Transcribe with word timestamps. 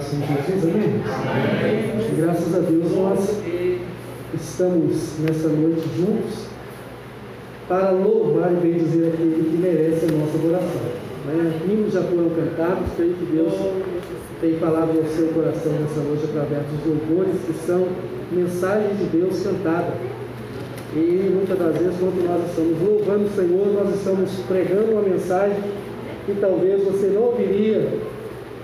Em 0.00 0.02
Jesus, 0.02 0.64
amém? 0.64 1.02
amém? 1.04 2.16
Graças 2.16 2.54
a 2.54 2.60
Deus 2.60 2.90
nós 2.96 3.36
estamos 4.34 5.18
nessa 5.18 5.48
noite 5.48 5.82
juntos 5.94 6.46
para 7.68 7.90
louvar 7.90 8.50
e 8.50 8.56
bendizer 8.56 9.12
aquele 9.12 9.50
que 9.50 9.58
merece 9.58 10.06
a 10.06 10.12
nossa 10.16 10.38
adoração. 10.38 10.80
Né? 11.26 11.52
Hinos 11.68 11.92
já 11.92 12.00
foram 12.00 12.30
cantados, 12.30 12.88
creio 12.96 13.12
que 13.12 13.26
Deus 13.26 13.52
tem 14.40 14.54
falado 14.54 14.94
no 14.94 15.06
seu 15.06 15.28
coração 15.34 15.72
nessa 15.72 16.00
noite 16.00 16.24
através 16.24 16.62
dos 16.68 16.86
louvores 16.86 17.36
que 17.46 17.52
são 17.66 17.86
mensagens 18.32 18.98
de 18.98 19.04
Deus 19.04 19.42
cantadas. 19.42 19.94
E 20.96 21.30
muitas 21.30 21.58
das 21.58 21.76
vezes, 21.76 21.96
quando 22.00 22.26
nós 22.26 22.48
estamos 22.48 22.80
louvando 22.80 23.26
o 23.26 23.34
Senhor, 23.36 23.66
nós 23.74 23.94
estamos 23.94 24.30
pregando 24.48 24.92
uma 24.92 25.02
mensagem 25.02 25.60
que 26.24 26.34
talvez 26.40 26.82
você 26.84 27.08
não 27.08 27.22
ouviria, 27.24 27.86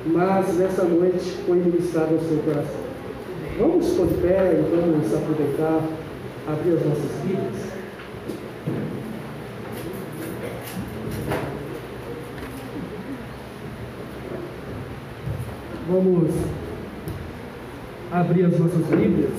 mas 0.06 0.56
nessa 0.56 0.84
noite 0.84 1.36
foi 1.46 1.56
ministrado 1.58 2.14
ao 2.14 2.20
seu 2.20 2.38
coração. 2.38 2.86
Vamos 3.58 3.88
pôr 3.90 4.06
de 4.06 4.14
pé 4.14 4.52
e 4.52 4.76
vamos 4.76 5.14
aproveitar, 5.14 5.82
abrir 6.46 6.74
as 6.74 6.86
nossas 6.86 7.10
vidas. 7.24 7.76
Vamos 15.88 16.30
abrir 18.10 18.44
as 18.44 18.58
nossas 18.58 18.86
Bíblias. 18.86 19.32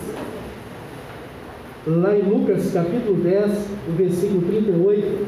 Lá 1.85 2.15
em 2.15 2.21
Lucas 2.21 2.71
capítulo 2.73 3.15
10, 3.21 3.51
o 3.87 3.91
versículo 3.93 4.41
38. 4.41 5.27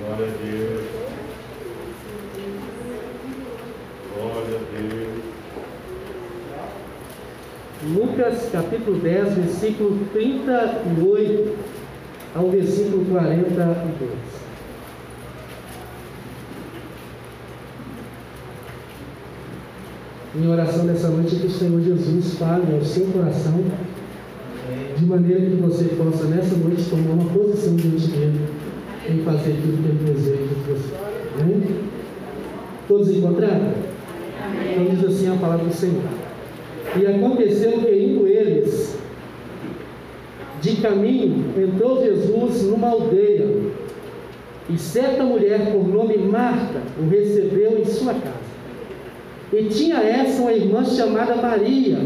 Glória 0.00 0.26
a 0.26 0.36
Deus. 0.36 0.84
Glória 4.14 4.42
a 4.42 4.58
Deus. 4.58 4.63
Lucas 7.94 8.48
capítulo 8.50 8.98
10, 8.98 9.34
versículo 9.34 9.98
38 10.12 11.56
ao 12.34 12.50
versículo 12.50 13.04
42. 13.04 14.10
Minha 20.34 20.50
oração 20.50 20.84
nessa 20.84 21.08
noite 21.08 21.36
é 21.36 21.38
que 21.38 21.46
o 21.46 21.50
Senhor 21.50 21.80
Jesus 21.80 22.34
fale 22.34 22.74
ao 22.74 22.84
seu 22.84 23.06
coração, 23.06 23.62
de 24.96 25.06
maneira 25.06 25.42
que 25.42 25.56
você 25.56 25.84
possa 25.84 26.24
nessa 26.24 26.56
noite 26.56 26.90
tomar 26.90 27.12
uma 27.12 27.30
posição 27.32 27.76
diante 27.76 28.08
dele 28.08 28.48
em 29.08 29.22
fazer 29.22 29.52
aquilo 29.52 29.76
que 29.76 29.88
ele 29.88 30.12
deseja 30.12 30.42
de 30.42 30.54
você. 30.66 30.94
Amém? 31.40 31.80
Todos 32.88 33.10
encontraram? 33.10 33.83
Então 34.70 34.84
diz 34.86 35.04
assim 35.04 35.32
a 35.32 35.36
palavra 35.36 35.66
do 35.66 35.72
Senhor. 35.72 36.02
E 36.96 37.06
aconteceu 37.06 37.72
que 37.72 37.94
indo 37.94 38.26
eles 38.26 38.96
de 40.60 40.76
caminho, 40.76 41.44
entrou 41.58 42.02
Jesus 42.02 42.62
numa 42.62 42.88
aldeia, 42.88 43.46
e 44.70 44.78
certa 44.78 45.22
mulher 45.22 45.72
por 45.72 45.86
nome 45.86 46.16
Marta 46.16 46.80
o 46.98 47.08
recebeu 47.10 47.78
em 47.78 47.84
sua 47.84 48.14
casa. 48.14 48.54
E 49.52 49.64
tinha 49.64 49.96
essa 49.96 50.40
uma 50.40 50.52
irmã 50.52 50.84
chamada 50.84 51.36
Maria, 51.36 51.98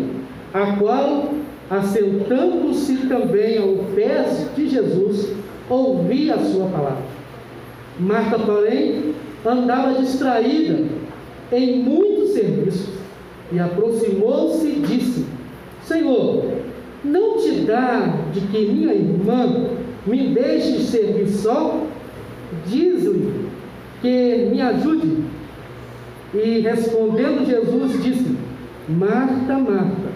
a 0.52 0.72
qual, 0.76 1.28
assentando-se 1.70 2.96
também 3.06 3.58
ao 3.58 3.84
pés 3.94 4.48
de 4.56 4.68
Jesus, 4.68 5.32
ouvia 5.70 6.34
a 6.34 6.44
sua 6.44 6.66
palavra. 6.66 7.04
Marta, 8.00 8.38
porém, 8.40 9.14
andava 9.46 10.00
distraída 10.00 10.97
em 11.52 11.82
muitos 11.82 12.30
serviços 12.30 12.88
e 13.52 13.58
aproximou-se 13.58 14.66
e 14.66 14.82
disse: 14.86 15.24
Senhor, 15.84 16.44
não 17.04 17.38
te 17.38 17.60
dá 17.60 18.14
de 18.32 18.40
que 18.40 18.66
minha 18.66 18.92
irmã 18.92 19.70
me 20.06 20.34
deixe 20.34 20.80
servir 20.80 21.28
só? 21.28 21.82
Diz-lhe 22.66 23.48
que 24.00 24.48
me 24.50 24.60
ajude. 24.60 25.24
E 26.34 26.60
respondendo 26.60 27.46
Jesus, 27.46 28.02
disse: 28.02 28.36
Marta, 28.88 29.58
Marta, 29.58 30.08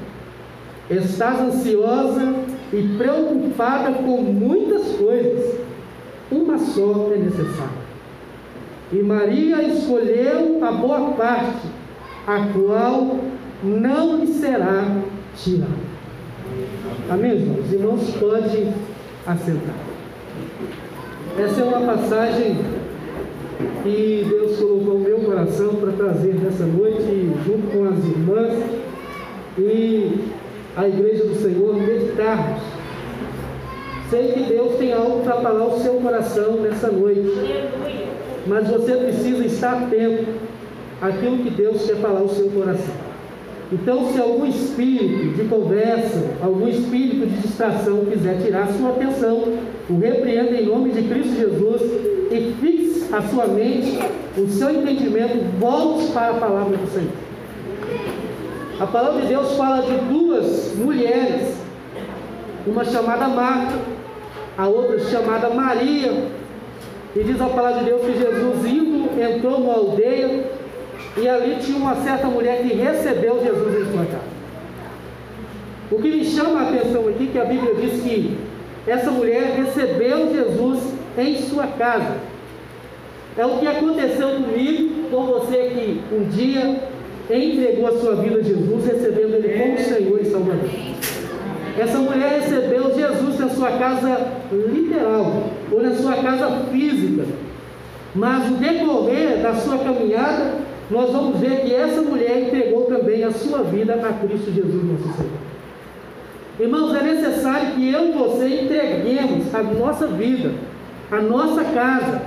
estás 0.90 1.40
ansiosa 1.40 2.34
e 2.72 2.82
preocupada 2.98 3.92
com 3.92 4.22
muitas 4.22 4.88
coisas, 4.96 5.58
uma 6.30 6.58
só 6.58 7.10
é 7.14 7.18
necessária. 7.18 7.81
E 8.92 9.02
Maria 9.02 9.62
escolheu 9.62 10.62
a 10.62 10.70
boa 10.70 11.12
parte, 11.12 11.66
a 12.26 12.46
qual 12.52 13.20
não 13.62 14.18
lhe 14.18 14.26
será 14.26 14.84
tirada. 15.34 15.92
Amém, 17.08 17.32
irmãos? 17.32 17.64
Os 17.64 17.72
irmãos 17.72 18.10
podem 18.20 18.74
assentar. 19.26 19.74
Essa 21.38 21.60
é 21.62 21.64
uma 21.64 21.94
passagem 21.94 22.56
que 23.82 24.26
Deus 24.28 24.58
colocou 24.58 24.94
no 24.94 25.00
meu 25.00 25.20
coração 25.20 25.76
para 25.76 25.92
trazer 25.92 26.34
nessa 26.34 26.66
noite, 26.66 27.30
junto 27.46 27.66
com 27.72 27.84
as 27.88 27.98
irmãs 28.04 28.62
e 29.56 30.18
a 30.76 30.88
igreja 30.88 31.24
do 31.24 31.34
Senhor, 31.36 31.74
meditarmos. 31.76 32.62
Sei 34.10 34.32
que 34.32 34.42
Deus 34.42 34.76
tem 34.76 34.92
algo 34.92 35.24
para 35.24 35.36
falar 35.40 35.60
ao 35.60 35.78
seu 35.78 35.94
coração 35.94 36.56
nessa 36.56 36.90
noite, 36.90 37.30
mas 38.46 38.68
você 38.68 38.96
precisa 38.96 39.44
estar 39.44 39.84
atento 39.84 40.26
àquilo 41.00 41.38
que 41.38 41.50
Deus 41.50 41.86
quer 41.86 41.96
falar 41.96 42.20
ao 42.20 42.28
seu 42.28 42.50
coração. 42.50 42.94
Então, 43.72 44.12
se 44.12 44.20
algum 44.20 44.44
espírito 44.44 45.34
de 45.34 45.48
conversa, 45.48 46.22
algum 46.42 46.68
espírito 46.68 47.26
de 47.26 47.40
distração 47.40 48.04
quiser 48.04 48.42
tirar 48.42 48.68
sua 48.68 48.90
atenção, 48.90 49.44
o 49.88 49.98
repreenda 49.98 50.54
em 50.60 50.66
nome 50.66 50.90
de 50.90 51.02
Cristo 51.08 51.34
Jesus 51.34 51.80
e 52.30 52.54
fixe 52.60 53.14
a 53.14 53.22
sua 53.22 53.46
mente, 53.46 53.98
o 54.36 54.46
seu 54.48 54.70
entendimento, 54.70 55.38
volte 55.58 56.12
para 56.12 56.32
a 56.32 56.34
palavra 56.34 56.76
do 56.76 56.86
Senhor. 56.90 57.12
A 58.78 58.86
palavra 58.86 59.22
de 59.22 59.28
Deus 59.28 59.56
fala 59.56 59.82
de 59.82 59.96
duas 60.12 60.74
mulheres, 60.76 61.56
uma 62.66 62.84
chamada 62.84 63.28
Marta, 63.28 63.74
a 64.58 64.66
outra 64.66 64.98
chamada 64.98 65.48
Maria, 65.48 66.12
e 67.14 67.22
diz 67.22 67.40
a 67.40 67.46
palavra 67.46 67.80
de 67.80 67.84
Deus 67.86 68.00
que 68.02 68.18
Jesus 68.18 68.66
indo 68.66 69.20
entrou 69.20 69.60
numa 69.60 69.74
aldeia 69.74 70.44
e 71.16 71.28
ali 71.28 71.56
tinha 71.60 71.76
uma 71.76 71.96
certa 71.96 72.26
mulher 72.26 72.62
que 72.62 72.74
recebeu 72.74 73.42
Jesus 73.42 73.86
em 73.86 73.92
sua 73.92 74.04
casa. 74.06 74.32
O 75.90 75.96
que 75.96 76.08
me 76.08 76.24
chama 76.24 76.60
a 76.60 76.68
atenção 76.70 77.06
aqui 77.08 77.28
é 77.28 77.32
que 77.32 77.38
a 77.38 77.44
Bíblia 77.44 77.74
diz 77.74 78.02
que 78.02 78.38
essa 78.86 79.10
mulher 79.10 79.54
recebeu 79.56 80.32
Jesus 80.32 80.94
em 81.18 81.36
sua 81.36 81.66
casa. 81.66 82.16
É 83.36 83.44
o 83.44 83.58
que 83.58 83.66
aconteceu 83.66 84.28
comigo, 84.30 85.10
com 85.10 85.26
você 85.26 86.00
que 86.10 86.14
um 86.14 86.24
dia 86.28 86.80
entregou 87.30 87.88
a 87.88 87.98
sua 87.98 88.16
vida 88.16 88.38
a 88.38 88.42
Jesus, 88.42 88.86
recebendo 88.86 89.34
Ele 89.34 89.58
como 89.58 89.78
Senhor 89.78 90.20
e 90.20 90.24
Salvador. 90.24 90.70
Essa 91.78 91.98
mulher 91.98 92.40
recebeu 92.40 92.94
Jesus 92.94 93.38
na 93.38 93.48
sua 93.50 93.72
casa 93.72 94.32
literal, 94.50 95.50
ou 95.72 95.82
na 95.82 95.94
sua 95.94 96.14
casa 96.16 96.50
física. 96.70 97.24
Mas 98.14 98.50
no 98.50 98.58
decorrer 98.58 99.42
da 99.42 99.54
sua 99.54 99.78
caminhada, 99.78 100.56
nós 100.90 101.10
vamos 101.10 101.40
ver 101.40 101.62
que 101.62 101.74
essa 101.74 102.02
mulher 102.02 102.42
entregou 102.42 102.82
também 102.82 103.24
a 103.24 103.30
sua 103.30 103.62
vida 103.62 103.94
a 103.94 104.12
Cristo 104.26 104.52
Jesus, 104.52 104.84
nosso 104.84 105.16
Senhor. 105.16 105.52
Irmãos, 106.60 106.94
é 106.94 107.02
necessário 107.02 107.72
que 107.72 107.90
eu 107.90 108.10
e 108.10 108.12
você 108.12 108.62
entreguemos 108.62 109.54
a 109.54 109.62
nossa 109.62 110.06
vida, 110.06 110.52
a 111.10 111.20
nossa 111.20 111.64
casa, 111.64 112.20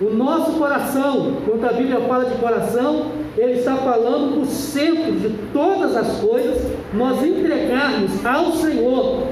o 0.00 0.10
nosso 0.10 0.52
coração. 0.52 1.38
Quando 1.44 1.64
a 1.64 1.72
Bíblia 1.72 2.00
fala 2.02 2.26
de 2.26 2.36
coração, 2.36 3.06
ele 3.36 3.54
está 3.54 3.76
falando 3.76 4.40
do 4.40 4.46
centro 4.46 5.12
de 5.12 5.30
todas 5.52 5.96
as 5.96 6.20
coisas, 6.20 6.70
nós 6.94 7.24
entregarmos 7.24 8.24
ao 8.24 8.52
Senhor. 8.52 9.26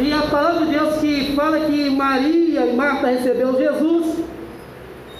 E 0.00 0.12
a 0.12 0.22
palavra 0.30 0.64
de 0.64 0.70
Deus 0.70 0.98
que 0.98 1.32
fala 1.34 1.58
que 1.58 1.90
Maria 1.90 2.66
e 2.66 2.76
Marta 2.76 3.08
recebeu 3.08 3.58
Jesus, 3.58 4.18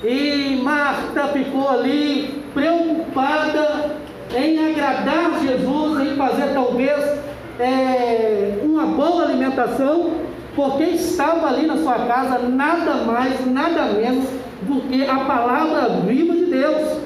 e 0.04 0.60
Marta 0.62 1.26
ficou 1.28 1.68
ali 1.68 2.44
preocupada 2.54 3.96
em 4.36 4.70
agradar 4.70 5.40
Jesus, 5.42 6.00
em 6.00 6.14
fazer 6.14 6.52
talvez 6.54 7.18
é, 7.58 8.60
uma 8.62 8.86
boa 8.86 9.24
alimentação, 9.24 10.12
porque 10.54 10.84
estava 10.84 11.48
ali 11.48 11.66
na 11.66 11.78
sua 11.78 11.98
casa 12.06 12.38
nada 12.48 12.94
mais, 13.04 13.44
nada 13.46 13.86
menos 13.86 14.26
do 14.62 14.80
que 14.82 15.04
a 15.04 15.16
palavra 15.24 15.88
viva 16.06 16.34
de 16.34 16.44
Deus. 16.44 16.98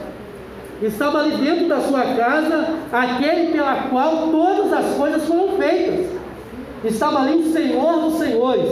estava 0.83 1.21
ali 1.21 1.37
dentro 1.37 1.69
da 1.69 1.81
sua 1.81 2.03
casa 2.03 2.69
aquele 2.93 3.51
pela 3.51 3.85
qual 3.89 4.29
todas 4.29 4.73
as 4.75 4.95
coisas 4.95 5.25
foram 5.27 5.57
feitas. 5.57 6.22
Estava 6.85 7.21
ali 7.21 7.35
o 7.35 7.53
Senhor 7.53 8.01
dos 8.01 8.15
Senhores, 8.15 8.69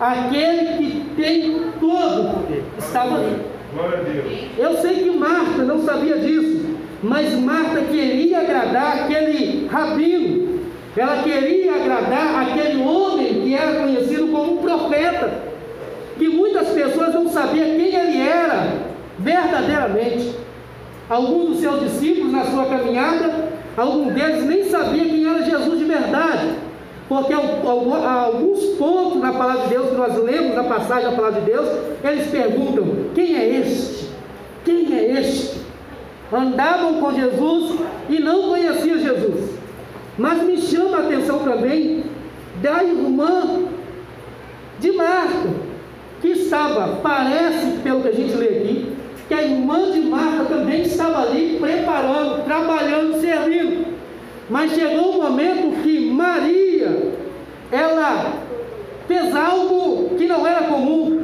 aquele 0.00 0.76
que 0.78 1.04
tem 1.16 1.62
todo 1.78 2.22
o 2.22 2.34
poder. 2.34 2.64
Estava 2.78 3.16
ali. 3.16 3.36
Glória 3.72 3.98
a 3.98 4.02
Deus. 4.02 4.48
Eu 4.58 4.76
sei 4.78 4.94
que 4.96 5.10
Marta 5.10 5.62
não 5.62 5.84
sabia 5.84 6.18
disso, 6.18 6.76
mas 7.02 7.32
Marta 7.34 7.80
queria 7.82 8.40
agradar 8.40 9.04
aquele 9.04 9.66
rabino, 9.68 10.60
ela 10.96 11.22
queria 11.22 11.74
agradar 11.76 12.42
aquele 12.42 12.82
homem 12.82 13.40
que 13.42 13.54
era 13.54 13.80
conhecido 13.80 14.28
como 14.28 14.54
um 14.54 14.56
profeta, 14.58 15.42
que 16.18 16.28
muitas 16.28 16.68
pessoas 16.68 17.14
não 17.14 17.28
sabiam 17.28 17.66
quem 17.66 17.94
ele 17.94 18.20
era 18.20 18.92
verdadeiramente. 19.18 20.36
Alguns 21.08 21.48
dos 21.48 21.60
seus 21.60 21.80
discípulos 21.80 22.32
na 22.32 22.44
sua 22.44 22.66
caminhada, 22.66 23.48
algum 23.76 24.08
deles 24.12 24.44
nem 24.44 24.64
sabia 24.64 25.04
quem 25.04 25.26
era 25.26 25.42
Jesus 25.42 25.78
de 25.78 25.84
verdade. 25.84 26.48
Porque 27.12 27.34
alguns 27.34 28.64
pontos 28.78 29.20
na 29.20 29.34
palavra 29.34 29.64
de 29.64 29.68
Deus 29.68 29.90
que 29.90 29.96
nós 29.96 30.16
lemos 30.16 30.54
na 30.54 30.64
passagem 30.64 31.10
da 31.10 31.14
palavra 31.14 31.42
de 31.42 31.50
Deus, 31.50 31.68
eles 32.02 32.28
perguntam: 32.28 32.86
quem 33.14 33.36
é 33.36 33.58
este? 33.58 34.08
Quem 34.64 34.96
é 34.96 35.20
este? 35.20 35.60
Andavam 36.32 36.94
com 36.94 37.12
Jesus 37.12 37.80
e 38.08 38.18
não 38.18 38.48
conheciam 38.48 38.98
Jesus. 38.98 39.50
Mas 40.16 40.42
me 40.42 40.56
chama 40.56 40.96
a 40.96 41.00
atenção 41.00 41.40
também 41.40 42.04
da 42.62 42.82
irmã 42.82 43.66
de 44.80 44.92
Marta, 44.92 45.50
que 46.22 46.28
estava, 46.28 46.96
parece, 47.02 47.78
pelo 47.82 48.00
que 48.00 48.08
a 48.08 48.12
gente 48.12 48.32
lê 48.32 48.48
aqui, 48.48 48.96
que 49.28 49.34
a 49.34 49.42
irmã 49.42 49.90
de 49.90 50.00
Marta 50.00 50.46
também 50.46 50.80
estava 50.80 51.24
ali 51.24 51.58
preparando, 51.60 52.42
trabalhando, 52.46 53.20
servindo. 53.20 53.91
Mas 54.52 54.72
chegou 54.72 55.14
um 55.14 55.22
momento 55.22 55.82
que 55.82 56.10
Maria, 56.10 57.14
ela 57.72 58.34
fez 59.08 59.34
algo 59.34 60.10
que 60.18 60.26
não 60.26 60.46
era 60.46 60.64
comum, 60.64 61.22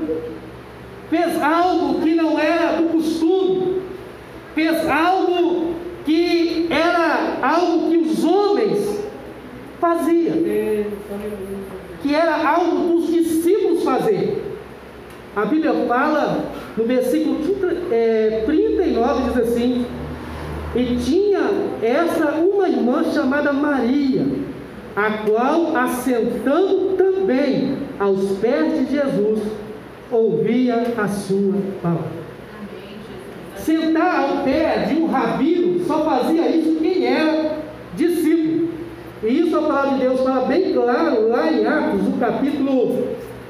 fez 1.11 1.43
algo 1.43 2.01
que 2.01 2.15
não 2.15 2.39
era 2.39 2.79
do 2.79 2.89
costume, 2.89 3.83
fez 4.55 4.89
algo 4.89 5.75
que 6.07 6.69
era 6.71 7.37
algo 7.43 7.91
que 7.91 7.99
os 7.99 8.25
homens 8.25 9.05
faziam, 9.79 10.37
que 12.03 12.15
era 12.15 12.49
algo 12.49 12.95
dos 12.95 13.13
discípulos 13.13 13.85
fazer. 13.85 14.43
A 15.37 15.45
Bíblia 15.45 15.75
fala 15.87 16.47
no 16.79 16.85
versículo 16.85 17.41
39 17.45 17.93
é, 17.93 19.25
diz 19.27 19.37
assim: 19.37 19.85
E 20.75 20.97
tinha 20.97 21.41
essa 21.83 22.33
uma 22.33 22.69
irmã 22.69 23.05
chamada 23.13 23.53
Maria, 23.53 24.27
a 24.95 25.11
qual, 25.27 25.77
assentando 25.77 26.97
também 26.97 27.79
aos 27.99 28.39
pés 28.39 28.79
de 28.79 28.97
Jesus, 28.97 29.41
ouvia 30.11 30.95
a 30.97 31.09
sua 31.09 31.55
palavra. 31.83 32.19
Sentar 33.57 34.21
ao 34.21 34.45
pé 34.45 34.87
de 34.89 35.01
um 35.01 35.07
rabino 35.07 35.85
só 35.85 36.05
fazia 36.05 36.49
isso 36.49 36.81
quem 36.81 37.07
era 37.07 37.59
discípulo. 37.95 38.69
E 39.23 39.41
isso 39.41 39.57
a 39.57 39.63
palavra 39.63 39.91
de 39.93 40.01
Deus 40.01 40.21
fala 40.21 40.47
bem 40.47 40.73
claro 40.73 41.29
lá 41.29 41.53
em 41.53 41.67
Atos, 41.67 42.03
no 42.03 42.19
capítulo 42.19 43.09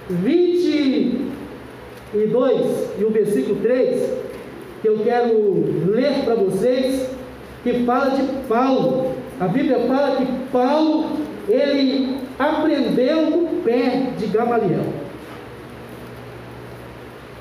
20 0.09 1.29
e 2.15 2.27
2 2.27 2.91
e 2.99 3.05
o 3.05 3.11
versículo 3.11 3.57
3, 3.61 4.28
que 4.81 4.89
eu 4.89 4.99
quero 5.01 5.33
ler 5.87 6.25
para 6.25 6.35
vocês, 6.35 7.09
que 7.63 7.85
fala 7.85 8.11
de 8.11 8.23
Paulo. 8.49 9.13
A 9.41 9.47
Bíblia 9.47 9.81
fala 9.87 10.17
que 10.17 10.27
Paulo, 10.53 11.11
ele 11.49 12.19
aprendeu 12.39 13.31
no 13.31 13.63
pé 13.63 14.11
de 14.17 14.27
Gamaliel. 14.27 14.87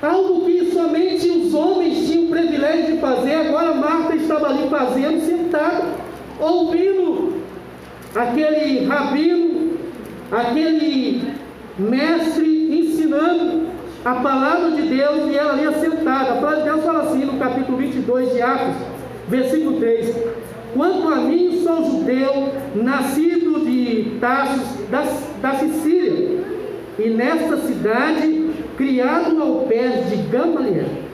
Algo 0.00 0.44
que 0.44 0.70
somente 0.72 1.28
os 1.28 1.54
homens 1.54 2.06
tinham 2.06 2.26
o 2.26 2.30
privilégio 2.30 2.94
de 2.94 3.00
fazer, 3.00 3.34
agora 3.34 3.74
Marta 3.74 4.14
estava 4.14 4.48
ali 4.48 4.68
fazendo, 4.68 5.26
sentada, 5.26 5.86
ouvindo 6.40 7.42
aquele 8.14 8.86
rabino, 8.86 9.76
aquele 10.30 11.32
mestre 11.78 12.78
ensinando 12.80 13.66
a 14.04 14.14
palavra 14.14 14.70
de 14.70 14.82
Deus 14.82 15.30
e 15.30 15.36
ela 15.36 15.52
ali 15.52 15.66
assentada. 15.66 16.32
A 16.32 16.36
palavra 16.36 16.58
de 16.58 16.64
Deus 16.64 16.84
fala 16.84 17.02
assim 17.02 17.24
no 17.24 17.38
capítulo 17.38 17.78
22 17.78 18.32
de 18.32 18.42
Atos, 18.42 18.76
versículo 19.28 19.80
3: 19.80 20.16
Quanto 20.74 21.08
a 21.08 21.16
mim, 21.16 21.60
sou 21.62 21.84
judeu, 21.84 22.52
nascido 22.76 23.64
de 23.64 24.18
Tarsus, 24.20 24.88
da, 24.90 25.04
da 25.40 25.54
Sicília, 25.58 26.44
e 26.98 27.10
nesta 27.10 27.56
cidade, 27.58 28.50
criado 28.76 29.42
ao 29.42 29.66
pé 29.66 29.88
de 30.08 30.16
Gamaliel. 30.28 31.08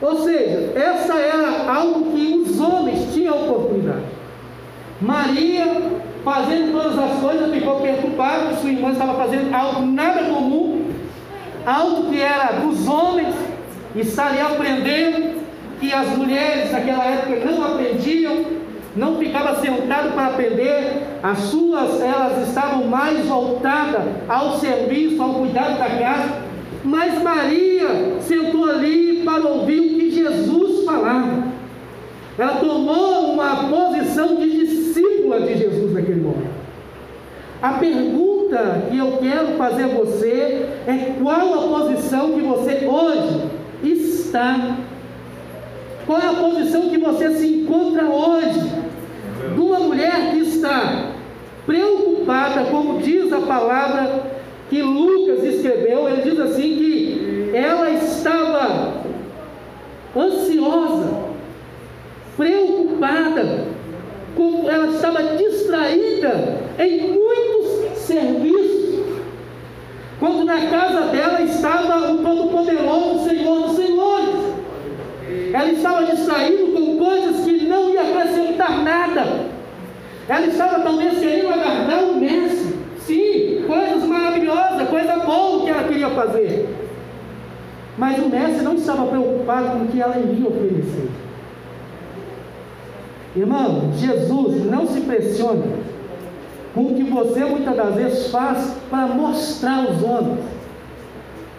Ou 0.00 0.16
seja, 0.16 0.72
essa 0.74 1.14
era 1.14 1.72
algo 1.72 2.10
que 2.10 2.34
os 2.34 2.60
homens 2.60 3.14
tinham 3.14 3.44
oportunidade. 3.44 4.22
Maria, 5.00 5.66
fazendo 6.24 6.72
todas 6.72 6.98
as 6.98 7.20
coisas, 7.20 7.52
ficou 7.52 7.80
perturbada 7.80 8.48
que 8.48 8.60
sua 8.60 8.70
irmã 8.70 8.90
estava 8.90 9.14
fazendo 9.14 9.54
algo 9.54 9.86
nada 9.86 10.24
comum 10.24 10.81
algo 11.66 12.10
que 12.10 12.20
era 12.20 12.60
dos 12.60 12.86
homens, 12.88 13.34
está 13.94 14.26
ali 14.26 14.40
aprendendo, 14.40 15.42
que 15.80 15.92
as 15.92 16.08
mulheres 16.16 16.70
naquela 16.70 17.04
época 17.04 17.50
não 17.50 17.64
aprendiam, 17.64 18.44
não 18.94 19.18
ficavam 19.18 19.60
sentadas 19.60 20.12
para 20.12 20.26
aprender, 20.26 21.02
as 21.22 21.38
suas, 21.38 22.00
elas 22.00 22.48
estavam 22.48 22.84
mais 22.84 23.26
voltadas 23.26 24.02
ao 24.28 24.58
serviço, 24.58 25.22
ao 25.22 25.34
cuidado 25.34 25.78
da 25.78 25.88
casa, 25.88 26.42
mas 26.84 27.22
Maria 27.22 28.16
sentou 28.20 28.68
ali 28.68 29.22
para 29.24 29.42
ouvir 29.46 29.80
o 29.80 29.98
que 29.98 30.10
Jesus 30.10 30.84
falava. 30.84 31.44
Ela 32.38 32.56
tomou 32.56 33.32
uma 33.32 33.68
posição 33.68 34.36
de 34.36 34.66
discípula 34.66 35.40
de 35.40 35.56
Jesus 35.56 35.92
naquele 35.92 36.20
momento. 36.20 36.51
A 37.62 37.74
pergunta 37.74 38.88
que 38.90 38.98
eu 38.98 39.18
quero 39.18 39.56
fazer 39.56 39.84
a 39.84 39.88
você 39.94 40.66
é 40.84 41.14
qual 41.22 41.54
a 41.54 41.78
posição 41.78 42.32
que 42.32 42.40
você 42.40 42.84
hoje 42.84 43.50
está? 43.84 44.78
Qual 46.04 46.20
é 46.20 46.26
a 46.26 46.32
posição 46.32 46.88
que 46.88 46.98
você 46.98 47.30
se 47.36 47.46
encontra 47.46 48.04
hoje? 48.06 48.68
De 49.54 49.60
uma 49.60 49.78
mulher 49.78 50.32
que 50.32 50.38
está 50.40 51.12
preocupada, 51.64 52.64
como 52.68 52.98
diz 52.98 53.32
a 53.32 53.40
palavra 53.42 54.24
que 54.68 54.82
Lucas 54.82 55.44
escreveu, 55.44 56.08
ele 56.08 56.22
diz 56.22 56.40
assim 56.40 56.76
que 56.76 57.50
ela 57.54 57.90
estava 57.90 58.94
ansiosa, 60.16 61.26
preocupada, 62.36 63.66
ela 64.68 64.86
estava 64.88 65.36
distraída 65.36 66.61
em 66.78 67.12
muitos 67.12 67.98
serviços. 67.98 69.00
Quando 70.18 70.44
na 70.44 70.66
casa 70.68 71.08
dela 71.08 71.42
estava 71.42 72.12
o 72.12 72.18
Todo-Poderoso 72.18 73.28
Senhor 73.28 73.62
dos 73.62 73.76
Senhores. 73.76 74.52
Ela 75.52 75.72
estava 75.72 76.04
distraída 76.04 76.64
com 76.72 76.98
coisas 76.98 77.44
que 77.44 77.66
não 77.66 77.90
ia 77.90 78.02
acrescentar 78.02 78.82
nada. 78.84 79.46
Ela 80.28 80.46
estava 80.46 80.80
talvez 80.80 81.18
querendo 81.18 81.48
aguardar 81.48 82.04
o 82.04 82.16
mestre. 82.20 82.76
Sim, 83.00 83.64
coisas 83.66 84.04
maravilhosas, 84.04 84.88
coisa 84.88 85.16
boa 85.16 85.64
que 85.64 85.70
ela 85.70 85.84
queria 85.84 86.10
fazer. 86.10 86.68
Mas 87.98 88.18
o 88.18 88.28
mestre 88.28 88.62
não 88.62 88.74
estava 88.74 89.06
preocupado 89.06 89.70
com 89.70 89.84
o 89.84 89.88
que 89.88 90.00
ela 90.00 90.18
iria 90.18 90.46
oferecer. 90.48 91.10
Irmão, 93.34 93.92
Jesus 93.96 94.64
não 94.70 94.86
se 94.86 95.00
pressiona 95.00 95.91
o 96.74 96.94
que 96.94 97.02
você 97.04 97.44
muitas 97.44 97.76
das 97.76 97.94
vezes 97.94 98.30
faz 98.30 98.76
para 98.90 99.06
mostrar 99.08 99.84
aos 99.86 100.02
homens, 100.02 100.40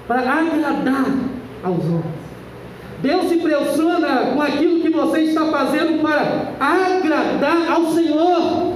para 0.08 0.22
agradar 0.22 1.06
aos 1.64 1.86
homens. 1.86 2.24
Deus 3.02 3.28
se 3.28 3.38
pressiona 3.38 4.32
com 4.34 4.42
aquilo 4.42 4.80
que 4.80 4.90
você 4.90 5.20
está 5.22 5.46
fazendo 5.46 6.02
para 6.02 6.54
agradar 6.60 7.72
ao 7.72 7.92
Senhor. 7.92 8.74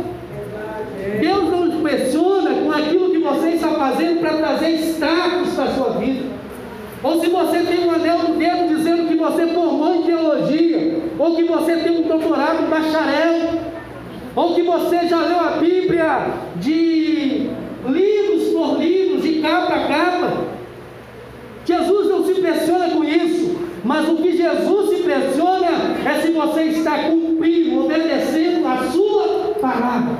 Deus 1.21 1.49
não 1.49 1.71
se 1.71 1.77
pressiona 1.77 2.49
com 2.55 2.71
aquilo 2.71 3.11
que 3.11 3.19
você 3.19 3.51
está 3.51 3.69
fazendo 3.69 4.19
para 4.19 4.33
trazer 4.33 4.71
status 4.79 5.53
para 5.55 5.63
a 5.63 5.73
sua 5.73 5.89
vida. 5.91 6.25
Ou 7.01 7.21
se 7.21 7.29
você 7.29 7.59
tem 7.59 7.87
um 7.87 7.91
anel 7.91 8.19
no 8.19 8.35
dedo 8.35 8.75
dizendo 8.75 9.07
que 9.07 9.15
você 9.15 9.47
formou 9.47 9.95
em 9.95 10.03
teologia, 10.03 10.99
ou 11.17 11.35
que 11.35 11.43
você 11.43 11.77
tem 11.77 11.99
um 11.99 12.07
doutorado 12.07 12.63
em 12.63 12.69
bacharel, 12.69 13.59
ou 14.37 14.53
que 14.53 14.61
você 14.61 15.07
já 15.07 15.19
leu 15.19 15.39
a 15.39 15.49
Bíblia 15.57 16.27
de 16.57 17.49
livros 17.87 18.49
por 18.53 18.77
livros, 18.79 19.23
de 19.23 19.41
capa 19.41 19.73
a 19.73 19.87
capa. 19.87 20.43
Jesus 21.65 22.07
não 22.07 22.23
se 22.23 22.35
pressiona 22.35 22.89
com 22.91 23.03
isso, 23.03 23.57
mas 23.83 24.07
o 24.07 24.17
que 24.17 24.37
Jesus 24.37 24.89
se 24.91 24.95
pressiona 25.01 25.69
é 26.05 26.21
se 26.21 26.31
você 26.31 26.61
está 26.65 27.09
cumprindo, 27.09 27.85
obedecendo 27.85 28.67
a 28.67 28.91
sua 28.91 29.55
palavra. 29.59 30.17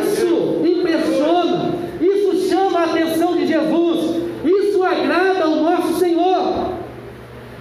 Isso 0.00 0.60
impressiona, 0.66 1.70
isso 2.00 2.48
chama 2.48 2.80
a 2.80 2.84
atenção 2.86 3.36
de 3.36 3.46
Jesus, 3.46 4.16
isso 4.44 4.82
agrada 4.82 5.44
ao 5.44 5.56
nosso 5.56 5.94
Senhor. 6.00 6.73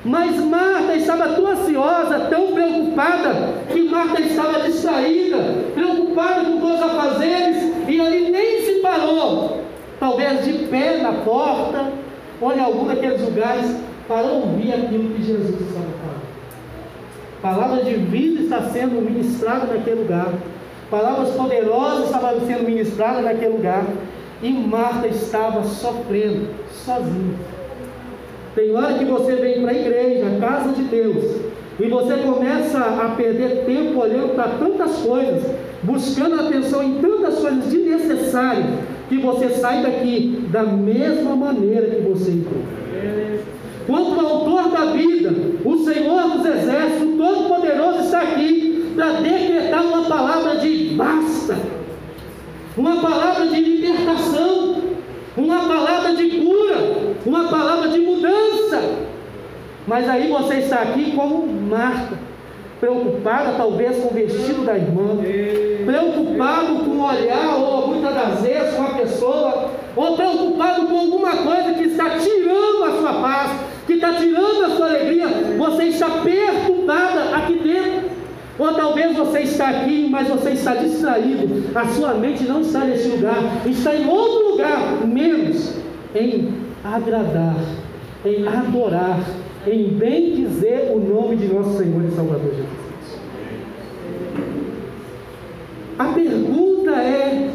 Mas 0.06 0.36
Marta 0.36 0.96
estava 0.96 1.30
tão 1.30 1.48
ansiosa, 1.48 2.28
tão 2.30 2.52
preocupada, 2.52 3.54
que 3.72 3.84
Marta 3.84 4.22
estava 4.22 4.60
distraída, 4.60 5.38
preocupada 5.74 6.44
com 6.44 6.74
os 6.74 6.82
afazeres, 6.82 7.74
e 7.88 8.02
ali 8.02 8.30
nem 8.30 8.62
se 8.66 8.80
parou, 8.82 9.62
talvez 10.00 10.44
de 10.44 10.68
pé 10.68 10.98
na 10.98 11.14
porta, 11.14 11.94
ou 12.42 12.54
em 12.54 12.60
algum 12.60 12.86
daqueles 12.86 13.22
lugares, 13.22 13.78
para 14.06 14.28
ouvir 14.28 14.74
aquilo 14.74 15.16
que 15.16 15.24
Jesus 15.24 15.62
estava 15.62 15.86
falando. 15.86 16.24
Palavra 17.42 17.84
de 17.86 17.96
vida 17.96 18.42
está 18.42 18.62
sendo 18.70 19.02
ministrada 19.02 19.68
naquele 19.74 20.02
lugar. 20.02 20.34
Palavras 20.90 21.30
poderosas 21.30 22.06
estavam 22.06 22.42
sendo 22.46 22.66
ministradas 22.66 23.24
naquele 23.24 23.54
lugar. 23.54 23.86
E 24.42 24.52
Marta 24.52 25.08
estava 25.08 25.64
sofrendo, 25.64 26.50
sozinha. 26.70 27.36
Tem 28.56 28.72
hora 28.76 28.94
que 28.94 29.06
você 29.06 29.36
vem 29.36 29.62
para 29.62 29.72
a 29.72 29.74
igreja, 29.74 30.26
a 30.28 30.40
casa 30.40 30.74
de 30.74 30.84
Deus, 30.84 31.26
e 31.80 31.88
você 31.88 32.18
começa 32.18 32.78
a 32.78 33.16
perder 33.18 33.66
tempo 33.66 34.00
olhando 34.00 34.36
para 34.36 34.50
tantas 34.60 34.98
coisas, 34.98 35.44
buscando 35.82 36.40
atenção 36.40 36.84
em 36.84 37.00
tantas 37.02 37.40
coisas 37.40 37.64
desnecessárias, 37.66 38.66
que 39.10 39.18
você 39.18 39.50
sai 39.50 39.82
daqui 39.82 40.46
da 40.52 40.64
mesma 40.64 41.36
maneira 41.36 41.88
que 41.88 42.02
você 42.02 42.32
entrou. 42.32 42.62
Quando 43.88 44.16
o 44.16 44.26
autor 44.26 44.70
da 44.70 44.86
vida, 44.92 45.34
o 45.66 45.78
Senhor 45.80 46.30
dos 46.30 46.46
Exércitos, 46.46 47.14
o 47.14 47.18
Todo-Poderoso, 47.18 48.00
está 48.02 48.22
aqui 48.22 48.94
para 48.96 49.14
decretar 49.14 49.84
uma 49.84 50.04
palavra 50.04 50.58
de 50.58 50.94
basta, 50.96 51.58
uma 52.78 53.02
palavra 53.02 53.48
de 53.48 53.60
libertação, 53.60 54.76
uma 55.36 55.68
palavra 55.68 56.14
de 56.16 56.30
cura, 56.30 56.78
uma 57.26 57.48
palavra 57.48 57.90
de 57.90 58.00
mudança. 58.00 58.82
Mas 59.88 60.08
aí 60.08 60.30
você 60.30 60.56
está 60.56 60.82
aqui 60.82 61.12
como 61.12 61.46
Marta, 61.48 62.18
preocupada 62.80 63.54
talvez 63.58 63.98
com 63.98 64.10
o 64.10 64.14
vestido 64.14 64.64
da 64.64 64.78
irmã, 64.78 65.18
preocupado 65.86 66.76
com 66.86 66.92
o 66.92 67.06
olhar, 67.06 67.56
ou 67.58 67.88
muitas 67.88 68.14
das 68.14 68.42
vezes 68.42 68.76
com 68.76 68.84
a 68.84 68.90
pessoa, 68.90 69.72
ou 69.96 70.16
preocupado 70.16 70.88
com 70.88 70.98
alguma 70.98 71.38
coisa 71.38 71.74
que 71.74 71.86
está 71.86 72.12
tirando 72.12 72.84
a 72.84 73.00
sua 73.00 73.14
paz, 73.22 73.52
que 73.88 73.94
está 73.94 74.14
tirando 74.14 74.66
a 74.66 74.70
sua 74.76 74.88
alegria, 74.88 75.28
você 75.58 75.84
está 75.86 76.10
perturbada 76.10 77.36
aqui 77.36 77.56
dentro. 77.56 78.13
Ou 78.58 78.74
talvez 78.74 79.16
você 79.18 79.40
está 79.40 79.70
aqui, 79.70 80.08
mas 80.10 80.28
você 80.28 80.52
está 80.52 80.76
distraído. 80.76 81.76
A 81.76 81.86
sua 81.88 82.14
mente 82.14 82.44
não 82.44 82.62
está 82.62 82.86
nesse 82.86 83.08
lugar, 83.08 83.38
está 83.66 83.96
em 83.96 84.08
outro 84.08 84.52
lugar, 84.52 85.06
menos 85.06 85.74
em 86.14 86.54
agradar, 86.84 87.58
em 88.24 88.48
adorar, 88.48 89.20
em 89.66 89.88
bem 89.88 90.36
dizer 90.36 90.92
o 90.94 91.00
nome 91.00 91.38
de 91.38 91.48
nosso 91.48 91.78
Senhor 91.78 92.04
e 92.04 92.12
Salvador 92.12 92.52
Jesus. 92.52 92.84
A 95.98 96.06
pergunta 96.06 96.92
é: 96.92 97.50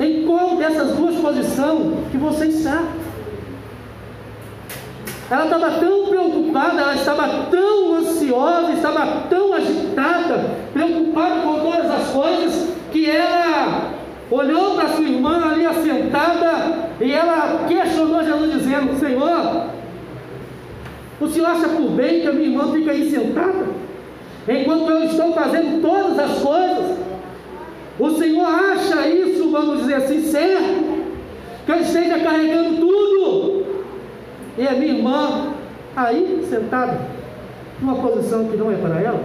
em 0.00 0.26
qual 0.26 0.56
dessas 0.56 0.96
duas 0.96 1.14
posições 1.16 2.10
que 2.10 2.16
você 2.16 2.46
está? 2.46 2.82
Ela 5.30 5.44
estava 5.44 5.70
tão 5.72 6.06
preocupada, 6.06 6.80
ela 6.80 6.94
estava 6.94 7.28
tão 7.50 7.96
ansiosa, 7.96 8.72
estava 8.72 9.24
tão 9.28 9.52
agitada, 9.52 10.56
preocupada 10.72 11.42
com 11.42 11.60
todas 11.60 11.90
as 11.90 12.08
coisas, 12.08 12.68
que 12.90 13.10
ela 13.10 13.92
olhou 14.30 14.74
para 14.74 14.88
sua 14.88 15.04
irmã 15.04 15.50
ali 15.50 15.66
assentada 15.66 16.88
e 17.00 17.12
ela 17.12 17.66
questionou 17.68 18.24
Jesus, 18.24 18.52
dizendo: 18.52 18.98
Senhor, 18.98 19.66
o 21.20 21.28
senhor 21.28 21.50
acha 21.50 21.68
por 21.68 21.90
bem 21.90 22.22
que 22.22 22.28
a 22.28 22.32
minha 22.32 22.48
irmã 22.48 22.72
fique 22.72 22.88
aí 22.88 23.10
sentada, 23.10 23.66
enquanto 24.48 24.90
eu 24.90 25.04
estou 25.04 25.34
fazendo 25.34 25.82
todas 25.82 26.18
as 26.18 26.38
coisas? 26.38 26.98
O 27.98 28.10
senhor 28.12 28.46
acha 28.46 29.08
isso, 29.08 29.50
vamos 29.50 29.80
dizer 29.80 29.94
assim, 29.94 30.22
certo? 30.22 31.04
Que 31.66 31.72
eu 31.72 31.80
esteja 31.80 32.18
carregando 32.20 32.76
tudo? 32.76 32.97
E 34.58 34.66
a 34.66 34.72
minha 34.72 34.94
irmã 34.94 35.54
aí 35.94 36.44
sentada, 36.50 36.98
numa 37.80 37.94
posição 37.94 38.48
que 38.48 38.56
não 38.56 38.72
é 38.72 38.74
para 38.74 39.00
ela? 39.00 39.22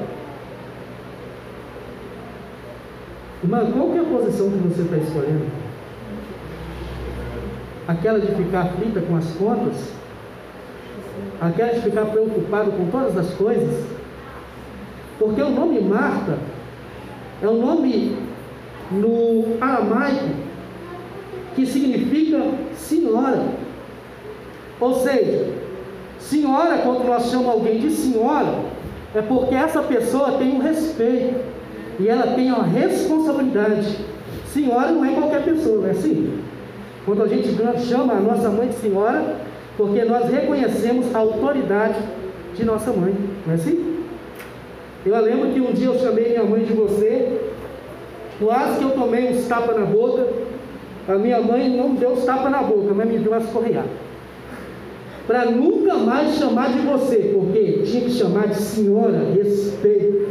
Irmã, 3.43 3.71
qual 3.71 3.95
é 3.95 3.99
a 3.99 4.03
posição 4.03 4.51
que 4.51 4.57
você 4.59 4.83
está 4.83 4.97
escolhendo? 4.97 5.47
Aquela 7.87 8.19
de 8.19 8.27
ficar 8.35 8.61
aflita 8.61 9.01
com 9.01 9.17
as 9.17 9.25
contas? 9.33 9.91
Aquela 11.41 11.73
de 11.73 11.81
ficar 11.81 12.05
preocupado 12.05 12.71
com 12.71 12.85
todas 12.91 13.17
as 13.17 13.33
coisas? 13.33 13.85
Porque 15.17 15.41
o 15.41 15.49
nome 15.49 15.81
Marta 15.81 16.37
é 17.41 17.47
um 17.47 17.59
nome 17.59 18.15
no 18.91 19.57
aramaico 19.59 20.29
que 21.55 21.65
significa 21.65 22.39
senhora. 22.75 23.62
Ou 24.79 24.95
seja, 24.95 25.47
senhora, 26.19 26.79
quando 26.79 27.05
nós 27.05 27.29
chamamos 27.29 27.51
alguém 27.51 27.79
de 27.79 27.91
senhora, 27.91 28.53
é 29.15 29.21
porque 29.21 29.53
essa 29.53 29.81
pessoa 29.81 30.37
tem 30.37 30.55
um 30.55 30.59
respeito 30.59 31.39
e 31.99 32.07
ela 32.07 32.33
tem 32.33 32.51
uma 32.51 32.63
responsabilidade. 32.63 33.97
Senhora 34.47 34.91
não 34.91 35.05
é 35.05 35.13
qualquer 35.13 35.43
pessoa, 35.43 35.81
não 35.81 35.87
é 35.87 35.91
assim? 35.91 36.39
Quando 37.05 37.23
a 37.23 37.27
gente 37.27 37.49
chama 37.85 38.13
a 38.13 38.19
nossa 38.19 38.49
mãe 38.49 38.67
de 38.67 38.75
senhora, 38.75 39.35
porque 39.77 40.03
nós 40.03 40.29
reconhecemos 40.29 41.13
a 41.13 41.19
autoridade 41.19 41.99
de 42.55 42.63
nossa 42.63 42.91
mãe, 42.91 43.15
não 43.45 43.53
é 43.53 43.55
assim? 43.55 43.99
Eu 45.05 45.19
lembro 45.21 45.51
que 45.51 45.59
um 45.59 45.73
dia 45.73 45.87
eu 45.87 45.99
chamei 45.99 46.29
minha 46.29 46.43
mãe 46.43 46.63
de 46.63 46.73
você, 46.73 47.39
quase 48.39 48.79
que 48.79 48.85
eu 48.85 48.91
tomei 48.91 49.33
uns 49.33 49.47
tapas 49.47 49.77
na 49.77 49.85
boca. 49.85 50.27
A 51.07 51.15
minha 51.15 51.41
mãe 51.41 51.69
não 51.69 51.93
deu 51.95 52.11
os 52.11 52.23
tapas 52.23 52.49
na 52.49 52.63
boca, 52.63 52.93
mas 52.93 53.07
me 53.07 53.19
deu 53.19 53.33
umas 53.33 53.45
correadas 53.49 54.02
para 55.27 55.45
nunca 55.45 55.95
mais 55.95 56.35
chamar 56.35 56.69
de 56.69 56.79
você, 56.79 57.31
porque 57.33 57.83
tinha 57.85 58.01
que 58.01 58.11
chamar 58.11 58.47
de 58.47 58.55
senhora, 58.55 59.31
respeito. 59.33 60.23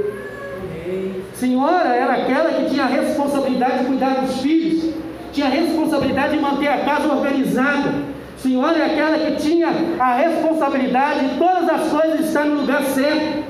Senhora 1.35 1.89
era 1.89 2.13
aquela 2.13 2.51
que 2.51 2.71
tinha 2.71 2.85
a 2.85 2.89
responsabilidade 2.89 3.81
de 3.81 3.85
cuidar 3.87 4.21
dos 4.21 4.41
filhos, 4.41 4.95
tinha 5.33 5.47
a 5.47 5.51
responsabilidade 5.51 6.37
de 6.37 6.43
manter 6.43 6.69
a 6.69 6.85
casa 6.85 7.09
organizada. 7.09 7.95
Senhora 8.37 8.79
é 8.79 8.93
aquela 8.93 9.19
que 9.19 9.37
tinha 9.43 9.69
a 9.99 10.15
responsabilidade 10.15 11.29
de 11.29 11.39
todas 11.39 11.69
as 11.69 11.89
coisas 11.89 12.27
estar 12.27 12.45
no 12.45 12.61
lugar 12.61 12.83
certo. 12.83 13.45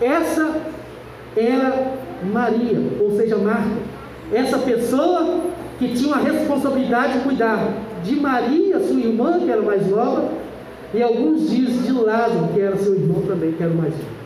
Essa 0.00 0.60
era 1.36 1.92
Maria, 2.32 2.78
ou 3.00 3.16
seja, 3.16 3.36
Marta. 3.36 3.94
Essa 4.32 4.58
pessoa 4.58 5.40
que 5.78 5.88
tinha 5.88 6.14
a 6.16 6.18
responsabilidade 6.18 7.14
de 7.14 7.18
cuidar 7.20 7.68
de 8.02 8.16
Maria, 8.16 8.80
sua 8.80 9.00
irmã, 9.00 9.38
que 9.38 9.50
era 9.50 9.62
mais 9.62 9.86
nova, 9.88 10.28
e 10.94 11.02
alguns 11.02 11.50
dias 11.50 11.84
de 11.84 11.92
Lázaro, 11.92 12.48
que 12.54 12.60
era 12.60 12.76
seu 12.76 12.94
irmão 12.94 13.22
também, 13.22 13.52
que 13.52 13.62
era 13.62 13.72
mais 13.72 13.92
velho. 13.92 14.24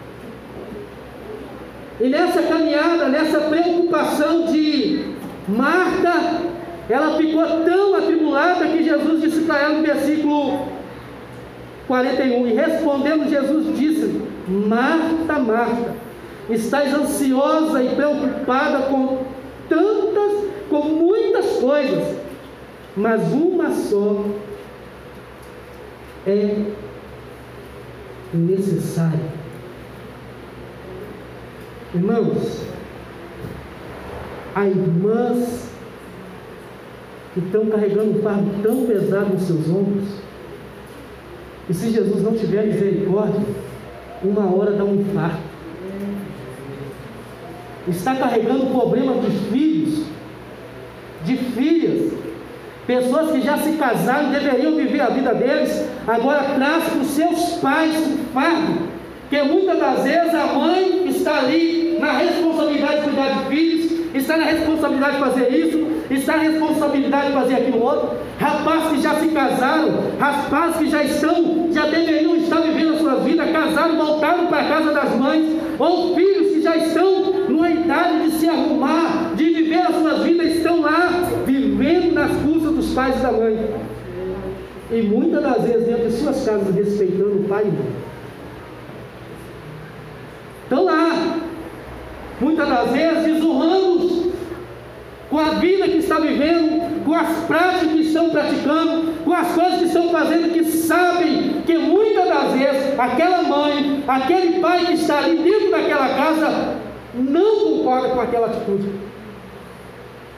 E 2.01 2.09
nessa 2.09 2.43
caminhada, 2.43 3.09
nessa 3.09 3.41
preocupação 3.41 4.47
de 4.47 5.03
Marta, 5.49 6.43
ela 6.89 7.17
ficou 7.17 7.43
tão 7.65 7.95
atribulada 7.97 8.67
que 8.67 8.85
Jesus 8.85 9.23
disse 9.23 9.41
para 9.41 9.59
ela 9.61 9.75
no 9.75 9.83
versículo 9.83 10.69
41, 11.87 12.47
e 12.47 12.53
respondendo 12.53 13.29
Jesus 13.29 13.77
disse, 13.77 14.23
Marta, 14.47 15.39
Marta, 15.39 15.95
estás 16.51 16.95
ansiosa 16.95 17.83
e 17.83 17.95
preocupada 17.95 18.83
com 18.91 19.23
tantas, 19.69 20.45
com 20.69 20.83
muitas 20.83 21.47
coisas, 21.57 22.17
mas 22.95 23.23
uma 23.33 23.71
só 23.71 24.25
é 26.27 26.65
necessário. 28.35 29.21
Irmãos, 31.95 32.63
há 34.55 34.67
irmãs 34.67 35.71
que 37.33 37.41
estão 37.41 37.67
carregando 37.67 38.19
um 38.19 38.23
fardo 38.23 38.63
tão 38.63 38.87
pesado 38.87 39.33
nos 39.33 39.43
seus 39.43 39.69
ombros, 39.69 40.09
e 41.71 41.75
se 41.75 41.91
Jesus 41.91 42.23
não 42.23 42.35
tiver 42.35 42.67
misericórdia, 42.67 43.41
uma 44.23 44.55
hora 44.55 44.73
dá 44.73 44.85
um 44.85 45.01
infarto. 45.01 45.49
Está 47.87 48.17
carregando 48.17 48.67
problema 48.67 49.15
de 49.15 49.31
filhos, 49.51 50.05
de 51.25 51.37
filhas, 51.37 52.13
Pessoas 52.89 53.33
que 53.33 53.43
já 53.43 53.59
se 53.59 53.73
casaram 53.73 54.31
deveriam 54.31 54.75
viver 54.75 55.03
a 55.03 55.11
vida 55.11 55.35
deles, 55.35 55.87
agora 56.07 56.55
traz 56.55 56.85
para 56.85 56.99
os 57.03 57.09
seus 57.09 57.59
pais 57.61 57.95
um 57.95 58.17
fardo 58.33 58.89
que 59.29 59.43
muitas 59.43 59.79
das 59.79 60.05
vezes 60.05 60.35
a 60.35 60.47
mãe 60.55 61.07
está 61.07 61.41
ali 61.41 61.99
na 62.01 62.13
responsabilidade 62.13 62.97
de 62.97 63.03
cuidar 63.03 63.29
de 63.29 63.45
filhos, 63.45 64.15
está 64.15 64.39
na 64.39 64.45
responsabilidade 64.45 65.17
de 65.17 65.23
fazer 65.23 65.55
isso, 65.55 65.87
está 66.11 66.37
na 66.39 66.43
responsabilidade 66.45 67.27
de 67.27 67.33
fazer 67.35 67.55
aquilo 67.57 67.83
outro. 67.85 68.11
Rapazes 68.41 68.89
que 68.89 69.03
já 69.03 69.15
se 69.17 69.29
casaram, 69.29 69.89
rapazes 70.19 70.77
que 70.79 70.89
já 70.89 71.05
estão, 71.05 71.69
já 71.71 71.85
deveriam 71.89 72.37
estar 72.37 72.61
vivendo 72.63 72.95
a 72.95 72.99
sua 73.01 73.15
vida, 73.17 73.45
casaram, 73.49 73.97
voltaram 73.99 74.47
para 74.47 74.61
a 74.61 74.65
casa 74.65 74.93
das 74.95 75.15
mães, 75.15 75.45
ou 75.79 76.15
filhos 76.15 76.55
que 76.55 76.63
já 76.63 76.75
estão 76.75 77.35
numa 77.51 77.69
idade 77.69 78.31
de 78.31 78.31
se 78.39 78.49
arrumar, 78.49 79.33
de 79.35 79.45
viver 79.45 79.81
as 79.81 79.95
suas 79.95 80.23
vidas, 80.23 80.57
estão 80.57 80.81
lá, 80.81 81.28
nas 82.19 82.33
custas 82.43 82.73
dos 82.75 82.95
pais 82.95 83.17
e 83.17 83.23
da 83.23 83.33
mãe. 83.33 83.75
E 84.91 85.03
muitas 85.03 85.43
das 85.43 85.63
vezes 85.63 85.87
dentro 85.87 86.09
de 86.09 86.13
suas 86.13 86.45
casas 86.45 86.75
respeitando 86.75 87.41
o 87.41 87.45
pai 87.49 87.63
e 87.63 87.67
mãe. 87.67 87.93
Estão 90.65 90.85
lá, 90.85 91.39
muitas 92.41 92.69
das 92.69 92.91
vezes 92.91 93.35
desonrando 93.35 94.33
com 95.31 95.39
a 95.39 95.51
vida 95.51 95.85
que 95.89 95.99
está 95.99 96.19
vivendo, 96.19 97.05
com 97.05 97.15
as 97.15 97.45
práticas 97.45 97.93
que 97.93 98.01
estão 98.01 98.31
praticando, 98.31 99.13
com 99.25 99.33
as 99.33 99.53
coisas 99.53 99.79
que 99.79 99.85
estão 99.85 100.09
fazendo, 100.11 100.53
que 100.53 100.65
sabem 100.65 101.63
que 101.67 101.79
muitas 101.79 102.27
das 102.27 102.53
vezes 102.53 102.99
aquela 102.99 103.43
mãe, 103.43 104.03
aquele 104.09 104.61
pai 104.61 104.87
que 104.87 104.95
está 104.95 105.19
ali 105.19 105.39
dentro 105.39 105.71
daquela 105.71 106.09
casa, 106.09 106.77
não 107.15 107.61
concorda 107.61 108.09
com 108.09 108.21
aquela 108.21 108.47
atitude. 108.47 109.08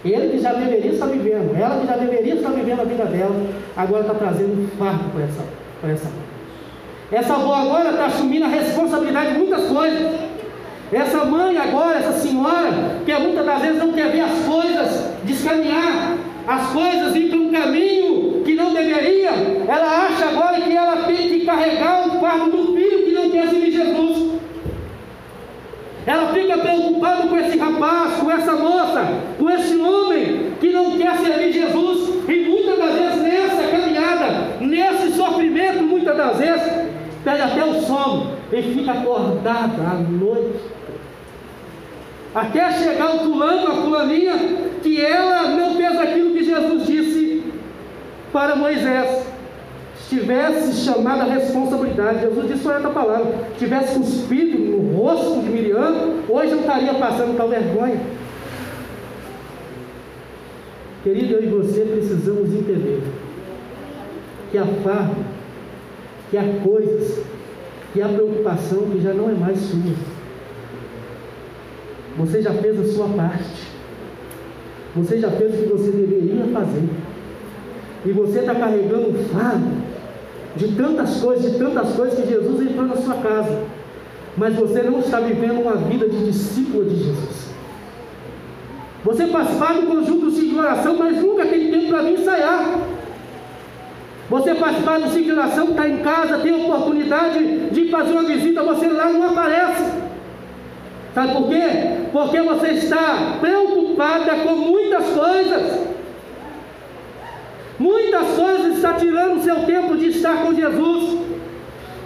Ele 0.05 0.29
que 0.31 0.39
já 0.39 0.53
deveria 0.53 0.93
estar 0.93 1.07
vivendo, 1.07 1.55
ela 1.55 1.81
que 1.81 1.87
já 1.87 1.97
deveria 1.97 2.35
estar 2.35 2.51
vivendo 2.51 2.81
a 2.81 2.85
vida 2.85 3.05
dela, 3.05 3.47
agora 3.77 4.01
está 4.03 4.15
trazendo 4.15 4.63
um 4.63 4.69
fardo 4.79 5.11
para 5.11 5.25
essa, 5.25 5.45
para 5.81 5.91
essa. 5.91 6.09
Essa 7.13 7.35
avó 7.35 7.55
agora 7.55 7.91
está 7.91 8.07
assumindo 8.07 8.45
a 8.47 8.49
responsabilidade 8.49 9.33
de 9.33 9.39
muitas 9.39 9.67
coisas. 9.67 10.13
Essa 10.93 11.25
mãe 11.25 11.57
agora, 11.59 11.99
essa 11.99 12.13
senhora, 12.13 13.01
que 13.05 13.13
muitas 13.19 13.45
das 13.45 13.61
vezes 13.61 13.79
não 13.79 13.93
quer 13.93 14.11
ver 14.11 14.21
as 14.21 14.39
coisas 14.45 15.11
descaminhar, 15.25 16.17
as 16.47 16.69
coisas 16.71 17.15
ir 17.15 17.29
para 17.29 17.39
um 17.39 17.51
caminho 17.51 18.43
que 18.45 18.55
não 18.55 18.73
deveria, 18.73 19.31
ela 19.69 20.07
acha 20.07 20.29
agora 20.31 20.61
que 20.61 20.75
ela 20.75 21.05
tem 21.05 21.29
que 21.29 21.45
carregar 21.45 22.09
o 22.09 22.21
fardo 22.21 22.51
do 22.51 22.75
filho 22.75 23.05
que 23.05 23.13
não 23.13 23.31
quer 23.31 23.49
servir 23.49 23.71
Jesus. 23.71 24.10
Ela 26.11 26.35
fica 26.35 26.59
preocupada 26.59 27.29
com 27.29 27.37
esse 27.37 27.57
rapaz, 27.57 28.15
com 28.15 28.29
essa 28.33 28.53
moça, 28.57 29.05
com 29.39 29.49
esse 29.49 29.77
homem 29.77 30.55
que 30.59 30.73
não 30.73 30.99
quer 30.99 31.17
servir 31.19 31.53
Jesus. 31.53 32.25
E 32.29 32.49
muitas 32.49 32.79
das 32.79 32.95
vezes 32.95 33.23
nessa 33.23 33.69
caminhada, 33.69 34.57
nesse 34.61 35.13
sofrimento, 35.13 35.85
muitas 35.85 36.17
das 36.17 36.37
vezes, 36.37 36.73
pega 37.23 37.45
até 37.45 37.65
o 37.65 37.81
sono 37.83 38.33
e 38.53 38.61
fica 38.61 38.91
acordada 38.91 39.83
à 39.83 39.95
noite. 39.95 40.59
Até 42.35 42.73
chegar 42.73 43.15
o 43.15 43.19
fulano, 43.21 43.69
a 43.69 43.75
fulaninha, 43.77 44.35
que 44.83 45.01
ela 45.01 45.51
não 45.51 45.77
fez 45.77 45.97
aquilo 45.97 46.35
que 46.35 46.43
Jesus 46.43 46.87
disse 46.89 47.45
para 48.33 48.57
Moisés. 48.57 49.30
Tivesse 50.11 50.85
chamado 50.85 51.21
a 51.21 51.25
responsabilidade, 51.25 52.23
Jesus 52.23 52.49
disse 52.49 52.65
só 52.65 52.77
essa 52.77 52.91
palavra, 52.91 53.33
tivesse 53.57 53.97
cuspido 53.97 54.59
no 54.59 54.97
rosto 54.97 55.41
de 55.41 55.51
Miriam, 55.51 56.17
hoje 56.29 56.51
não 56.51 56.63
estaria 56.63 56.95
passando 56.95 57.37
tal 57.37 57.49
vergonha. 57.49 58.01
Querido, 61.05 61.35
eu 61.35 61.45
e 61.45 61.47
você 61.47 61.83
precisamos 61.83 62.53
entender 62.53 63.05
que 64.51 64.59
a 64.59 64.67
farda, 64.83 65.15
que 66.29 66.37
há 66.37 66.43
coisas, 66.65 67.25
que 67.93 68.03
há 68.03 68.09
preocupação 68.09 68.91
que 68.91 69.01
já 69.01 69.15
não 69.15 69.31
é 69.31 69.35
mais 69.35 69.61
sua. 69.61 69.95
Você 72.19 72.43
já 72.43 72.53
fez 72.55 72.81
a 72.81 72.93
sua 72.93 73.07
parte. 73.11 73.71
Você 74.97 75.21
já 75.21 75.31
fez 75.31 75.55
o 75.55 75.63
que 75.63 75.69
você 75.69 75.93
deveria 75.93 76.47
fazer. 76.53 76.89
E 78.05 78.11
você 78.11 78.41
está 78.41 78.57
carregando 78.57 79.11
um 79.11 79.25
fardo 79.29 79.90
de 80.57 80.69
tantas 80.77 81.17
coisas, 81.21 81.53
de 81.53 81.59
tantas 81.59 81.93
coisas 81.95 82.19
que 82.19 82.29
Jesus 82.29 82.61
entrou 82.61 82.87
na 82.87 82.97
sua 82.97 83.15
casa. 83.15 83.59
Mas 84.37 84.55
você 84.55 84.83
não 84.83 85.01
está 85.01 85.21
vivendo 85.21 85.61
uma 85.61 85.77
vida 85.77 86.09
de 86.09 86.25
discípulo 86.27 86.85
de 86.85 86.97
Jesus. 86.97 87.51
Você 89.05 89.27
faz 89.29 89.51
parte 89.57 89.81
do 89.81 89.87
conjunto 89.87 90.31
de 90.31 90.59
oração, 90.59 90.97
mas 90.97 91.17
nunca 91.23 91.47
tem 91.47 91.71
tempo 91.71 91.89
para 91.89 92.03
vir 92.03 92.21
ensaiar. 92.21 92.79
Você 94.29 94.55
faz 94.55 94.79
parte 94.85 95.05
do 95.05 95.11
ciclo 95.11 95.25
de 95.25 95.33
oração, 95.33 95.71
está 95.71 95.89
em 95.89 95.99
casa, 95.99 96.39
tem 96.39 96.53
oportunidade 96.53 97.71
de 97.71 97.89
fazer 97.89 98.13
uma 98.13 98.23
visita, 98.23 98.63
você 98.63 98.87
lá 98.87 99.07
não 99.07 99.31
aparece. 99.31 99.91
Sabe 101.15 101.33
por 101.33 101.49
quê? 101.49 101.65
Porque 102.13 102.41
você 102.41 102.69
está 102.69 103.39
preocupada 103.41 104.37
com 104.37 104.55
muitas 104.55 105.07
coisas. 105.07 105.91
Muitas 107.81 108.27
coisas 108.37 108.77
está 108.77 108.93
tirando 108.93 109.39
o 109.39 109.43
seu 109.43 109.65
tempo 109.65 109.97
de 109.97 110.09
estar 110.09 110.45
com 110.45 110.55
Jesus. 110.55 111.19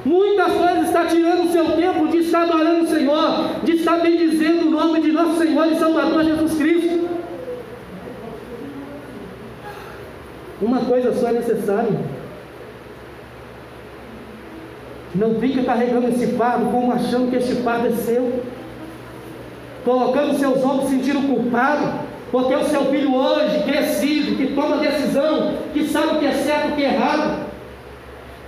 Muitas 0.05 0.53
coisas 0.53 0.87
está 0.87 1.07
tirando 1.07 1.49
o 1.49 1.53
seu 1.53 1.65
tempo 1.73 2.07
de 2.07 2.19
estar 2.19 2.43
adorando 2.43 2.85
o 2.85 2.89
Senhor, 2.89 3.61
de 3.65 3.73
estar 3.73 3.97
bendizendo 3.99 4.69
o 4.69 4.71
nome 4.71 5.01
de 5.01 5.11
nosso 5.11 5.37
Senhor 5.37 5.67
e 5.67 5.75
Salvador 5.77 6.23
Jesus 6.23 6.57
Cristo. 6.57 7.09
Uma 10.63 10.85
coisa 10.85 11.13
só 11.13 11.31
é 11.31 11.33
necessária. 11.33 11.99
Não 15.13 15.35
fica 15.41 15.65
carregando 15.65 16.07
esse 16.07 16.29
fardo 16.37 16.67
como 16.67 16.93
achando 16.93 17.31
que 17.31 17.37
este 17.37 17.57
fardo 17.63 17.89
é 17.89 17.91
seu. 17.91 18.45
Colocando 19.85 20.39
seus 20.39 20.63
ombros 20.63 20.89
sentindo 20.89 21.27
culpado. 21.27 22.14
Porque 22.35 22.53
o 22.53 22.65
seu 22.65 22.87
filho 22.87 23.15
hoje, 23.15 23.63
crescido, 23.63 24.35
que 24.35 24.55
toma 24.57 24.79
decisão, 24.79 25.53
que 25.73 25.85
sabe 25.85 26.17
o 26.17 26.19
que 26.19 26.27
é 26.27 26.33
certo 26.33 26.71
e 26.71 26.73
o 26.73 26.75
que 26.75 26.85
é 26.85 26.93
errado, 26.93 27.47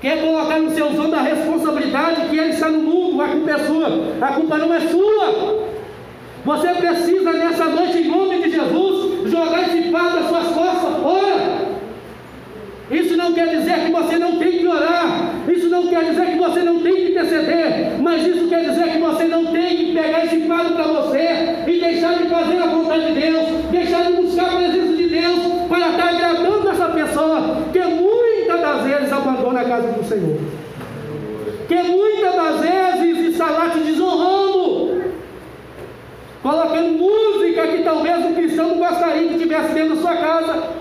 quer 0.01 0.23
colocar 0.23 0.59
nos 0.59 0.73
seus 0.73 0.99
ombros 0.99 1.15
a 1.15 1.23
responsabilidade 1.23 2.29
que 2.29 2.37
ele 2.37 2.51
está 2.51 2.69
no 2.69 2.81
mundo, 2.81 3.23
a 3.23 3.29
culpa 3.29 3.51
é 3.53 3.59
sua, 3.59 3.87
a 4.21 4.33
culpa 4.33 4.59
não 4.59 4.75
é 4.75 4.81
sua. 4.81 5.69
Você 6.45 6.69
precisa 6.75 7.33
nessa 7.33 7.67
noite, 7.67 7.99
em 7.99 8.11
nome 8.11 8.43
de 8.43 8.51
Jesus, 8.51 9.31
jogar 9.31 9.69
esse 9.69 9.89
fardo 9.93 10.17
das 10.17 10.29
suas 10.31 10.47
costas 10.49 10.97
fora. 11.01 11.59
Isso 12.91 13.17
não 13.17 13.35
quer 13.35 13.57
dizer 13.57 13.85
que 13.85 13.93
você 13.93 14.19
não 14.19 14.37
tem 14.37 14.59
que 14.59 14.67
orar, 14.67 15.26
isso 15.49 15.69
não 15.69 15.87
quer 15.87 16.05
dizer 16.05 16.27
que 16.27 16.39
você 16.39 16.61
não 16.61 16.81
tem 16.81 16.95
que 16.95 17.11
interceder, 17.11 17.93
mas 18.01 18.27
isso 18.27 18.49
quer 18.49 18.69
dizer 18.69 18.93
que 18.93 18.99
você 18.99 19.25
não 19.25 19.47
tem 19.47 19.77
que 19.77 19.93
pegar 19.93 20.25
esse 20.25 20.41
fardo 20.43 20.75
para 20.75 20.85
você 20.85 21.65
e 21.67 21.81
deixar 21.81 22.15
de 22.15 22.29
fazer 22.29 22.59
a 22.59 22.67
vontade 22.67 23.13
de 23.13 23.21
Deus, 23.21 23.49
deixar 23.71 24.07
de 24.07 24.13
buscar 24.15 24.47
a 24.47 24.57
presença 24.57 24.97
de 24.97 25.09
Deus 25.09 25.39
para 25.69 25.91
estar 25.91 26.09
agradando 26.09 26.69
essa 26.69 26.89
pessoa 26.89 27.63
que 27.73 27.79
muitas 27.79 28.61
das 28.61 28.83
vezes 28.83 29.13
abandona 29.13 29.61
a 29.61 29.65
casa 29.65 29.93
do 29.93 30.05
Senhor, 30.05 30.39
que 31.69 31.83
muitas 31.83 32.35
das 32.35 32.61
vezes 32.61 33.33
está 33.33 33.51
lá 33.51 33.71
te 33.71 33.79
desonrando, 33.79 35.05
colocando 36.43 36.99
música 36.99 37.69
que 37.69 37.83
talvez 37.83 38.25
o 38.25 38.35
cristão 38.35 38.79
gostaria 38.79 39.29
que 39.29 39.39
tivesse 39.39 39.73
dentro 39.75 39.97
da 39.97 40.03
sua 40.03 40.17
casa 40.17 40.77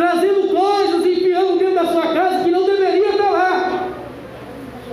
trazendo 0.00 0.48
coisas, 0.48 1.04
enfiando 1.04 1.58
dentro 1.58 1.74
da 1.74 1.86
sua 1.92 2.14
casa 2.14 2.42
que 2.42 2.50
não 2.50 2.64
deveria 2.64 3.10
estar 3.10 3.30
lá. 3.30 3.69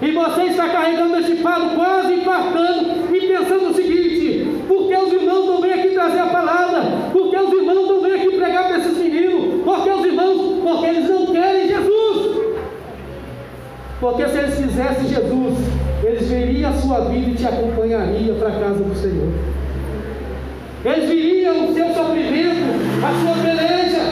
E 0.08 0.12
você 0.14 0.44
está 0.44 0.70
carregando 0.70 1.18
este 1.18 1.36
fardo 1.44 1.76
quase 1.76 2.14
infartando 2.14 3.14
e 3.14 3.28
pensando 3.28 3.72
o 3.72 3.74
seguinte: 3.74 4.48
por 4.66 4.88
que 4.88 4.96
os 4.96 5.12
irmãos 5.12 5.46
não 5.48 5.60
vêm 5.60 5.74
aqui 5.74 5.90
trazer 5.90 6.20
a 6.20 6.28
palavra? 6.28 6.82
Por 7.12 7.30
que 7.30 7.36
os 7.36 7.52
irmãos 7.52 7.90
não 7.90 8.02
vêm 8.02 8.14
aqui 8.14 8.38
pregar 8.38 8.70
para 8.70 8.78
esses 8.78 8.98
meninos? 8.98 9.66
Por 9.66 9.84
que 9.84 9.90
os 9.90 10.06
irmãos? 10.06 10.64
Porque 10.64 10.86
eles 10.86 11.10
não 11.10 11.26
querem 11.26 11.68
Jesus. 11.68 12.38
Porque 14.00 14.30
se 14.30 14.38
eles 14.38 14.56
quisessem 14.56 15.10
Jesus, 15.10 15.58
eles 16.02 16.30
veriam 16.30 16.70
a 16.70 16.74
sua 16.74 17.00
vida 17.10 17.30
e 17.30 17.36
te 17.36 17.46
acompanhariam 17.46 18.38
para 18.38 18.48
a 18.48 18.60
casa 18.62 18.82
do 18.82 18.96
Senhor. 18.96 19.34
Eles 20.86 21.10
viriam 21.10 21.66
o 21.66 21.74
seu 21.74 21.94
sofrimento, 21.94 22.64
a 23.04 23.12
sua 23.20 23.44
peleja, 23.44 24.04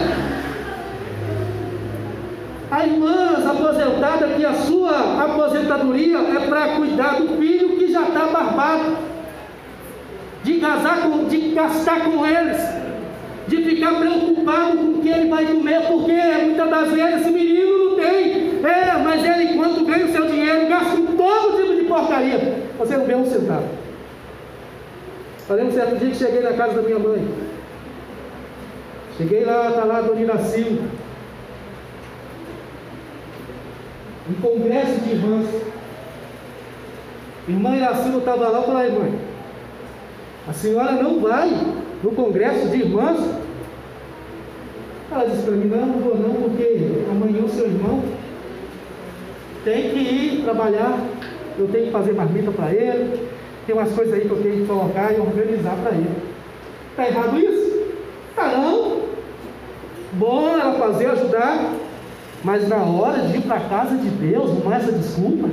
a 2.71 2.86
irmã 2.86 3.38
aposentada 3.49 4.28
que 4.30 4.45
a 4.45 4.54
sua 4.54 5.23
aposentadoria 5.23 6.17
é 6.17 6.47
para 6.47 6.75
cuidar 6.75 7.15
do 7.19 7.38
filho 7.38 7.78
que 7.78 7.91
já 7.91 8.04
está 8.04 8.25
barbado, 8.28 8.97
de 10.43 10.60
casar 10.60 11.01
com, 11.04 11.25
de 11.25 11.51
gastar 11.51 12.04
com 12.04 12.25
eles, 12.25 12.58
de 13.47 13.58
ficar 13.58 13.95
preocupado 13.95 14.78
com 14.78 14.84
o 14.86 15.01
que 15.01 15.10
ele 15.10 15.30
vai 15.30 15.45
comer, 15.45 15.82
porque 15.88 16.13
muitas 16.43 16.69
das 16.69 16.91
vezes 16.91 17.21
esse 17.21 17.32
menino 17.32 17.89
não 17.89 17.95
tem. 17.95 18.45
É, 18.63 18.97
mas 19.04 19.23
ele, 19.23 19.54
enquanto 19.54 19.86
ganha 19.86 20.06
o 20.06 20.12
seu 20.12 20.25
dinheiro, 20.25 20.67
gasta 20.67 20.95
todo 20.95 21.62
tipo 21.62 21.75
de 21.75 21.84
porcaria. 21.84 22.56
Você 22.80 22.97
não 22.97 23.06
vê 23.06 23.15
um 23.15 23.25
centavo. 23.25 23.67
Falei 25.47 25.65
um 25.65 25.71
certo 25.71 25.99
dia 25.99 26.10
que 26.10 26.15
cheguei 26.15 26.41
na 26.41 26.54
casa 26.54 26.73
da 26.73 26.82
minha 26.82 26.97
mãe. 26.97 27.28
Cheguei 29.17 29.45
lá, 29.45 29.69
está 29.69 29.84
lá 29.84 29.99
a 29.99 30.01
Dona. 30.01 30.34
Um 34.29 34.33
congresso 34.41 34.99
de 35.01 35.11
irmãs. 35.11 35.47
Irmã 37.47 37.75
Iracema 37.75 38.17
estava 38.17 38.47
lá 38.47 38.59
e 38.59 38.63
falou, 38.63 38.83
irmã, 38.83 39.17
a 40.47 40.53
senhora 40.53 40.91
não 40.93 41.19
vai 41.19 41.49
no 42.03 42.11
congresso 42.11 42.67
de 42.69 42.77
irmãs? 42.77 43.19
Ela 45.11 45.25
disse 45.25 45.43
para 45.43 45.53
mim, 45.53 45.67
não, 45.67 45.85
não 45.85 45.99
vou 45.99 46.17
não, 46.17 46.33
porque 46.33 46.79
amanhã 47.09 47.43
o 47.43 47.49
seu 47.49 47.67
irmão 47.67 48.03
tem 49.63 49.89
que 49.89 49.99
ir 49.99 50.43
trabalhar, 50.43 50.99
eu 51.57 51.67
tenho 51.67 51.85
que 51.85 51.91
fazer 51.91 52.13
marmita 52.13 52.51
para 52.51 52.71
ele, 52.71 53.27
tem 53.65 53.75
umas 53.75 53.91
coisas 53.93 54.13
aí 54.13 54.21
que 54.21 54.31
eu 54.31 54.41
tenho 54.41 54.61
que 54.61 54.67
colocar 54.67 55.11
e 55.13 55.19
organizar 55.19 55.75
para 55.81 55.91
ele. 55.91 56.09
Está 56.91 57.07
errado 57.07 57.39
isso? 57.39 57.93
Ah 58.38 58.47
não. 58.49 59.05
Bom 60.13 60.49
ela 60.49 60.73
fazer, 60.73 61.07
ajudar, 61.07 61.73
mas 62.45 62.69
na 62.69 62.77
hora 62.77 63.23
de 63.23 63.38
ir 63.38 63.41
para 63.41 63.55
a 63.55 63.67
casa 63.67 63.97
de 63.97 64.08
Deus, 64.08 64.63
não 64.63 64.71
é 64.71 64.77
essa 64.77 64.91
desculpa. 64.91 65.49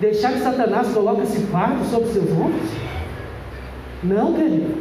Deixar 0.00 0.32
que 0.32 0.38
Satanás 0.40 0.88
coloque 0.94 1.24
esse 1.24 1.40
fardo 1.48 1.84
sobre 1.84 2.08
seus 2.08 2.30
ombros? 2.30 2.70
Não, 4.02 4.32
querido. 4.32 4.76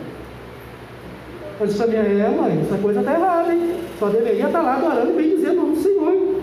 Eu 1.60 1.68
disse 1.68 1.78
para 1.78 1.88
minha 1.88 2.02
é, 2.02 2.30
mãe, 2.30 2.62
essa 2.62 2.78
coisa 2.78 3.02
está 3.02 3.14
errada, 3.14 3.54
hein? 3.54 3.76
Só 4.00 4.08
deveria 4.08 4.46
estar 4.46 4.60
tá 4.60 4.62
lá 4.62 4.76
adorando 4.78 5.12
e 5.12 5.16
bem 5.16 5.36
dizendo 5.36 5.74
o 5.74 5.76
Senhor. 5.76 6.42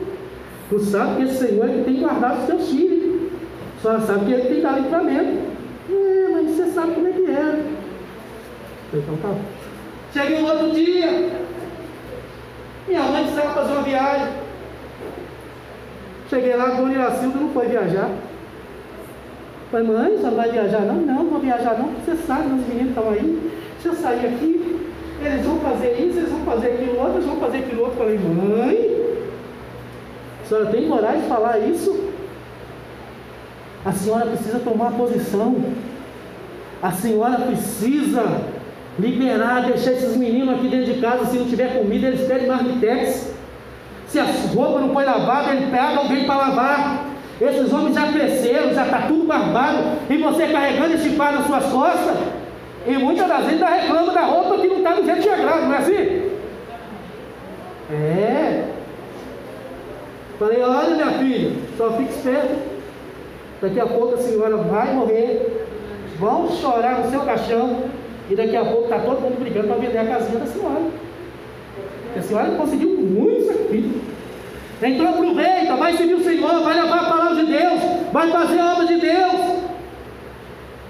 Tu 0.68 0.78
sabe 0.80 1.16
que 1.16 1.22
esse 1.30 1.46
Senhor 1.46 1.70
é 1.70 1.72
que 1.72 1.84
tem 1.84 2.00
guardado 2.00 2.40
os 2.40 2.46
teus 2.46 2.68
filhos. 2.68 3.30
Só 3.80 3.98
sabe 4.00 4.26
que 4.26 4.32
ele 4.32 4.42
tem 4.42 4.60
dado 4.60 4.82
livramento. 4.82 5.38
É, 5.90 6.28
mas 6.32 6.50
você 6.50 6.66
sabe 6.66 6.92
como 6.92 7.08
é 7.08 7.12
que 7.12 7.30
é. 7.30 7.64
Então 8.92 9.16
tá. 9.22 9.34
Cheguei 10.12 10.42
no 10.42 10.48
outro 10.48 10.70
dia. 10.72 11.30
Minha 12.88 13.02
mãe 13.02 13.22
precisava 13.22 13.54
fazer 13.54 13.72
uma 13.72 13.82
viagem. 13.82 14.28
Cheguei 16.28 16.56
lá, 16.56 16.66
Dona 16.70 16.92
Iracilda 16.94 17.38
não 17.38 17.50
foi 17.50 17.66
viajar. 17.66 18.10
Falei, 19.70 19.86
mãe, 19.86 20.16
você 20.16 20.26
não 20.26 20.36
vai 20.36 20.50
viajar 20.50 20.80
não? 20.80 20.96
Não, 20.96 21.14
não 21.14 21.30
vou 21.30 21.40
viajar 21.40 21.78
não, 21.78 21.90
você 21.92 22.14
sabe, 22.26 22.52
os 22.52 22.66
meninos 22.66 22.90
estão 22.90 23.08
aí. 23.10 23.52
Se 23.80 23.88
eu 23.88 23.94
sair 23.94 24.26
aqui, 24.26 24.80
eles 25.20 25.46
vão 25.46 25.58
fazer 25.60 25.92
isso, 25.92 26.18
eles 26.18 26.30
vão 26.30 26.44
fazer 26.44 26.66
aquilo 26.68 26.98
outro, 26.98 27.14
eles 27.14 27.26
vão 27.26 27.36
fazer 27.36 27.58
aquilo 27.58 27.82
outro. 27.82 27.98
Falei, 27.98 28.18
mãe, 28.18 29.02
a 30.42 30.46
senhora 30.46 30.66
tem 30.66 30.88
coragem 30.88 31.20
de 31.22 31.28
falar 31.28 31.58
isso? 31.58 32.10
A 33.84 33.92
senhora 33.92 34.26
precisa 34.26 34.58
tomar 34.58 34.92
posição. 34.92 35.56
A 36.82 36.92
senhora 36.92 37.38
precisa 37.38 38.22
liberar, 38.98 39.62
deixar 39.62 39.92
esses 39.92 40.16
meninos 40.16 40.54
aqui 40.54 40.68
dentro 40.68 40.92
de 40.92 41.00
casa. 41.00 41.26
Se 41.26 41.38
não 41.38 41.46
tiver 41.46 41.78
comida, 41.78 42.08
eles 42.08 42.26
pedem 42.26 42.48
marmitex. 42.48 43.34
Se 44.06 44.18
a 44.18 44.24
roupa 44.24 44.80
não 44.80 44.92
foi 44.92 45.04
lavada, 45.04 45.52
ele 45.52 45.70
pega 45.70 45.96
alguém 45.96 46.24
para 46.24 46.36
lavar. 46.36 47.06
Esses 47.40 47.72
homens 47.72 47.94
já 47.94 48.12
cresceram, 48.12 48.74
já 48.74 48.84
está 48.84 49.02
tudo 49.08 49.26
barbado. 49.26 49.78
E 50.10 50.16
você 50.18 50.46
carregando 50.48 50.94
esse 50.94 51.10
par 51.10 51.32
nas 51.32 51.46
suas 51.46 51.64
costas. 51.66 52.16
E 52.86 52.92
muitas 52.98 53.28
das 53.28 53.44
vezes 53.44 53.62
ainda 53.62 53.82
reclama 53.82 54.12
da 54.12 54.22
roupa 54.22 54.58
que 54.58 54.68
não 54.68 54.78
está 54.78 54.94
do 54.94 55.04
jeito 55.04 55.22
de 55.22 55.28
agrado, 55.28 55.62
não 55.62 55.74
é 55.74 55.78
assim? 55.78 56.30
É. 57.90 58.64
Falei, 60.38 60.62
olha 60.62 60.90
minha 60.90 61.12
filha, 61.18 61.52
só 61.76 61.92
fique 61.92 62.12
esperto. 62.12 62.72
Daqui 63.60 63.78
a 63.78 63.86
pouco 63.86 64.14
a 64.14 64.18
senhora 64.18 64.56
vai 64.56 64.92
morrer, 64.92 65.66
vão 66.18 66.50
chorar 66.50 66.98
no 66.98 67.10
seu 67.10 67.20
caixão, 67.20 67.84
e 68.30 68.34
daqui 68.34 68.56
a 68.56 68.64
pouco 68.64 68.84
está 68.84 68.98
todo 68.98 69.20
mundo 69.20 69.40
brigando 69.40 69.68
para 69.68 69.76
vender 69.76 69.98
a 69.98 70.04
casinha 70.04 70.38
da 70.38 70.46
senhora. 70.46 70.82
a 72.16 72.22
senhora 72.22 72.50
conseguiu 72.52 72.88
muito 72.88 73.46
sacrifício. 73.46 74.00
Então 74.82 75.08
aproveita, 75.08 75.76
vai 75.76 75.96
servir 75.96 76.14
o 76.14 76.24
Senhor, 76.24 76.60
vai 76.62 76.74
levar 76.74 77.00
a 77.00 77.10
palavra 77.10 77.36
de 77.36 77.52
Deus, 77.52 77.80
vai 78.12 78.30
fazer 78.30 78.58
a 78.58 78.72
obra 78.72 78.86
de 78.86 78.96
Deus. 78.96 79.62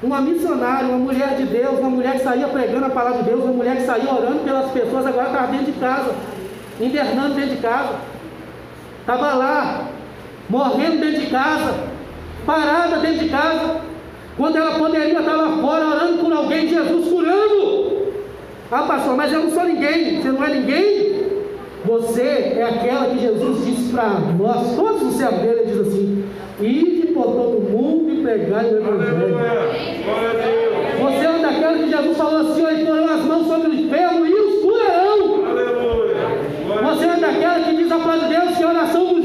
Uma 0.03 0.21
missionária, 0.21 0.89
uma 0.89 0.99
mulher 0.99 1.37
de 1.37 1.45
Deus, 1.45 1.79
uma 1.79 1.91
mulher 1.91 2.15
que 2.15 2.25
saía 2.25 2.49
pregando 2.49 2.87
a 2.87 2.91
palavra 2.91 3.23
de 3.23 3.31
Deus, 3.31 3.45
uma 3.45 3.53
mulher 3.53 3.77
que 3.77 3.85
saía 3.85 4.13
orando 4.13 4.41
pelas 4.45 4.71
pessoas, 4.73 5.07
agora 5.07 5.27
está 5.27 5.47
dentro 5.47 5.67
de 5.67 5.79
casa, 5.79 6.15
invernando 6.81 7.35
dentro 7.35 7.57
de 7.57 7.63
casa. 7.63 7.97
Estava 9.01 9.35
lá, 9.35 9.89
morrendo 10.49 10.99
dentro 10.99 11.21
de 11.21 11.27
casa, 11.27 11.75
parada 12.47 12.97
dentro 12.99 13.19
de 13.21 13.29
casa, 13.29 13.81
quando 14.37 14.57
ela 14.57 14.79
poderia 14.79 15.19
estar 15.19 15.37
lá 15.37 15.59
fora 15.61 15.87
orando 15.87 16.19
por 16.19 16.33
alguém, 16.33 16.69
Jesus 16.69 17.09
curando. 17.09 18.13
Ah, 18.71 18.83
pastor, 18.85 19.17
mas 19.17 19.33
eu 19.33 19.41
não 19.41 19.51
sou 19.51 19.65
ninguém, 19.65 20.21
você 20.21 20.29
não 20.29 20.45
é 20.45 20.55
ninguém? 20.55 21.13
Você 21.85 22.23
é 22.23 22.63
aquela 22.63 23.07
que 23.07 23.19
Jesus 23.19 23.67
disse 23.67 23.93
para 23.93 24.21
nós, 24.39 24.75
todos 24.77 25.03
os 25.03 25.15
servos 25.15 25.41
dele, 25.41 25.61
ele 25.61 25.73
diz 25.73 25.81
assim: 25.81 26.25
ide 26.61 27.09
por 27.09 27.25
todo 27.25 27.61
mundo 27.61 28.11
e 28.11 28.23
pregai 28.23 28.67
o 28.67 28.79
Evangelho. 28.79 29.37
Você 31.03 31.27
é 31.27 31.39
daquela 31.43 31.79
que 31.79 31.91
Jesus 31.91 32.17
falou 32.17 32.41
assim: 32.41 32.65
ó, 32.65 32.87
porão 32.87 33.13
as 33.13 33.25
mãos 33.25 33.47
sobre 33.47 33.69
o 33.69 33.75
enfermo 33.75 34.27
e 34.27 34.33
os 34.33 34.63
curarão. 34.63 35.43
Você 36.83 37.05
é 37.05 37.17
daquela 37.17 37.61
que 37.61 37.77
diz 37.77 37.93
a 37.93 37.99
palavra 37.99 38.29
de 38.29 38.35
Deus 38.35 38.57
que 38.57 38.65
oração 38.65 39.22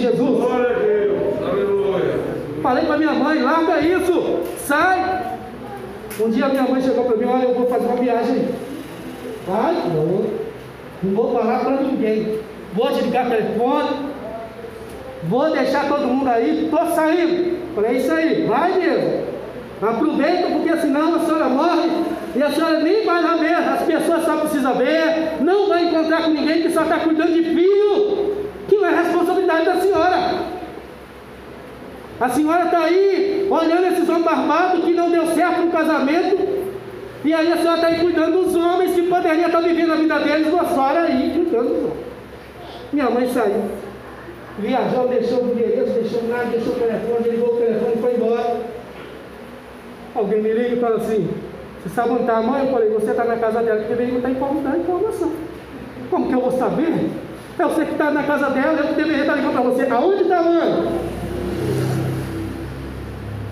Jesus. 0.00 0.18
Glória 0.18 0.76
a 0.76 0.78
Deus, 0.78 1.48
aleluia. 1.48 2.20
Falei 2.62 2.84
para 2.84 2.98
minha 2.98 3.12
mãe, 3.12 3.42
larga 3.42 3.80
isso, 3.80 4.40
sai. 4.58 5.20
Um 6.20 6.30
dia 6.30 6.48
minha 6.48 6.62
mãe 6.62 6.82
chegou 6.82 7.04
para 7.04 7.16
mim, 7.16 7.24
olha, 7.24 7.44
eu 7.44 7.54
vou 7.54 7.66
fazer 7.66 7.86
uma 7.86 7.96
viagem. 7.96 8.48
Vai, 9.46 9.74
não, 9.74 10.26
não 11.02 11.14
vou 11.14 11.32
falar 11.32 11.60
para 11.60 11.82
ninguém. 11.82 12.40
Vou 12.74 12.88
desligar 12.88 13.26
o 13.26 13.30
telefone, 13.30 13.88
vou 15.24 15.50
deixar 15.50 15.88
todo 15.88 16.06
mundo 16.06 16.28
aí, 16.28 16.64
estou 16.64 16.86
saindo. 16.94 17.58
Falei, 17.74 17.90
é 17.90 17.94
isso 17.94 18.12
aí, 18.12 18.46
vai 18.46 18.78
mesmo. 18.78 19.30
Aproveita, 19.82 20.48
porque 20.48 20.76
senão 20.76 21.14
a 21.14 21.20
senhora 21.20 21.48
morre 21.48 21.88
e 22.36 22.42
a 22.42 22.50
senhora 22.50 22.80
nem 22.80 23.04
vai 23.04 23.22
lá 23.22 23.36
ver, 23.36 23.54
as 23.54 23.82
pessoas 23.82 24.24
só 24.24 24.36
precisam 24.36 24.74
ver, 24.74 25.38
não 25.40 25.68
vai 25.68 25.86
encontrar 25.86 26.24
com 26.24 26.30
ninguém 26.30 26.62
que 26.62 26.70
só 26.70 26.82
está 26.82 26.98
cuidando 26.98 27.32
de 27.32 27.42
filho, 27.42 27.59
da 29.64 29.76
senhora. 29.76 30.60
A 32.20 32.28
senhora 32.28 32.64
está 32.64 32.80
aí 32.80 33.48
olhando 33.50 33.86
esses 33.86 34.08
homens 34.08 34.24
barbados 34.24 34.84
que 34.84 34.92
não 34.92 35.10
deu 35.10 35.26
certo 35.28 35.62
no 35.62 35.70
casamento, 35.70 36.36
e 37.24 37.32
aí 37.32 37.52
a 37.52 37.56
senhora 37.56 37.76
está 37.76 37.88
aí 37.88 38.00
cuidando 38.00 38.44
dos 38.44 38.54
homens 38.54 38.94
que 38.94 39.02
poderiam 39.02 39.46
estar 39.46 39.60
vivendo 39.60 39.92
a 39.92 39.96
vida 39.96 40.18
deles, 40.18 40.52
e 40.52 40.58
a 40.58 40.64
senhora 40.64 41.00
aí 41.02 41.32
cuidando 41.34 41.68
dos 41.68 41.84
homens. 41.84 42.06
Minha 42.92 43.08
mãe 43.08 43.28
saiu, 43.32 43.64
viajou, 44.58 45.08
deixou 45.08 45.44
o 45.44 45.52
endereço, 45.52 45.92
deixou 45.92 46.22
nada, 46.24 46.46
deixou 46.46 46.74
o 46.74 46.78
telefone, 46.78 47.30
ligou 47.30 47.54
o 47.54 47.56
telefone 47.56 47.92
e 47.96 48.02
foi 48.02 48.14
embora. 48.14 48.56
Alguém 50.14 50.42
me 50.42 50.52
liga 50.52 50.74
e 50.74 50.80
fala 50.80 50.96
assim, 50.96 51.28
você 51.82 51.94
sabe 51.94 52.10
onde 52.10 52.22
está 52.22 52.36
a 52.36 52.42
mãe? 52.42 52.66
Eu 52.66 52.72
falei, 52.72 52.90
você 52.90 53.12
está 53.12 53.24
na 53.24 53.36
casa 53.36 53.62
dela, 53.62 53.80
que 53.80 53.88
deveria 53.88 54.16
estar 54.16 54.30
informando 54.30 54.76
informação. 54.76 55.32
Como 56.10 56.28
que 56.28 56.34
eu 56.34 56.40
vou 56.40 56.50
saber? 56.50 57.08
É 57.60 57.62
você 57.64 57.84
que 57.84 57.92
está 57.92 58.10
na 58.10 58.22
casa 58.22 58.48
dela, 58.48 58.80
eu 58.80 58.88
que 58.88 58.94
deveria 58.94 59.20
estar 59.20 59.34
ligando 59.34 59.52
para 59.52 59.60
você. 59.60 59.82
Aonde 59.82 60.22
está 60.22 60.38
a 60.38 60.42
mãe? 60.42 60.88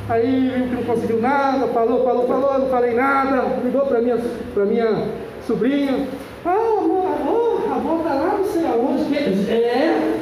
Aí 0.08 0.50
viu 0.56 0.68
que 0.68 0.74
não 0.76 0.82
conseguiu 0.84 1.20
nada, 1.20 1.66
falou, 1.66 2.02
falou, 2.02 2.26
falou, 2.26 2.58
não 2.58 2.68
falei 2.70 2.94
nada, 2.94 3.42
ligou 3.62 3.82
para 3.82 4.00
minha, 4.00 4.16
para 4.54 4.64
minha 4.64 5.04
sobrinha. 5.46 6.06
Ah, 6.46 6.78
amor, 6.78 7.06
amor, 7.20 7.64
a 7.70 7.74
avó 7.74 7.98
está 7.98 8.14
lá, 8.14 8.38
não 8.38 8.44
sei 8.46 8.66
aonde. 8.66 9.14
É, 9.52 10.20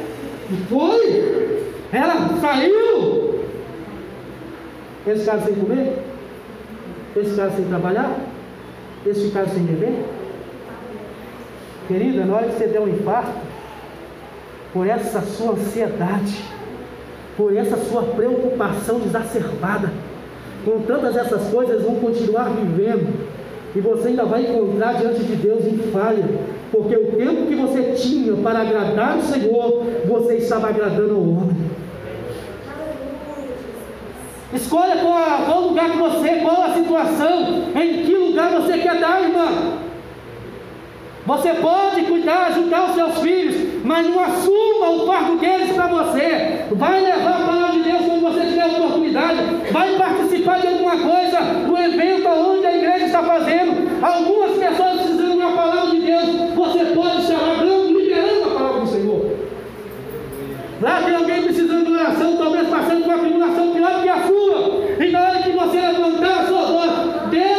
foi? 0.69 1.63
Ela 1.93 2.29
saiu? 2.41 3.41
Eles 5.07 5.21
ficaram 5.21 5.43
sem 5.45 5.55
comer? 5.55 5.99
Eles 7.15 7.31
ficaram 7.31 7.53
sem 7.53 7.65
trabalhar? 7.67 8.19
Eles 9.05 9.23
ficaram 9.23 9.49
sem 9.49 9.63
beber? 9.63 10.05
Querida, 11.87 12.25
na 12.25 12.35
hora 12.35 12.47
que 12.49 12.59
você 12.59 12.67
der 12.67 12.81
um 12.81 12.89
infarto, 12.89 13.46
por 14.73 14.87
essa 14.87 15.21
sua 15.23 15.53
ansiedade, 15.53 16.43
por 17.37 17.57
essa 17.57 17.77
sua 17.77 18.03
preocupação 18.03 19.01
exacerbada, 19.05 19.91
com 20.65 20.81
todas 20.81 21.17
essas 21.17 21.49
coisas 21.49 21.83
vão 21.83 21.97
continuar 21.97 22.51
vivendo, 22.51 23.27
e 23.75 23.81
você 23.81 24.09
ainda 24.09 24.25
vai 24.25 24.43
encontrar 24.47 24.95
diante 24.95 25.23
de 25.23 25.37
Deus 25.37 25.65
em 25.67 25.79
falha, 25.93 26.25
porque 26.73 26.97
o 26.97 27.13
tempo 27.13 27.47
que 27.47 27.55
você 27.55 27.93
tinha 27.93 28.35
para 28.37 28.61
agradar 28.61 29.19
o 29.19 29.23
Senhor, 29.23 29.85
você 30.07 30.37
estava 30.37 30.69
agradando 30.69 31.15
ao 31.15 31.21
homem. 31.21 31.57
Escolha 34.55 34.97
qual, 34.97 35.47
qual 35.47 35.61
lugar 35.69 35.91
que 35.91 35.99
você, 35.99 36.41
qual 36.41 36.63
a 36.63 36.75
situação, 36.75 37.65
em 37.75 38.05
que 38.05 38.15
lugar 38.15 38.53
você 38.61 38.79
quer 38.79 38.99
dar, 38.99 39.23
irmã. 39.23 39.86
Você 41.27 41.55
pode 41.55 42.03
cuidar, 42.03 42.47
ajudar 42.47 42.85
os 42.85 42.95
seus 42.95 43.19
filhos, 43.19 43.85
mas 43.85 44.09
não 44.09 44.23
assuma 44.23 44.91
o 44.91 45.07
fardo 45.07 45.37
deles 45.39 45.73
para 45.73 45.89
você. 45.89 46.67
Vai 46.71 47.01
levar 47.01 47.43
a 47.43 47.47
palavra 47.47 47.73
de 47.73 47.83
Deus 47.83 48.07
quando 48.07 48.21
você 48.23 48.47
tiver 48.47 48.67
oportunidade. 48.67 49.39
Vai 49.73 49.97
participar 49.97 50.61
de 50.61 50.69
alguma 50.69 50.93
coisa, 50.93 51.41
do 51.67 51.77
evento 51.77 52.29
onde 52.29 52.67
a 52.67 52.77
igreja 52.77 53.07
está 53.07 53.25
fazendo. 53.25 54.05
Algumas 54.05 54.53
pessoas 54.53 55.01
precisam 55.01 55.37
uma 55.37 55.51
palavra 55.51 55.91
de 55.91 56.01
Deus. 56.01 56.27
Você 56.55 56.85
pode 56.95 57.23
se 57.27 57.33
abrindo, 57.35 57.99
liberando 57.99 58.45
a 58.45 58.55
palavra 58.55 58.81
do 58.83 58.87
Senhor. 58.87 59.37
Lá 60.81 61.03
tem 61.03 61.17
alguém 61.17 61.43
precisando 61.43 61.87
de 61.87 61.93
oração, 61.93 62.37
talvez 62.37 62.69
passando 62.69 63.03
por 63.03 63.15
uma 63.15 63.19
tribulação 63.19 63.73
pior 63.73 64.03
que 64.03 64.09
a 64.09 64.27
sua. 64.29 65.05
E 65.05 65.11
na 65.11 65.23
hora 65.23 65.43
que 65.43 65.51
você 65.51 65.81
levantar 65.81 66.41
a 66.41 66.47
sua 66.47 66.63
voz, 66.63 66.91
Deus. 67.31 67.56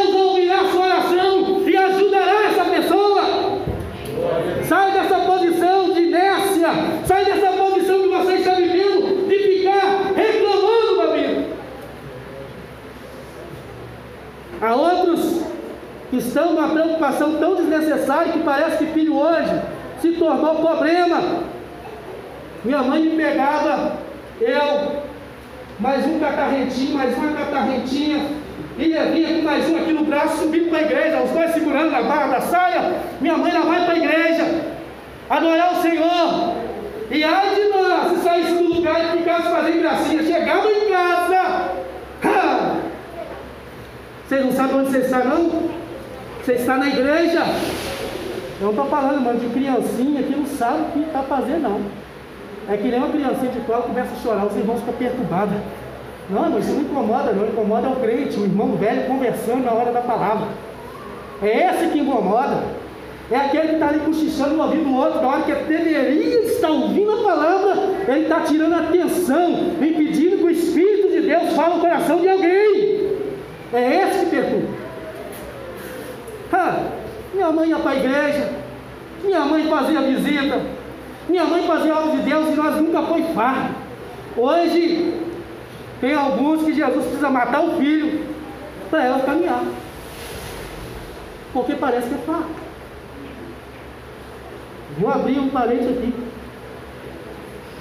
Há 14.60 14.74
outros 14.74 15.42
que 16.10 16.16
estão 16.16 16.52
numa 16.52 16.68
preocupação 16.70 17.36
tão 17.36 17.54
desnecessária 17.54 18.32
que 18.32 18.40
parece 18.40 18.78
que 18.78 18.92
filho 18.92 19.16
hoje 19.16 19.60
se 20.00 20.12
tornou 20.12 20.56
problema. 20.56 21.42
Minha 22.64 22.82
mãe 22.82 23.02
me 23.02 23.16
pegava, 23.16 23.98
eu, 24.40 25.02
mais 25.78 26.04
um 26.06 26.18
catarrentinho, 26.18 26.96
mais 26.96 27.16
uma 27.16 27.32
catarrentinha, 27.32 28.26
ia 28.76 29.04
vinha 29.06 29.36
com 29.36 29.42
mais 29.42 29.68
um 29.68 29.76
aqui 29.76 29.92
no 29.92 30.04
braço, 30.04 30.38
subindo 30.38 30.70
para 30.70 30.78
a 30.78 30.82
igreja, 30.82 31.22
os 31.22 31.30
dois 31.30 31.52
segurando 31.52 31.90
na 31.90 32.02
barra 32.02 32.26
da 32.26 32.40
saia. 32.40 33.00
Minha 33.20 33.36
mãe 33.36 33.52
lá 33.52 33.60
vai 33.60 33.84
para 33.84 33.94
a 33.94 33.98
igreja, 33.98 34.64
adorar 35.30 35.72
o 35.72 35.82
Senhor. 35.82 36.54
E 37.10 37.24
ai 37.24 37.54
de 37.54 37.68
nós, 37.68 38.12
se 38.12 38.24
saísse 38.24 38.54
do 38.54 38.74
lugar 38.74 39.02
e 39.02 39.18
ficasse 39.18 39.50
fazendo 39.50 39.80
gracinha, 39.80 40.22
chegava 40.22 40.68
em 40.68 40.90
casa. 40.90 41.70
Ha! 42.24 42.76
Vocês 44.28 44.44
não 44.44 44.52
sabem 44.52 44.76
onde 44.76 44.90
você 44.90 44.98
está, 44.98 45.24
não? 45.24 45.70
Você 46.44 46.52
está 46.52 46.76
na 46.76 46.86
igreja. 46.86 47.46
Eu 48.60 48.66
não 48.66 48.70
estou 48.70 48.84
falando, 48.84 49.22
mano, 49.22 49.40
de 49.40 49.48
criancinha 49.48 50.22
que 50.22 50.36
não 50.36 50.44
sabe 50.44 50.82
o 50.82 50.92
que 50.92 50.98
está 51.00 51.22
fazendo, 51.22 51.62
não. 51.62 51.80
É 52.68 52.76
que 52.76 52.88
nem 52.88 52.98
uma 52.98 53.08
criancinha 53.08 53.50
de 53.50 53.60
cola 53.60 53.84
começa 53.84 54.10
a 54.12 54.22
chorar, 54.22 54.44
os 54.44 54.54
irmãos 54.54 54.80
ficam 54.80 54.92
perturbados. 54.94 55.54
Não, 56.28 56.50
mas 56.50 56.66
isso 56.66 56.74
não 56.74 56.82
incomoda, 56.82 57.32
não. 57.32 57.46
Incomoda 57.46 57.86
é 57.86 57.90
o 57.90 57.96
crente, 57.96 58.38
o 58.38 58.44
irmão 58.44 58.76
velho 58.76 59.06
conversando 59.06 59.64
na 59.64 59.72
hora 59.72 59.92
da 59.92 60.02
palavra. 60.02 60.48
É 61.40 61.70
esse 61.70 61.88
que 61.88 62.00
incomoda. 62.00 62.64
É 63.30 63.36
aquele 63.36 63.68
que 63.68 63.74
está 63.74 63.88
ali 63.88 64.00
cochichando 64.00 64.56
no 64.56 64.62
ouvido 64.62 64.84
do 64.84 64.94
outro, 64.94 65.22
na 65.22 65.28
hora 65.28 65.42
que 65.42 65.54
deveria 65.54 66.40
estar 66.42 66.68
ouvindo 66.68 67.12
a 67.12 67.22
palavra, 67.22 67.76
ele 68.08 68.24
está 68.24 68.40
tirando 68.40 68.74
a 68.74 68.80
atenção, 68.80 69.52
impedindo 69.80 70.36
que 70.36 70.44
o 70.44 70.50
Espírito 70.50 71.08
de 71.08 71.22
Deus 71.22 71.54
fale 71.54 71.76
no 71.76 71.80
coração 71.80 72.20
de 72.20 72.28
alguém. 72.28 72.97
É 73.72 74.02
esse 74.02 74.24
que 74.24 74.30
perturba. 74.30 74.68
Ah, 76.52 76.86
minha 77.34 77.52
mãe 77.52 77.68
ia 77.68 77.78
para 77.78 77.90
a 77.90 77.96
igreja, 77.96 78.50
minha 79.22 79.44
mãe 79.44 79.68
fazia 79.68 80.00
visita, 80.00 80.60
minha 81.28 81.44
mãe 81.44 81.66
fazia 81.66 81.94
obra 81.94 82.16
de 82.16 82.22
Deus 82.22 82.48
e 82.48 82.56
nós 82.56 82.76
nunca 82.76 83.02
foi 83.02 83.22
fardo. 83.34 83.74
Hoje, 84.36 85.14
tem 86.00 86.14
alguns 86.14 86.64
que 86.64 86.72
Jesus 86.72 87.04
precisa 87.04 87.28
matar 87.28 87.60
o 87.60 87.76
filho 87.76 88.24
para 88.88 89.04
ela 89.04 89.20
caminhar. 89.20 89.64
Porque 91.52 91.74
parece 91.74 92.08
que 92.08 92.14
é 92.14 92.18
fardo. 92.18 92.48
Vou 94.98 95.10
abrir 95.10 95.38
um 95.38 95.50
parente 95.50 95.84
aqui. 95.84 96.14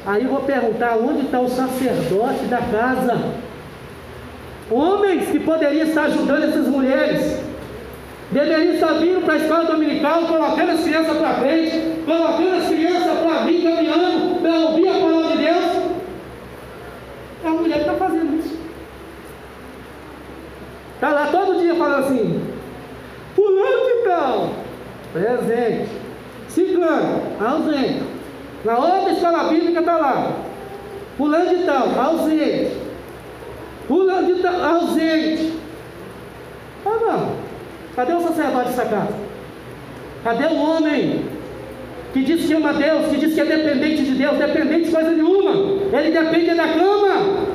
Aí 0.06 0.26
vou 0.26 0.42
perguntar 0.42 0.98
onde 0.98 1.26
está 1.26 1.40
o 1.40 1.50
sacerdote 1.50 2.46
da 2.46 2.58
casa. 2.58 3.47
Homens 4.70 5.30
que 5.30 5.40
poderiam 5.40 5.88
estar 5.88 6.06
ajudando 6.06 6.44
essas 6.44 6.68
mulheres. 6.68 7.40
Deveriam 8.32 8.74
estar 8.74 8.94
vindo 8.94 9.24
para 9.24 9.36
a 9.36 9.38
escola 9.38 9.64
dominical, 9.64 10.24
colocando 10.24 10.72
as 10.72 10.84
crianças 10.84 11.18
para 11.18 11.34
frente, 11.36 12.04
colocando 12.06 12.56
as 12.58 12.68
crianças 12.68 13.18
para 13.20 13.46
vir 13.46 13.64
caminhando, 13.64 14.42
para 14.42 14.60
ouvir 14.60 14.90
a 14.90 14.94
palavra 14.94 15.38
de 15.38 15.44
Deus. 15.44 15.66
É 17.46 17.48
a 17.48 17.52
mulher 17.52 17.76
que 17.76 17.90
está 17.90 17.94
fazendo 17.94 18.38
isso. 18.38 18.58
Está 20.96 21.10
lá 21.12 21.28
todo 21.28 21.62
dia 21.62 21.76
falando 21.76 22.06
assim, 22.06 22.42
fulano 23.34 23.86
de 23.86 24.04
tal, 24.04 24.50
presente, 25.14 25.90
ciclano, 26.50 27.22
ausente. 27.40 28.04
Na 28.66 28.78
outra 28.78 29.12
escola 29.14 29.44
bíblica 29.46 29.80
está 29.80 29.98
lá, 29.98 30.34
fulano 31.18 31.56
de 31.56 31.64
tal, 31.64 31.98
ausente. 31.98 32.87
Fulano 33.88 34.36
de 34.36 34.42
tal, 34.42 34.64
ausente. 34.64 35.54
Ah 36.86 36.98
não. 37.02 37.32
Cadê 37.96 38.14
o 38.14 38.22
sacerdote 38.22 38.70
dessa 38.70 38.86
casa? 38.86 39.14
Cadê 40.24 40.46
o 40.46 40.56
homem 40.56 41.26
que 42.14 42.24
diz 42.24 42.46
que 42.46 42.54
ama 42.54 42.74
Deus, 42.74 43.08
que 43.08 43.18
diz 43.18 43.34
que 43.34 43.42
é 43.42 43.46
dependente 43.46 44.04
de 44.04 44.12
Deus, 44.12 44.38
dependente 44.38 44.86
de 44.86 44.92
coisa 44.92 45.12
nenhuma? 45.12 45.52
Ele 45.94 46.12
depende 46.12 46.54
da 46.56 46.68
cama, 46.68 47.48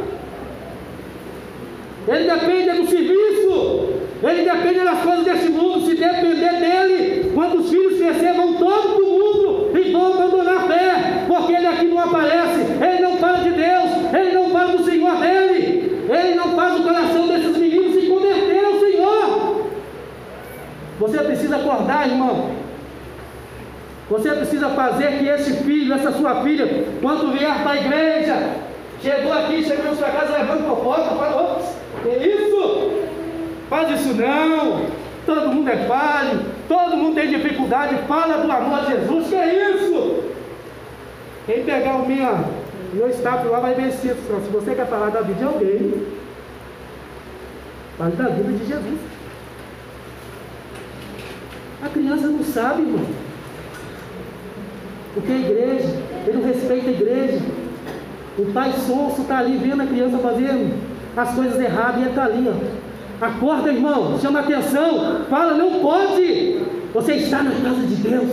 ele 2.08 2.30
depende 2.30 2.70
do 2.70 2.86
serviço, 2.88 3.88
ele 4.22 4.42
depende 4.42 4.84
das 4.84 5.00
coisas 5.00 5.24
deste 5.24 5.48
mundo. 5.50 5.86
Se 5.86 5.94
depender 5.94 6.60
dele, 6.60 7.30
quando 7.34 7.58
os 7.58 7.70
filhos 7.70 7.98
crescer, 7.98 8.34
vão 8.34 8.54
todo 8.54 9.04
mundo 9.04 9.70
e 9.78 9.92
vão 9.92 10.14
abandonar 10.14 10.56
a 10.56 10.60
fé, 10.60 11.24
porque 11.28 11.52
ele 11.52 11.66
aqui 11.66 11.86
não 11.86 12.00
aparece, 12.00 12.60
ele 12.60 13.02
não 13.02 13.16
fala 13.18 13.38
de 13.38 13.50
Deus, 13.50 13.90
ele 14.14 14.32
não 14.32 14.50
fala 14.50 14.76
do 14.76 14.84
Senhor 14.84 15.16
dele, 15.16 15.41
ele 16.14 16.34
não 16.34 16.54
faz 16.54 16.78
o 16.78 16.82
coração 16.82 17.28
desses 17.28 17.56
meninos 17.56 17.94
se 17.94 18.08
converter 18.08 18.64
ao 18.64 18.80
Senhor. 18.80 19.66
Você 20.98 21.18
precisa 21.18 21.56
acordar, 21.56 22.08
irmão. 22.08 22.50
Você 24.10 24.30
precisa 24.30 24.68
fazer 24.70 25.18
que 25.18 25.26
esse 25.26 25.64
filho, 25.64 25.94
essa 25.94 26.12
sua 26.12 26.42
filha, 26.42 26.86
quando 27.00 27.32
vier 27.32 27.62
para 27.62 27.72
a 27.72 27.76
igreja, 27.76 28.50
chegou 29.00 29.32
aqui, 29.32 29.64
chegou 29.64 29.86
na 29.86 29.94
sua 29.94 30.08
casa 30.08 30.36
levando 30.36 30.68
fofoca, 30.68 31.14
fala, 31.16 31.42
ops, 31.42 31.76
que 32.02 32.08
isso? 32.08 33.02
Faz 33.70 34.00
isso 34.00 34.14
não. 34.14 34.86
Todo 35.24 35.48
mundo 35.48 35.70
é 35.70 35.76
falho, 35.86 36.40
todo 36.68 36.96
mundo 36.96 37.14
tem 37.14 37.30
dificuldade, 37.30 37.96
fala 38.08 38.38
do 38.38 38.50
amor 38.50 38.80
de 38.80 38.92
Jesus, 38.92 39.28
que 39.28 39.34
é 39.34 39.70
isso? 39.70 40.24
Quem 41.46 41.64
pegar 41.64 41.94
o 41.94 42.06
minha, 42.06 42.44
meu 42.92 43.08
status 43.10 43.50
lá 43.50 43.60
vai 43.60 43.74
ver 43.74 43.88
isso. 43.88 43.98
Se 44.00 44.50
você 44.52 44.74
quer 44.74 44.86
falar 44.86 45.10
da 45.10 45.20
vida 45.20 45.38
de 45.38 45.44
alguém, 45.44 46.06
fale 47.96 48.16
da 48.16 48.28
vida 48.28 48.52
de 48.52 48.66
Jesus. 48.66 48.98
A 51.82 51.88
criança 51.88 52.26
não 52.28 52.44
sabe, 52.44 52.82
irmão. 52.82 53.04
Porque 55.14 55.32
a 55.32 55.38
igreja, 55.38 55.88
ele 56.26 56.38
não 56.38 56.44
respeita 56.44 56.88
a 56.88 56.92
igreja. 56.92 57.40
O 58.38 58.46
pai 58.52 58.72
sonso 58.86 59.22
está 59.22 59.38
ali 59.38 59.58
vendo 59.58 59.82
a 59.82 59.86
criança 59.86 60.18
fazendo 60.18 60.74
as 61.16 61.34
coisas 61.34 61.60
erradas 61.60 61.96
e 61.96 62.00
ele 62.00 62.10
está 62.10 62.24
ali, 62.24 62.48
ó. 62.48 62.82
Acorda, 63.24 63.72
irmão, 63.72 64.18
chama 64.20 64.40
atenção, 64.40 65.24
fala, 65.28 65.54
não 65.54 65.80
pode. 65.80 66.60
Você 66.94 67.14
está 67.14 67.42
na 67.42 67.50
casa 67.50 67.86
de 67.86 67.94
Deus. 67.96 68.30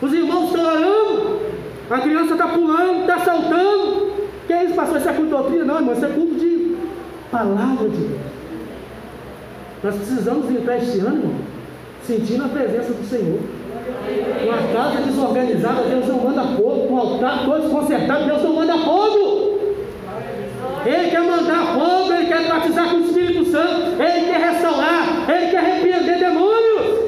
Os 0.00 0.12
irmãos 0.12 0.46
estão 0.46 0.64
orando, 0.64 1.05
a 1.90 1.98
criança 2.00 2.32
está 2.32 2.48
pulando, 2.48 3.00
está 3.02 3.18
saltando. 3.20 4.12
Que 4.46 4.52
é 4.52 4.64
isso, 4.64 4.74
pastor? 4.74 4.98
Isso 4.98 5.08
é 5.08 5.12
culto 5.12 5.30
doutrina? 5.30 5.64
Não, 5.64 5.76
irmão, 5.76 5.94
isso 5.94 6.04
é 6.04 6.08
culto 6.08 6.34
de 6.34 6.76
palavra 7.30 7.88
de 7.88 7.96
Deus. 7.96 8.20
Nós 9.82 9.94
precisamos 9.96 10.50
entrar 10.50 10.78
este 10.78 10.98
ano, 11.00 11.16
irmão, 11.16 11.34
sentindo 12.02 12.44
a 12.44 12.48
presença 12.48 12.92
do 12.92 13.04
Senhor. 13.08 13.38
Uma 14.44 14.72
casa 14.72 15.02
desorganizada, 15.02 15.82
Deus 15.82 16.06
não 16.08 16.20
manda 16.20 16.42
fogo. 16.56 16.92
Um 16.92 16.98
altar 16.98 17.44
todo 17.44 17.62
desconcertado, 17.62 18.24
Deus 18.24 18.42
não 18.42 18.54
manda 18.54 18.78
fogo. 18.78 19.46
Ele 20.84 21.10
quer 21.10 21.20
mandar 21.20 21.74
fogo, 21.74 22.12
Ele 22.12 22.26
quer 22.26 22.48
batizar 22.48 22.90
com 22.90 22.96
o 22.96 23.00
Espírito 23.00 23.44
Santo, 23.46 24.00
Ele 24.00 24.26
quer 24.26 24.40
restaurar, 24.40 25.28
Ele 25.28 25.50
quer 25.50 25.62
repreender 25.62 26.18
demônios. 26.18 27.06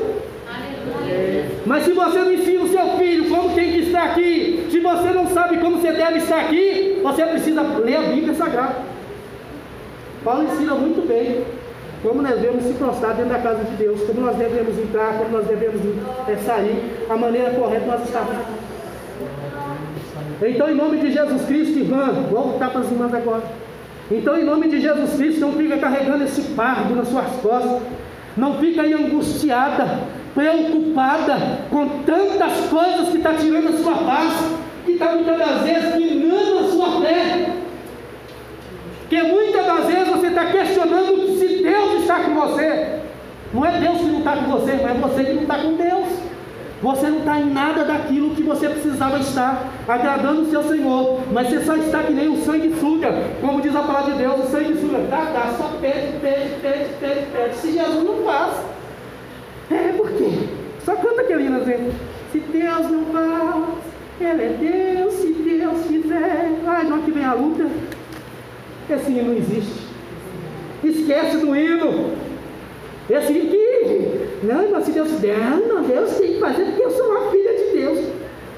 Mas 1.79 1.85
se 1.87 1.93
você 1.93 2.19
não 2.19 2.35
ensina 2.35 2.65
o 2.65 2.69
seu 2.69 2.99
filho 2.99 3.31
como 3.31 3.55
tem 3.55 3.71
que 3.71 3.79
estar 3.83 4.03
aqui, 4.03 4.67
se 4.69 4.81
você 4.81 5.11
não 5.11 5.29
sabe 5.29 5.59
como 5.59 5.77
você 5.77 5.93
deve 5.93 6.19
estar 6.19 6.41
aqui, 6.41 6.99
você 7.01 7.25
precisa 7.25 7.63
ler 7.63 7.97
a 7.99 8.03
Bíblia 8.03 8.35
Sagrada. 8.35 8.79
Paulo 10.25 10.43
ensina 10.43 10.75
muito 10.75 11.07
bem 11.07 11.45
como 12.03 12.21
nós 12.21 12.35
devemos 12.35 12.65
se 12.65 12.73
prostrar 12.73 13.15
dentro 13.15 13.31
da 13.31 13.39
casa 13.39 13.63
de 13.63 13.77
Deus, 13.77 14.03
como 14.03 14.23
nós 14.23 14.37
devemos 14.37 14.77
entrar, 14.77 15.19
como 15.19 15.31
nós 15.31 15.47
devemos 15.47 15.81
é, 16.27 16.37
sair, 16.39 17.07
a 17.09 17.17
maneira 17.17 17.51
correta 17.51 17.87
nós 17.87 18.03
estamos. 18.03 18.35
Então, 20.43 20.69
em 20.69 20.75
nome 20.75 20.99
de 20.99 21.13
Jesus 21.13 21.43
Cristo, 21.47 21.79
irmã, 21.79 22.07
vou 22.29 22.43
voltar 22.43 22.71
para 22.71 22.81
as 22.81 22.91
irmãs 22.91 23.15
agora. 23.15 23.45
Então, 24.11 24.37
em 24.37 24.45
nome 24.45 24.69
de 24.69 24.81
Jesus 24.81 25.15
Cristo, 25.15 25.43
não 25.43 25.53
fica 25.53 25.77
carregando 25.77 26.25
esse 26.25 26.43
fardo 26.57 26.97
nas 26.97 27.07
suas 27.07 27.31
costas, 27.41 27.83
não 28.37 28.59
fica 28.59 28.83
aí 28.83 28.93
angustiada, 28.93 30.18
preocupada 30.39 31.37
com 31.69 31.89
tantas 32.07 32.71
coisas 32.71 33.09
que 33.09 33.17
está 33.17 33.35
tirando 33.35 33.71
a 33.71 33.83
sua 33.83 33.95
paz, 33.95 34.33
que 34.85 34.93
está 34.93 35.07
muitas 35.07 35.37
das 35.37 35.63
vezes 35.63 35.97
minando 35.97 36.59
a 36.61 36.71
sua 36.71 37.01
fé. 37.01 37.51
Que 39.09 39.21
muitas 39.21 39.67
das 39.67 39.87
vezes 39.87 40.09
você 40.09 40.29
está 40.29 40.47
questionando 40.47 41.37
se 41.37 41.61
Deus 41.61 42.03
está 42.03 42.21
com 42.21 42.35
você. 42.35 43.01
Não 43.53 43.67
é 43.67 43.81
Deus 43.81 43.99
que 43.99 44.05
não 44.05 44.19
está 44.21 44.37
com 44.37 44.51
você, 44.53 44.79
mas 44.81 44.91
é 44.93 45.01
você 45.01 45.25
que 45.25 45.33
não 45.33 45.43
está 45.43 45.59
com 45.59 45.73
Deus. 45.75 46.09
Você 46.81 47.09
não 47.09 47.19
está 47.19 47.41
em 47.41 47.51
nada 47.51 47.85
daquilo 47.85 48.37
que 48.37 48.43
você 48.45 48.69
precisava 48.69 49.19
estar, 49.19 49.73
agradando 49.89 50.43
o 50.43 50.51
seu 50.51 50.63
Senhor. 50.63 51.21
Mas 51.33 51.49
você 51.49 51.65
só 51.65 51.75
está 51.75 52.05
que 52.05 52.13
nem 52.13 52.29
o 52.29 52.45
sangue 52.45 52.73
suga, 52.79 53.13
como 53.41 53.61
diz 53.61 53.75
a 53.75 53.83
palavra 53.83 54.13
de 54.13 54.19
Deus, 54.19 54.45
o 54.45 54.51
sangue 54.53 54.81
suga. 54.81 54.99
Dá, 55.11 55.25
dá, 55.33 55.55
só 55.59 55.73
pede, 55.81 56.19
pede, 56.21 56.61
pede, 56.63 56.91
pede, 57.01 57.27
pede. 57.33 57.57
Se 57.57 57.73
Jesus 57.73 58.05
não 58.05 58.25
faz. 58.25 58.78
É, 59.71 59.93
por 59.97 60.11
quê? 60.13 60.31
Só 60.85 60.97
canta 60.97 61.23
aquele 61.23 61.47
assim. 61.49 61.93
Se 62.33 62.41
Deus 62.41 62.91
não 62.91 63.05
faz, 63.07 63.65
Ele 64.21 64.43
é 64.43 64.95
Deus, 64.95 65.15
se 65.15 65.33
Deus 65.33 65.87
fizer. 65.87 66.51
Ai, 66.67 66.85
não 66.85 67.03
que 67.03 67.11
vem 67.11 67.25
a 67.25 67.35
luta. 67.35 67.67
Esse 68.91 69.11
hino 69.11 69.29
não 69.29 69.37
existe. 69.37 69.87
Esquece 70.83 71.39
do 71.39 71.55
hino. 71.55 72.13
Esse 73.11 73.33
hino 73.33 73.51
que 73.51 73.69
não, 74.43 74.71
mas 74.71 74.85
se 74.85 74.93
Deus 74.93 75.11
der, 75.21 75.39
não, 75.67 75.83
Deus 75.83 76.17
tem 76.17 76.35
que 76.35 76.41
fazer 76.41 76.65
porque 76.65 76.83
eu 76.83 76.91
sou 76.91 77.11
uma 77.11 77.31
filha 77.31 77.53
de 77.55 77.77
Deus. 77.77 78.07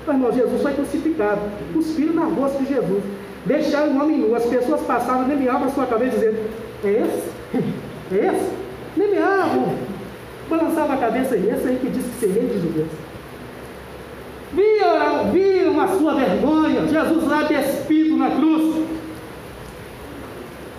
Mas 0.07 0.16
irmão, 0.16 0.33
Jesus 0.33 0.62
foi 0.62 0.73
crucificado, 0.75 1.40
cuspiram 1.73 2.14
na 2.14 2.25
rosto 2.25 2.59
de 2.59 2.68
Jesus, 2.68 3.03
deixaram 3.46 3.92
o 3.92 4.03
homem 4.03 4.18
nu, 4.18 4.35
as 4.35 4.44
pessoas 4.44 4.81
passavam, 4.83 5.27
nem 5.27 5.37
me 5.37 5.49
a 5.49 5.68
sua 5.68 5.87
cabeça 5.87 6.16
dizendo, 6.16 6.38
é 6.85 6.90
esse? 6.90 7.31
É 8.12 8.27
esse? 8.27 8.51
Nem 8.96 9.11
me 9.11 9.18
balançava 10.51 10.95
a 10.95 10.99
cabeça, 10.99 11.37
e 11.37 11.49
esse 11.49 11.67
aí 11.67 11.79
que 11.81 11.89
disse 11.89 12.09
que 12.09 12.21
seria 12.21 12.43
de 12.43 12.61
judeus. 12.61 12.89
Viram, 14.53 15.31
viram 15.33 15.81
a 15.81 15.89
sua 15.89 16.15
vergonha, 16.15 16.87
Jesus 16.89 17.29
lá 17.29 17.45
despido 17.45 18.17
na 18.17 18.31
cruz. 18.31 18.85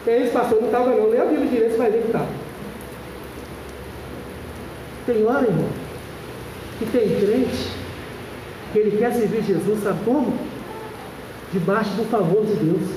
É 0.05 0.17
isso, 0.17 0.33
pastor, 0.33 0.59
não 0.59 0.67
estava 0.67 0.89
não, 0.89 1.09
nem 1.09 1.21
a 1.21 1.25
Bíblia 1.25 1.47
direito 1.47 1.77
vai 1.77 1.89
ver 1.89 2.01
que 2.01 2.07
estava. 2.07 2.27
Tem 5.05 5.25
hora, 5.25 5.47
irmão, 5.47 5.69
que 6.79 6.85
tem 6.85 7.09
crente 7.19 7.71
que 8.73 8.79
ele 8.79 8.97
quer 8.97 9.13
servir 9.13 9.43
Jesus, 9.43 9.83
sabe 9.83 9.99
como? 10.03 10.33
Debaixo 11.53 11.91
do 11.91 12.05
favor 12.09 12.45
de 12.45 12.53
Deus. 12.55 12.89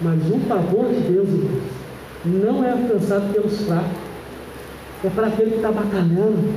Mas 0.00 0.18
o 0.30 0.40
favor 0.48 0.88
de 0.88 1.00
Deus, 1.00 1.28
irmãos, 1.28 1.62
não 2.24 2.64
é 2.64 2.70
alcançado 2.72 3.32
pelos 3.32 3.60
fracos. 3.62 3.99
É 5.02 5.08
para 5.08 5.26
aquele 5.28 5.50
que 5.50 5.56
está 5.56 5.72
batalhando, 5.72 6.54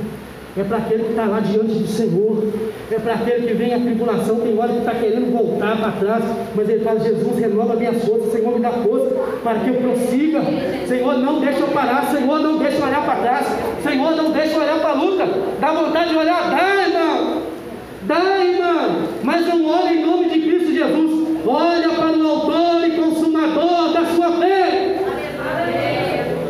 é 0.56 0.62
para 0.62 0.76
aquele 0.76 1.02
que 1.04 1.10
está 1.10 1.24
lá 1.24 1.40
diante 1.40 1.74
do 1.74 1.86
Senhor, 1.88 2.44
é 2.90 2.98
para 2.98 3.14
aquele 3.14 3.46
que 3.48 3.54
vem 3.54 3.74
a 3.74 3.80
tribulação, 3.80 4.36
tem 4.36 4.56
hora 4.56 4.72
que 4.72 4.78
está 4.78 4.92
querendo 4.92 5.32
voltar 5.32 5.76
para 5.78 5.92
trás, 5.92 6.24
mas 6.54 6.68
ele 6.68 6.84
fala, 6.84 7.00
Jesus, 7.00 7.38
renova 7.38 7.74
minhas 7.74 8.04
forças, 8.04 8.32
Senhor, 8.32 8.54
me 8.54 8.60
dá 8.60 8.70
força 8.70 9.10
para 9.42 9.58
que 9.60 9.68
eu 9.68 9.74
prossiga, 9.74 10.40
Senhor, 10.86 11.18
não 11.18 11.40
deixa 11.40 11.58
eu 11.58 11.68
parar, 11.68 12.04
Senhor, 12.10 12.38
não 12.38 12.58
deixa 12.58 12.76
eu 12.76 12.84
olhar 12.84 13.04
para 13.04 13.16
trás, 13.16 13.46
Senhor, 13.82 14.10
não 14.14 14.30
deixa 14.30 14.54
eu 14.54 14.62
olhar 14.62 14.78
para 14.78 14.90
a 14.90 14.94
luta, 14.94 15.28
dá 15.60 15.72
vontade 15.72 16.10
de 16.10 16.16
olhar, 16.16 16.50
dá, 16.50 16.86
irmão, 16.86 17.42
dá, 18.02 18.44
irmão, 18.44 19.08
mas 19.24 19.48
não 19.48 19.66
olha 19.66 19.92
em 19.92 20.06
nome 20.06 20.28
de 20.28 20.40
Cristo 20.40 20.72
Jesus, 20.72 21.38
olha 21.46 21.88
para 21.88 22.16
o 22.16 22.28
autor 22.28 22.86
e 22.86 22.90
consumador 22.92 23.92
da 23.92 24.04
sua 24.06 24.30
fé, 24.38 24.98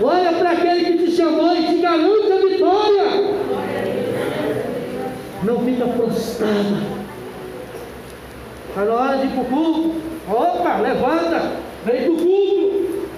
olha 0.02 0.32
para 0.32 0.50
aquele 0.50 0.84
que 0.84 1.04
te 1.06 1.12
chamou 1.12 1.56
e 1.56 1.62
te 1.62 1.76
garante 1.76 2.32
a 2.32 2.48
vitória, 2.48 3.34
não 5.44 5.60
fica 5.60 5.86
prostrada. 5.86 7.04
Está 8.68 8.84
na 8.84 8.92
hora 8.92 9.18
de 9.18 9.26
ir 9.26 9.30
para 9.30 9.42
o 9.42 9.44
culto. 9.44 9.94
Opa, 10.28 10.76
levanta, 10.78 11.52
vem 11.84 12.02
para 12.02 12.12
o 12.12 12.16
culto. 12.16 13.08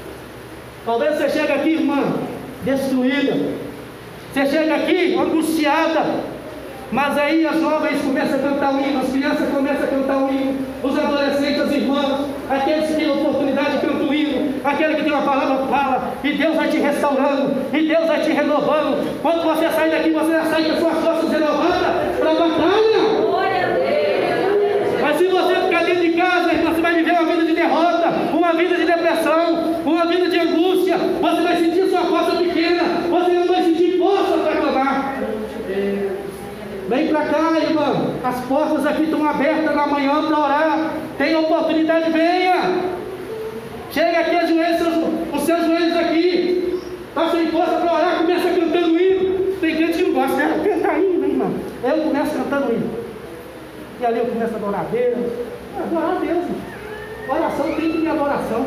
Talvez 0.85 1.17
você 1.17 1.31
chegue 1.31 1.53
aqui, 1.53 1.69
irmã, 1.71 2.03
destruída. 2.65 3.37
Você 4.33 4.47
chega 4.47 4.75
aqui 4.75 5.17
angustiada. 5.17 6.37
Mas 6.93 7.19
aí 7.19 7.45
as 7.45 7.61
jovens 7.61 8.01
começam 8.01 8.39
a 8.39 8.43
cantar 8.43 8.75
o 8.75 8.81
hino, 8.81 9.01
as 9.01 9.11
crianças 9.11 9.49
começam 9.49 9.85
a 9.85 9.89
cantar 9.89 10.19
o 10.19 10.33
hino, 10.33 10.57
os 10.85 10.97
adolescentes, 10.97 11.61
as 11.61 11.73
irmãs, 11.73 12.29
aqueles 12.49 12.87
que 12.87 12.95
têm 12.95 13.11
oportunidade 13.11 13.79
cantam 13.81 14.09
o 14.09 14.15
hino, 14.15 14.55
aquele 14.63 14.95
que 14.95 15.03
tem 15.03 15.13
uma 15.13 15.23
palavra 15.23 15.67
fala, 15.67 16.13
e 16.23 16.33
Deus 16.35 16.55
vai 16.55 16.69
te 16.69 16.77
restaurando, 16.77 17.57
e 17.73 17.89
Deus 17.89 18.07
vai 18.07 18.21
te 18.21 18.31
renovando. 18.31 19.21
Quando 19.21 19.43
você 19.43 19.69
sai 19.69 19.91
daqui, 19.91 20.11
você 20.11 20.31
já 20.31 20.45
sai 20.45 20.63
com 20.63 20.73
as 20.75 20.79
suas 20.79 20.95
costas 21.05 21.33
renovadas 21.33 22.06
para 22.27 22.33
a 22.33 22.49
batalha. 22.49 22.97
Mas 25.01 25.17
se 25.19 25.27
você 25.29 25.55
ficar 25.55 25.85
dentro 25.85 26.03
de 26.03 26.13
casa, 26.13 26.51
você 26.51 26.81
vai 26.81 26.95
viver 26.95 27.13
uma 27.13 27.25
vida 27.25 27.45
de 27.45 27.53
derrota, 27.53 28.09
uma 28.33 28.53
vida 28.55 28.75
de 28.75 28.85
depressão, 28.85 29.81
uma 29.85 30.07
vida 30.07 30.29
de 30.29 30.39
angústia, 30.39 30.97
você 30.99 31.43
vai 31.43 31.57
sentir 31.57 31.89
sua 31.89 32.01
força 32.01 32.37
pequena, 32.37 32.83
você 33.09 33.33
não 33.33 33.47
vai 33.47 33.63
sentir 33.63 33.99
força 33.99 34.39
para 34.39 34.57
clamar. 34.57 35.15
Vem 36.89 37.09
para 37.09 37.21
cá, 37.27 37.61
irmão. 37.61 38.15
As 38.23 38.41
portas 38.47 38.87
aqui 38.87 39.05
estão 39.05 39.29
abertas 39.29 39.75
na 39.75 39.87
manhã 39.87 40.23
para 40.25 40.39
orar. 40.39 40.95
Tem 41.19 41.35
oportunidade, 41.35 42.11
venha. 42.11 42.81
Chega 43.91 44.21
aqui, 44.21 44.37
ajoelha 44.37 44.79
os 45.33 45.43
seus 45.43 45.67
joelhos 45.67 45.97
aqui. 45.97 46.81
Está 47.09 47.31
sem 47.31 47.47
força 47.47 47.73
para 47.73 47.93
orar, 47.93 48.19
começa 48.19 48.49
cantando 48.49 49.01
hino. 49.01 49.57
Tem 49.61 49.77
gente 49.77 49.99
que 49.99 50.05
não 50.05 50.13
gosta, 50.13 50.37
né? 50.37 50.61
Canta 50.63 50.99
hino, 50.99 51.16
irmão. 51.87 52.05
Eu 52.05 52.11
começo 52.11 52.31
cantando 52.33 52.73
hino. 52.73 52.91
E 54.01 54.07
ali 54.07 54.19
eu 54.19 54.27
começo 54.27 54.53
a 54.53 54.57
adorar 54.57 54.81
a 54.81 54.85
Deus. 54.85 55.33
Adorar 55.79 56.17
a 56.17 56.19
Deus. 56.21 56.45
Oração 57.29 57.67
tem 57.75 57.93
que 57.93 58.03
ter 58.03 58.09
adoração. 58.09 58.67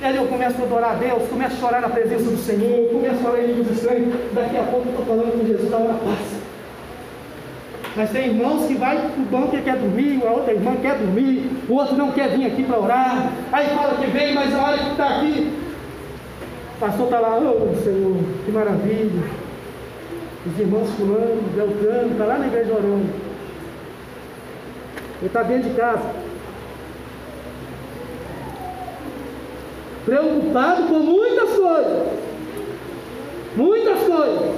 E 0.00 0.04
ali 0.04 0.16
eu 0.16 0.26
começo 0.26 0.60
a 0.60 0.64
adorar 0.64 0.90
a 0.90 0.94
Deus, 0.94 1.28
começo 1.28 1.54
a 1.54 1.60
chorar 1.60 1.80
na 1.80 1.88
presença 1.88 2.24
do 2.24 2.36
Senhor, 2.36 2.90
começo 2.90 3.14
a 3.14 3.22
falar 3.22 3.40
em 3.40 3.46
línguas 3.46 3.70
estranhas. 3.70 4.14
Daqui 4.32 4.56
a 4.56 4.62
pouco 4.64 4.88
eu 4.88 4.90
estou 4.90 5.06
falando 5.06 5.38
com 5.38 5.46
Jesus, 5.46 5.72
a 5.72 5.76
hora 5.76 5.94
passa. 5.94 6.42
Mas 7.94 8.10
tem 8.10 8.28
irmãos 8.28 8.66
que 8.66 8.74
vai 8.74 8.96
o 8.96 9.20
banco 9.30 9.54
e 9.54 9.62
quer 9.62 9.76
dormir, 9.76 10.20
a 10.26 10.30
outra 10.30 10.54
irmã 10.54 10.74
quer 10.80 10.96
dormir, 10.96 11.50
o 11.68 11.74
outro 11.74 11.94
não 11.94 12.10
quer 12.10 12.30
vir 12.30 12.46
aqui 12.46 12.64
para 12.64 12.80
orar. 12.80 13.32
Aí 13.52 13.68
fala 13.68 13.94
que 13.94 14.06
vem, 14.06 14.34
mas 14.34 14.52
a 14.54 14.62
hora 14.62 14.78
que 14.78 14.90
está 14.90 15.06
aqui, 15.06 15.52
o 16.76 16.80
pastor 16.80 17.04
está 17.04 17.20
lá, 17.20 17.38
oh 17.38 17.84
Senhor, 17.84 18.16
que 18.44 18.50
maravilha. 18.50 19.41
Os 20.44 20.58
irmãos 20.58 20.90
fulano, 20.96 21.42
Beltrano, 21.54 22.12
está 22.12 22.24
lá 22.24 22.38
na 22.38 22.46
igreja 22.48 22.72
orando. 22.72 23.06
Ele 25.20 25.26
está 25.26 25.42
dentro 25.44 25.70
de 25.70 25.76
casa. 25.76 26.10
Preocupado 30.04 30.82
com 30.88 30.98
muitas 30.98 31.50
coisas. 31.50 32.08
Muitas 33.56 34.00
coisas. 34.00 34.56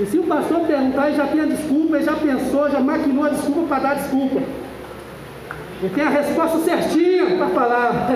E 0.00 0.06
se 0.06 0.18
o 0.18 0.24
pastor 0.24 0.66
perguntar, 0.66 1.08
ele 1.08 1.16
já 1.16 1.26
tem 1.28 1.40
a 1.42 1.46
desculpa, 1.46 1.96
ele 1.96 2.04
já 2.04 2.16
pensou, 2.16 2.68
já 2.68 2.80
maquinou 2.80 3.24
a 3.24 3.28
desculpa 3.28 3.68
para 3.68 3.78
dar 3.78 3.94
desculpa. 3.94 4.40
Ele 5.80 5.94
tem 5.94 6.04
a 6.04 6.08
resposta 6.08 6.58
certinha 6.58 7.36
para 7.36 7.48
falar. 7.50 8.08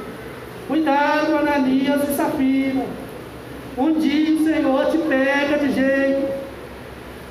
Cuidado, 0.66 1.36
Ananias 1.36 2.08
e 2.08 2.14
Safira. 2.14 3.03
Um 3.76 3.94
dia 3.94 4.34
o 4.34 4.44
Senhor 4.44 4.86
te 4.86 4.98
pega 4.98 5.58
de 5.58 5.72
jeito. 5.72 6.32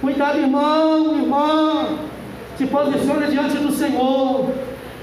Cuidado, 0.01 0.39
irmão, 0.39 1.17
irmã. 1.17 1.99
Se 2.57 2.65
posicione 2.65 3.27
diante 3.27 3.57
do 3.57 3.71
Senhor. 3.71 4.49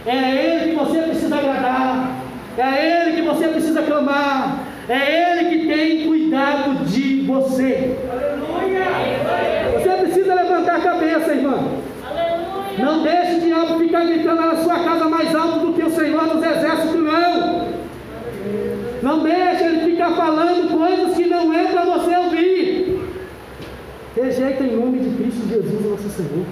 É 0.04 0.16
Ele 0.16 0.70
que 0.70 0.76
você 0.76 1.00
precisa 1.00 1.36
agradar. 1.36 2.10
É 2.58 3.06
Ele 3.06 3.16
que 3.16 3.22
você 3.22 3.48
precisa 3.48 3.82
clamar. 3.82 4.58
É 4.86 5.38
Ele 5.38 5.48
que 5.48 5.66
tem 5.66 6.06
cuidado 6.06 6.84
de 6.84 7.22
você. 7.22 7.96
Você 9.74 9.90
precisa 9.90 10.34
levantar 10.34 10.76
a 10.76 10.80
cabeça, 10.80 11.32
irmão. 11.32 11.80
Não 12.78 13.02
deixe 13.02 13.36
o 13.36 13.40
diabo 13.40 13.78
ficar 13.78 14.04
gritando 14.04 14.42
na 14.42 14.56
sua 14.56 14.78
casa 14.80 15.08
mais 15.08 15.34
alto 15.34 15.66
do 15.66 15.72
que 15.72 15.82
o 15.82 15.90
Senhor 15.90 16.26
nos 16.26 16.44
exércitos, 16.44 16.94
não. 16.96 17.79
Não 19.02 19.22
deixe 19.22 19.64
ele 19.64 19.90
ficar 19.90 20.10
falando 20.12 20.76
coisas 20.76 21.16
que 21.16 21.26
não 21.26 21.52
é 21.52 21.66
para 21.68 21.84
você 21.84 22.16
ouvir. 22.16 23.00
Rejeita 24.14 24.64
em 24.64 24.76
nome 24.76 24.98
de 24.98 25.16
Cristo 25.16 25.48
Jesus, 25.48 25.84
nosso 25.84 26.08
Senhor. 26.10 26.46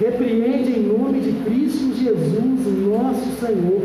Repreende 0.00 0.78
em 0.78 0.82
nome 0.82 1.20
de 1.20 1.32
Cristo 1.44 1.94
Jesus, 1.94 2.86
nosso 2.86 3.40
Senhor. 3.40 3.82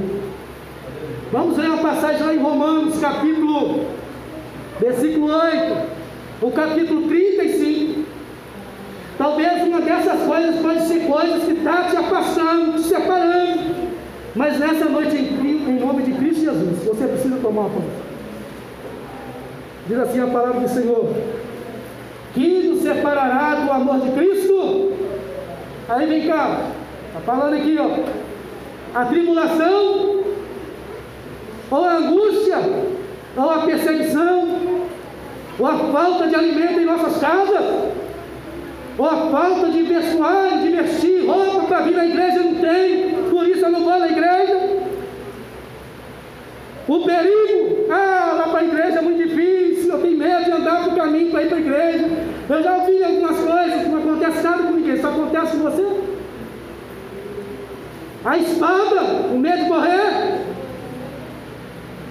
Vamos 1.31 1.57
ler 1.57 1.69
uma 1.69 1.77
passagem 1.77 2.23
lá 2.23 2.33
em 2.33 2.39
Romanos, 2.39 2.99
capítulo, 2.99 3.85
versículo 4.79 5.33
8 5.33 5.97
o 6.41 6.51
capítulo 6.51 7.07
35. 7.07 8.05
Talvez 9.17 9.63
uma 9.63 9.81
dessas 9.81 10.21
coisas 10.21 10.61
pode 10.61 10.87
ser 10.87 10.99
coisas 11.07 11.43
que 11.43 11.53
está 11.53 11.83
te 11.85 11.97
afastando, 11.97 12.73
te 12.73 12.81
separando. 12.81 13.86
Mas 14.37 14.59
nessa 14.59 14.85
noite, 14.85 15.17
em, 15.17 15.79
nome 15.79 16.03
de 16.03 16.13
Cristo 16.13 16.45
Jesus, 16.45 16.83
você 16.85 17.07
precisa 17.07 17.37
tomar 17.37 17.61
uma 17.61 17.69
palavra. 17.69 18.07
Diz 19.87 19.97
assim 19.97 20.19
a 20.19 20.27
palavra 20.27 20.59
do 20.61 20.69
Senhor: 20.69 21.11
Que 22.35 22.67
nos 22.67 22.83
separará 22.83 23.55
do 23.55 23.71
amor 23.71 23.99
de 23.99 24.11
Cristo? 24.11 24.91
Aí 25.89 26.05
vem 26.05 26.27
cá, 26.27 26.67
está 27.07 27.19
falando 27.21 27.55
aqui, 27.55 27.77
ó. 27.79 28.99
A 28.99 29.05
tribulação, 29.05 30.23
ou 31.71 31.83
a 31.83 31.95
angústia, 31.95 32.57
ou 33.35 33.49
a 33.49 33.59
perseguição, 33.59 34.47
ou 35.57 35.65
a 35.65 35.77
falta 35.91 36.27
de 36.27 36.35
alimento 36.35 36.79
em 36.79 36.85
nossas 36.85 37.17
casas, 37.17 37.65
ou 38.99 39.05
a 39.05 39.29
falta 39.31 39.69
de 39.71 39.81
vestuário, 39.81 40.59
de 40.59 40.69
vestir, 40.69 41.25
roupa 41.25 41.65
para 41.67 41.81
vir 41.81 41.95
na 41.95 42.05
igreja 42.05 42.39
não 42.43 42.55
tem, 42.55 43.06
eu 43.67 43.71
não 43.71 43.83
vou 43.83 43.99
na 43.99 44.07
igreja. 44.07 44.77
O 46.87 47.03
perigo, 47.03 47.91
ah, 47.91 48.35
lá 48.37 48.47
para 48.47 48.59
a 48.59 48.63
igreja 48.63 48.99
é 48.99 49.01
muito 49.01 49.27
difícil, 49.27 49.91
eu 49.91 50.01
tenho 50.01 50.17
medo 50.17 50.45
de 50.45 50.51
andar 50.51 50.83
para 50.83 50.93
o 50.93 50.95
caminho 50.95 51.31
para 51.31 51.43
ir 51.43 51.47
para 51.49 51.57
a 51.57 51.59
igreja. 51.59 52.09
Eu 52.49 52.63
já 52.63 52.77
ouvi 52.77 53.03
algumas 53.03 53.37
coisas, 53.37 53.87
não 53.87 53.97
acontece 53.97 54.41
nada 54.41 54.63
com 54.63 54.71
ninguém, 54.71 55.01
só 55.01 55.09
acontece 55.09 55.57
com 55.57 55.63
você. 55.63 56.01
A 58.23 58.37
espada, 58.37 59.01
o 59.33 59.37
medo 59.37 59.63
de 59.63 59.69
morrer. 59.69 60.47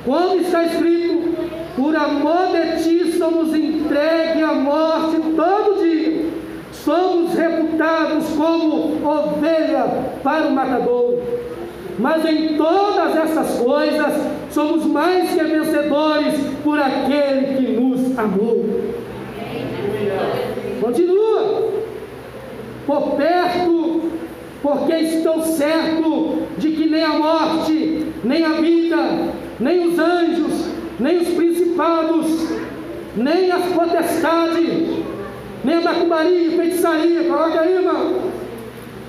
Como 0.05 0.41
está 0.41 0.65
escrito, 0.65 1.35
por 1.75 1.97
amor 1.97 2.49
de 2.53 2.83
ti 2.83 3.19
somos 3.19 3.55
entregues 3.55 4.45
à 4.45 4.53
morte 4.53 5.21
todo 5.35 5.83
dia. 5.83 6.27
Somos 6.73 7.35
reputados 7.35 8.29
como 8.37 9.05
ovelha 9.05 9.85
para 10.23 10.47
o 10.47 10.53
matador. 10.53 11.19
Mas 11.99 12.25
em 12.27 12.57
todas 12.57 13.17
essas 13.17 13.59
coisas 13.59 14.13
somos 14.51 14.85
mais 14.87 15.31
que 15.31 15.43
vencedores 15.43 16.35
por 16.63 16.79
aquele 16.79 17.57
que 17.57 17.73
nos 17.73 18.19
amou. 18.19 18.65
Continua. 20.81 21.73
Por 22.87 23.17
perto, 23.17 24.03
porque 24.63 24.93
estou 24.95 25.43
certo 25.43 26.43
de 26.59 26.71
que 26.71 26.89
nem 26.89 27.03
a 27.03 27.15
morte, 27.15 28.07
nem 28.23 28.45
a 28.45 28.53
vida, 28.53 28.97
nem 29.59 29.89
os 29.89 29.99
anjos, 29.99 30.71
nem 31.01 31.19
os 31.19 31.29
principados, 31.29 32.49
nem 33.17 33.51
as 33.51 33.65
potestades, 33.73 35.05
nem 35.65 35.77
a 35.77 35.81
macumbaria, 35.81 36.57
feitiçaria, 36.57 37.25
coloca 37.25 37.61
aí, 37.61 37.75
irmão. 37.75 38.36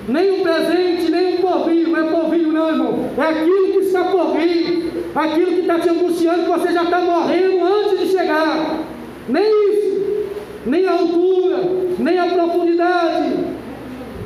Nem 0.08 0.40
o 0.40 0.44
presente, 0.44 1.12
nem 1.12 1.36
o 1.36 1.38
porvir, 1.42 1.88
não 1.88 2.00
é 2.00 2.12
porvir 2.12 2.48
não, 2.48 2.70
irmão. 2.70 3.10
É 3.18 3.22
aquilo 3.22 3.74
que 3.74 3.80
está 3.80 4.06
por 4.06 4.34
vir, 4.34 4.92
aquilo 5.14 5.48
que 5.48 5.60
está 5.62 5.80
te 5.80 5.90
angustiando, 5.90 6.44
que 6.44 6.50
você 6.50 6.72
já 6.72 6.84
está 6.84 7.00
morrendo 7.00 7.64
antes 7.64 8.00
de 8.00 8.08
chegar. 8.08 8.80
Nem 9.28 9.44
isso, 9.44 10.26
nem 10.66 10.88
a 10.88 10.92
altura, 10.94 11.58
nem 12.00 12.20
a 12.20 12.26
profundidade, 12.28 13.34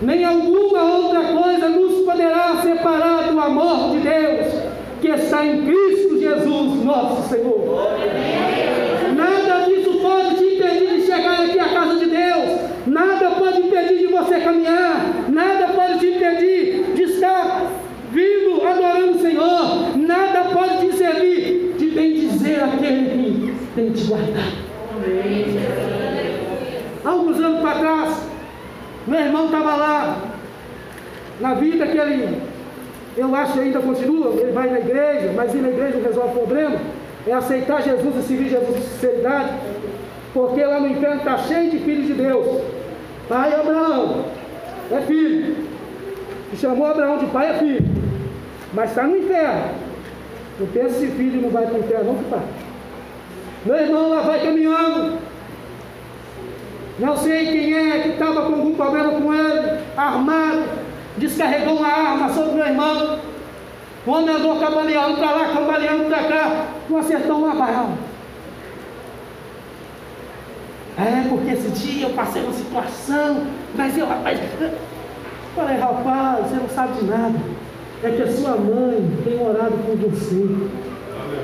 nem 0.02 0.24
alguma 0.24 0.84
outra 0.84 1.24
coisa 1.24 1.70
nos 1.70 2.06
poderá 2.06 2.58
separar 2.62 3.32
do 3.32 3.40
amor 3.40 3.92
de 3.92 4.00
Deus 4.00 4.72
que 5.02 5.08
está 5.08 5.44
em 5.44 5.66
Cristo 5.66 6.20
Jesus, 6.20 6.84
nosso 6.84 7.30
Senhor. 7.30 7.88
Nada 9.16 9.66
disso 9.66 10.00
pode 10.00 10.36
te 10.36 10.44
impedir 10.44 10.98
de 10.98 11.02
chegar 11.08 11.44
aqui 11.44 11.60
à 11.60 11.70
casa 11.70 11.96
de 11.96 12.06
Deus. 12.06 12.60
Nada 12.86 13.32
pode 13.32 13.62
impedir 13.62 13.98
de 13.98 14.08
você 14.08 14.40
caminhar. 14.40 15.26
Nada 15.30 15.70
pode 15.70 16.00
te 16.00 16.06
impedir 16.06 16.94
de 16.96 17.04
estar 17.04 17.68
vindo 18.12 18.66
adorando 18.66 19.18
o 19.18 19.22
Senhor. 19.22 19.98
Nada 19.98 20.44
pode 20.54 20.88
te 20.88 20.96
servir 20.96 21.76
de 21.80 21.90
aquele 22.62 23.10
que 23.10 23.56
tem 23.76 23.92
te 23.92 24.04
guardado. 24.06 24.72
Alguns 27.04 27.40
anos 27.40 27.62
para 27.62 27.80
trás, 27.80 28.28
meu 29.08 29.20
irmão 29.20 29.46
estava 29.46 29.76
lá, 29.76 30.18
na 31.40 31.56
vida 31.56 31.88
que 31.88 31.98
ele, 31.98 32.42
eu 33.18 33.36
acho 33.36 33.54
que 33.54 33.60
ainda 33.60 33.80
continua, 33.80 34.34
ele 34.40 34.52
vai 34.52 34.70
na 34.70 34.80
igreja, 34.80 35.34
mas 35.36 35.54
ir 35.54 35.62
na 35.62 35.70
igreja 35.70 35.98
não 35.98 36.04
resolve 36.04 36.30
o 36.30 36.40
problema, 36.40 36.78
é 37.26 37.34
aceitar 37.34 37.82
Jesus 37.82 38.16
e 38.16 38.22
servir 38.22 38.50
Jesus 38.50 38.68
com 38.68 38.82
sinceridade, 38.82 39.54
porque 40.34 40.64
lá 40.64 40.80
no 40.80 40.88
inferno 40.88 41.18
está 41.18 41.38
cheio 41.40 41.72
de 41.72 41.80
filhos 41.80 42.08
de 42.08 42.14
Deus. 42.14 42.62
Pai 43.28 43.54
Abraão 43.54 44.26
é 44.92 45.02
filho, 45.02 45.56
e 46.54 46.58
chamou 46.58 46.86
Abraão 46.86 47.18
de 47.18 47.26
pai 47.28 47.50
é 47.50 47.54
filho, 47.56 47.86
mas 48.74 48.92
está 48.92 49.04
no 49.04 49.18
inferno. 49.18 49.91
Não 50.62 50.68
pensa 50.68 51.00
se 51.00 51.08
filho 51.08 51.42
não 51.42 51.50
vai 51.50 51.66
para 51.66 51.74
o 51.74 51.80
inferno, 51.80 52.14
não 52.14 52.16
que. 52.24 52.46
Meu 53.66 53.76
irmão 53.78 54.10
lá 54.10 54.22
vai 54.22 54.42
caminhando, 54.42 55.18
não 57.00 57.18
sei 57.18 57.48
quem 57.48 57.74
é 57.74 58.00
que 58.02 58.10
estava 58.10 58.44
com 58.44 58.54
algum 58.54 58.76
problema 58.76 59.10
com 59.10 59.34
ele, 59.34 59.80
armado, 59.98 60.64
descarregou 61.18 61.78
uma 61.78 61.88
arma 61.88 62.30
sobre 62.32 62.52
meu 62.54 62.66
irmão. 62.68 63.20
O 64.06 64.12
homem 64.12 64.36
andou 64.36 64.60
cambaleando 64.60 65.18
para 65.18 65.32
lá, 65.32 65.50
cambaleando 65.52 66.06
para 66.06 66.24
cá, 66.26 66.68
não 66.88 67.00
acertou 67.00 67.38
uma 67.38 67.56
bala. 67.56 67.98
É, 71.00 71.28
porque 71.28 71.54
esse 71.54 71.70
dia 71.70 72.08
eu 72.08 72.14
passei 72.14 72.44
uma 72.44 72.54
situação, 72.54 73.48
mas 73.74 73.98
eu, 73.98 74.06
rapaz, 74.06 74.40
falei, 75.56 75.78
rapaz, 75.78 76.46
você 76.46 76.56
não 76.56 76.70
sabe 76.70 77.00
de 77.00 77.06
nada. 77.06 77.40
É 78.04 78.10
que 78.10 78.22
a 78.24 78.32
sua 78.32 78.58
mãe 78.58 79.12
tem 79.24 79.40
orado 79.48 79.78
por 79.86 79.96
você. 79.96 80.46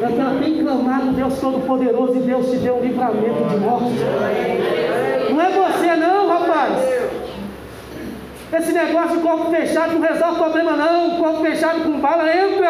É 0.01 0.07
que 0.07 0.19
ela 0.19 0.39
tem 0.41 0.63
clamado 0.63 1.11
Deus 1.11 1.39
Todo-Poderoso 1.39 2.15
e 2.15 2.19
Deus 2.19 2.49
te 2.49 2.57
deu 2.57 2.77
um 2.77 2.81
livramento 2.81 3.43
de 3.49 3.57
morte. 3.57 3.93
Não 5.29 5.41
é 5.41 5.49
você 5.51 5.95
não, 5.95 6.27
rapaz. 6.27 6.73
Esse 8.53 8.71
negócio 8.71 9.17
de 9.17 9.23
corpo 9.23 9.51
fechado 9.51 9.93
não 9.93 10.01
resolve 10.01 10.39
problema 10.39 10.71
não. 10.75 11.17
Corpo 11.17 11.41
fechado 11.43 11.83
com 11.83 11.99
bala 11.99 12.23
entra. 12.35 12.69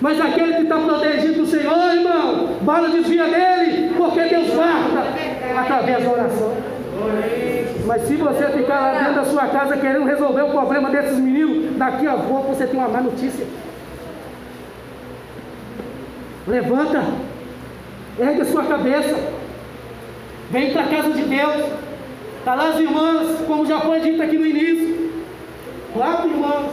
Mas 0.00 0.20
aquele 0.20 0.54
que 0.54 0.62
está 0.62 0.78
protegido 0.78 1.40
do 1.40 1.46
Senhor, 1.46 1.94
irmão, 1.94 2.58
bala 2.60 2.90
desvia 2.90 3.24
dele, 3.24 3.92
porque 3.96 4.20
Deus 4.20 4.50
guarda 4.50 5.04
através 5.58 6.04
da 6.04 6.10
oração. 6.10 6.73
Mas 7.86 8.02
se 8.02 8.16
você 8.16 8.46
ficar 8.48 8.80
lá 8.80 8.98
dentro 8.98 9.14
da 9.14 9.24
sua 9.24 9.46
casa 9.48 9.76
querendo 9.76 10.06
resolver 10.06 10.42
o 10.42 10.50
problema 10.50 10.90
desses 10.90 11.18
meninos, 11.18 11.76
daqui 11.76 12.06
a 12.06 12.14
pouco 12.14 12.54
você 12.54 12.66
tem 12.66 12.78
uma 12.78 12.88
má 12.88 13.00
notícia. 13.00 13.46
Levanta, 16.46 17.04
ergue 18.18 18.40
a 18.40 18.44
sua 18.44 18.64
cabeça, 18.64 19.16
vem 20.50 20.72
para 20.72 20.82
a 20.82 20.88
casa 20.88 21.10
de 21.10 21.22
Deus. 21.22 21.64
Está 22.38 22.54
lá 22.54 22.68
as 22.68 22.78
irmãs, 22.78 23.40
como 23.46 23.64
já 23.64 23.80
foi 23.80 24.00
dito 24.00 24.22
aqui 24.22 24.36
no 24.36 24.46
início. 24.46 25.12
Quatro 25.94 26.28
irmãs. 26.28 26.72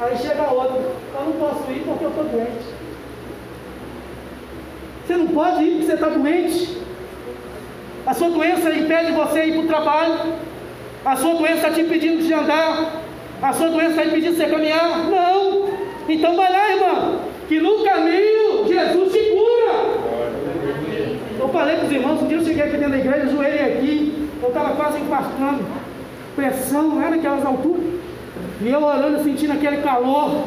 Aí 0.00 0.16
chega 0.16 0.42
a 0.42 0.52
outra. 0.52 0.76
Eu 0.76 1.24
não 1.24 1.32
posso 1.32 1.70
ir 1.72 1.82
porque 1.84 2.04
eu 2.04 2.10
estou 2.10 2.24
doente. 2.24 2.78
Você 5.04 5.16
não 5.16 5.26
pode 5.28 5.64
ir 5.64 5.70
porque 5.70 5.86
você 5.86 5.94
está 5.94 6.08
doente. 6.08 6.77
A 8.08 8.14
sua 8.14 8.30
doença 8.30 8.70
impede 8.70 9.12
você 9.12 9.44
ir 9.44 9.52
para 9.52 9.60
o 9.60 9.66
trabalho. 9.66 10.14
A 11.04 11.14
sua 11.14 11.34
doença 11.34 11.56
está 11.56 11.70
te 11.72 11.82
impedindo 11.82 12.22
de 12.22 12.32
andar. 12.32 13.02
A 13.42 13.52
sua 13.52 13.68
doença 13.68 13.90
está 13.90 14.04
impedindo 14.06 14.34
você 14.34 14.46
caminhar. 14.46 15.10
Não. 15.10 15.68
Então 16.08 16.34
vai 16.34 16.50
lá, 16.50 16.72
irmão. 16.72 17.20
Que 17.46 17.60
no 17.60 17.84
caminho 17.84 18.66
Jesus 18.66 19.12
te 19.12 19.18
cura. 19.18 19.74
Eu 21.38 21.48
falei 21.50 21.76
para 21.76 21.84
os 21.84 21.92
irmãos, 21.92 22.22
um 22.22 22.28
dia 22.28 22.38
eu 22.38 22.44
cheguei 22.46 22.62
aqui 22.62 22.78
dentro 22.78 22.92
da 22.92 22.98
igreja, 22.98 23.28
joelhei 23.28 23.76
aqui, 23.76 24.28
eu 24.42 24.48
estava 24.48 24.74
quase 24.74 25.00
infartando. 25.00 25.66
Pressão 26.34 26.98
lá 26.98 27.10
naquelas 27.10 27.44
alturas. 27.44 27.84
E 28.62 28.68
eu 28.70 28.82
orando, 28.82 29.22
sentindo 29.22 29.52
aquele 29.52 29.82
calor. 29.82 30.44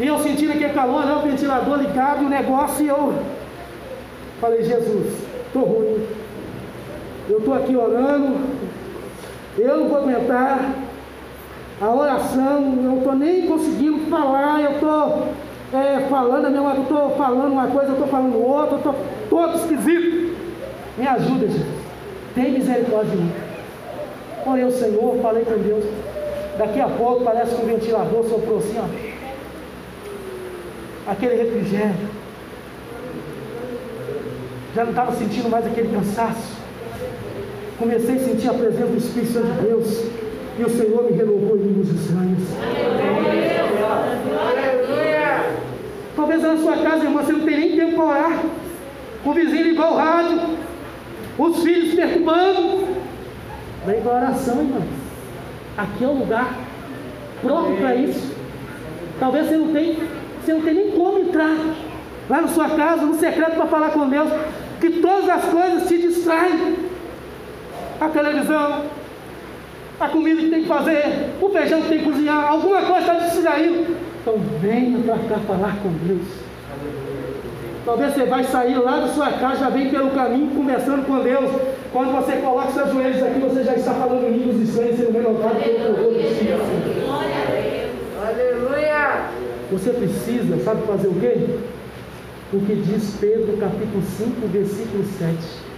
E 0.00 0.06
eu 0.08 0.18
sentindo 0.18 0.50
aquele 0.50 0.72
calor, 0.72 1.06
né, 1.06 1.14
o 1.14 1.28
ventilador 1.30 1.78
ligado, 1.78 2.24
o 2.24 2.28
negócio, 2.28 2.84
e 2.84 2.88
eu 2.88 3.14
falei, 4.40 4.64
Jesus, 4.64 5.06
estou 5.46 5.62
ruim. 5.62 6.21
Eu 7.28 7.38
estou 7.38 7.54
aqui 7.54 7.76
orando, 7.76 8.36
eu 9.58 9.76
não 9.78 9.88
vou 9.88 9.98
aguentar. 9.98 10.74
A 11.80 11.90
oração, 11.90 12.62
eu 12.76 12.82
não 12.82 12.98
estou 12.98 13.14
nem 13.14 13.46
conseguindo 13.46 14.08
falar, 14.08 14.60
eu 14.62 14.72
estou 14.72 15.28
é, 15.72 16.06
falando 16.08 16.54
eu 16.54 16.82
estou 16.82 17.16
falando 17.16 17.52
uma 17.52 17.66
coisa, 17.66 17.88
eu 17.88 17.94
estou 17.94 18.08
falando 18.08 18.40
outra, 18.40 18.76
estou 18.76 18.94
todo 19.30 19.56
esquisito. 19.56 20.36
Me 20.98 21.06
ajuda, 21.08 21.46
Jesus. 21.46 21.66
Tem 22.34 22.52
misericórdia 22.52 23.10
de 23.10 23.16
mim. 23.16 23.32
Orei 24.46 24.64
o 24.64 24.70
Senhor, 24.70 25.18
falei 25.22 25.44
com 25.44 25.58
Deus. 25.58 25.84
Daqui 26.58 26.80
a 26.80 26.88
pouco 26.88 27.24
parece 27.24 27.54
que 27.54 27.62
um 27.62 27.66
ventilador 27.66 28.24
soprou 28.24 28.58
assim, 28.58 28.78
ó. 28.78 28.84
Aquele 31.10 31.42
refrigério. 31.42 32.22
Já 34.74 34.84
não 34.84 34.90
estava 34.90 35.12
sentindo 35.12 35.48
mais 35.48 35.66
aquele 35.66 35.94
cansaço. 35.94 36.61
Comecei 37.82 38.14
a 38.14 38.20
sentir 38.20 38.48
a 38.48 38.54
presença 38.54 38.86
do 38.86 38.96
Espírito 38.96 39.32
Santo 39.32 39.54
de 39.54 39.66
Deus. 39.66 40.04
E 40.56 40.62
o 40.62 40.70
Senhor 40.70 41.02
me 41.02 41.16
renovou 41.16 41.56
em 41.56 41.62
mim 41.62 41.80
os 41.80 41.90
estranhos. 41.90 42.38
Talvez 46.14 46.42
na 46.42 46.56
sua 46.58 46.76
casa, 46.76 47.04
irmã, 47.06 47.22
você 47.24 47.32
não 47.32 47.40
tem 47.40 47.58
nem 47.58 47.76
tempo 47.76 47.96
para 47.96 48.04
orar. 48.04 48.44
O 49.24 49.32
vizinho 49.34 49.64
ligou 49.64 49.84
o 49.84 49.96
rádio. 49.96 50.40
Os 51.36 51.60
filhos 51.64 51.94
perturbando. 51.94 52.86
Vem 53.84 54.00
para 54.00 54.14
oração, 54.14 54.58
irmã. 54.58 54.80
Aqui 55.76 56.04
é 56.04 56.06
o 56.06 56.12
lugar 56.12 56.56
próprio 57.42 57.78
para 57.78 57.96
isso. 57.96 58.32
Talvez 59.18 59.48
você 59.48 59.56
não 59.56 59.72
tenha, 59.72 59.96
você 60.40 60.54
não 60.54 60.60
tenha 60.60 60.74
nem 60.74 60.92
como 60.92 61.18
entrar 61.18 61.56
lá 62.30 62.42
na 62.42 62.48
sua 62.48 62.70
casa, 62.70 63.04
no 63.04 63.18
secreto, 63.18 63.56
para 63.56 63.66
falar 63.66 63.90
com 63.90 64.08
Deus. 64.08 64.30
que 64.78 65.00
todas 65.00 65.28
as 65.28 65.44
coisas 65.46 65.88
te 65.88 65.98
distraem. 65.98 66.91
A 68.02 68.08
televisão, 68.08 68.86
a 70.00 70.08
comida 70.08 70.40
que 70.40 70.50
tem 70.50 70.62
que 70.62 70.68
fazer, 70.68 71.30
o 71.40 71.48
feijão 71.50 71.82
que 71.82 71.88
tem 71.88 71.98
que 72.00 72.04
cozinhar, 72.04 72.50
alguma 72.50 72.82
coisa 72.82 72.98
está 72.98 73.14
distraindo. 73.28 73.96
Então 74.20 74.40
venha 74.60 74.98
para 75.04 75.18
cá 75.18 75.38
falar 75.46 75.76
com 75.80 75.92
Deus. 76.04 76.26
Talvez 77.84 78.12
você 78.12 78.24
vai 78.24 78.42
sair 78.42 78.74
lá 78.74 78.98
da 78.98 79.06
sua 79.06 79.30
casa, 79.30 79.60
já 79.60 79.68
vem 79.68 79.88
pelo 79.88 80.10
caminho, 80.10 80.50
conversando 80.50 81.06
com 81.06 81.20
Deus. 81.20 81.48
Quando 81.92 82.10
você 82.10 82.32
coloca 82.38 82.72
seus 82.72 82.92
joelhos 82.92 83.22
aqui, 83.22 83.38
você 83.38 83.62
já 83.62 83.74
está 83.76 83.94
falando 83.94 84.26
em 84.26 84.36
línguas 84.36 84.68
estranhas, 84.68 84.96
sendo 84.96 85.12
renovado 85.12 85.54
pelo 85.60 85.94
poder 85.94 86.10
do 86.10 86.26
Espírito 86.26 86.62
Aleluia! 88.20 89.26
Você 89.70 89.90
precisa, 89.90 90.58
sabe 90.64 90.82
fazer 90.88 91.06
o 91.06 91.14
quê? 91.20 91.36
O 92.52 92.58
que 92.66 92.74
diz 92.74 93.16
Pedro, 93.20 93.56
capítulo 93.58 94.02
5, 94.02 94.48
versículo 94.48 95.04
7 95.04 95.71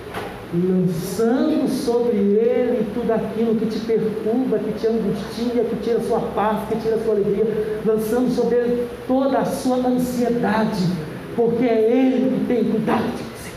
lançando 0.63 1.69
sobre 1.69 2.17
ele 2.17 2.87
tudo 2.95 3.11
aquilo 3.13 3.57
que 3.57 3.67
te 3.67 3.81
perturba, 3.81 4.59
que 4.59 4.73
te 4.73 4.87
angustia, 4.87 5.65
que 5.65 5.77
tira 5.83 6.01
sua 6.01 6.21
paz, 6.21 6.69
que 6.69 6.77
tira 6.77 6.99
sua 6.99 7.15
alegria, 7.15 7.81
lançando 7.85 8.31
sobre 8.31 8.57
ele 8.57 8.89
toda 9.07 9.39
a 9.39 9.45
sua 9.45 9.79
ansiedade, 9.79 10.85
porque 11.35 11.65
é 11.65 11.91
ele 11.91 12.39
que 12.39 12.47
tem 12.47 12.65
cuidado 12.65 13.05
de 13.17 13.23
você. 13.23 13.51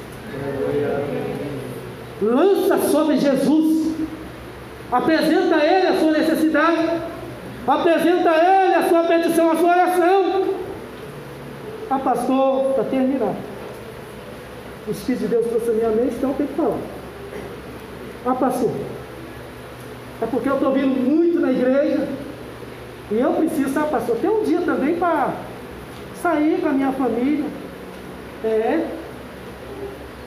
Lança 2.21 2.77
sobre 2.89 3.17
Jesus, 3.17 3.95
apresenta 4.91 5.55
a 5.55 5.65
ele 5.65 5.87
a 5.87 5.99
sua 5.99 6.11
necessidade, 6.11 7.01
apresenta 7.67 8.31
a 8.31 8.65
ele 8.65 8.73
a 8.73 8.89
sua 8.89 9.03
petição, 9.03 9.51
a 9.51 9.55
sua 9.55 9.69
oração. 9.69 10.47
Ah, 11.89 11.99
pastor, 11.99 12.73
para 12.73 12.83
terminar 12.85 13.35
o 14.87 14.91
Espírito 14.91 15.21
de 15.21 15.27
Deus 15.27 15.47
trouxe 15.47 15.69
a 15.69 15.73
minha 15.73 15.89
mente, 15.89 16.15
então 16.15 16.33
tem 16.33 16.47
que 16.47 16.53
falar. 16.53 16.79
Ah, 18.25 18.35
pastor, 18.35 18.71
é 20.21 20.25
porque 20.25 20.49
eu 20.49 20.55
estou 20.55 20.71
vindo 20.71 20.87
muito 20.87 21.39
na 21.39 21.51
igreja 21.51 22.07
e 23.11 23.19
eu 23.19 23.33
preciso, 23.33 23.73
sabe, 23.73 23.91
pastor, 23.91 24.17
ter 24.17 24.29
um 24.29 24.43
dia 24.43 24.61
também 24.61 24.95
para 24.95 25.33
sair 26.21 26.59
com 26.61 26.69
a 26.69 26.71
minha 26.71 26.91
família. 26.91 27.45
É. 28.43 28.85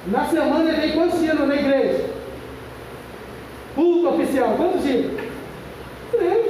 Na 0.07 0.27
semana 0.27 0.73
vem 0.73 0.93
quantos 0.93 1.21
dias 1.21 1.39
na 1.39 1.55
igreja? 1.55 2.07
Culto 3.75 4.09
oficial, 4.09 4.55
quantos 4.57 4.83
dias? 4.83 5.13
Três. 6.11 6.47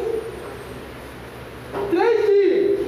Três 1.91 2.27
dias. 2.27 2.81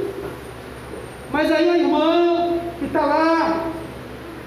Mas 1.33 1.51
aí 1.51 1.69
a 1.69 1.79
irmã 1.79 2.59
que 2.79 2.85
está 2.87 3.05
lá 3.05 3.71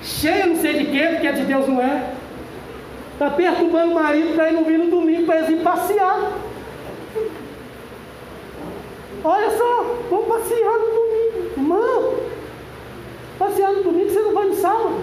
cheia 0.01 0.45
não 0.45 0.55
sei 0.55 0.79
de 0.79 0.84
quê, 0.95 1.07
porque 1.11 1.27
é 1.27 1.31
de 1.33 1.43
Deus 1.43 1.67
não 1.67 1.81
é. 1.81 2.13
Está 3.13 3.29
perturbando 3.29 3.91
o 3.91 3.95
marido 3.95 4.33
para 4.33 4.49
ir 4.49 4.53
não 4.53 4.63
vir 4.63 4.79
no 4.79 4.89
domingo 4.89 5.25
para 5.25 5.37
eles 5.37 5.49
ir 5.49 5.61
passear. 5.61 6.31
Olha 9.23 9.49
só, 9.57 9.95
vamos 10.09 10.27
passear 10.27 10.79
no 10.79 10.85
domingo. 10.85 11.51
Irmão, 11.57 12.13
passear 13.37 13.71
no 13.71 13.83
domingo 13.83 14.09
você 14.09 14.21
não 14.21 14.33
vai 14.33 14.45
no 14.47 14.55
sábado. 14.55 14.95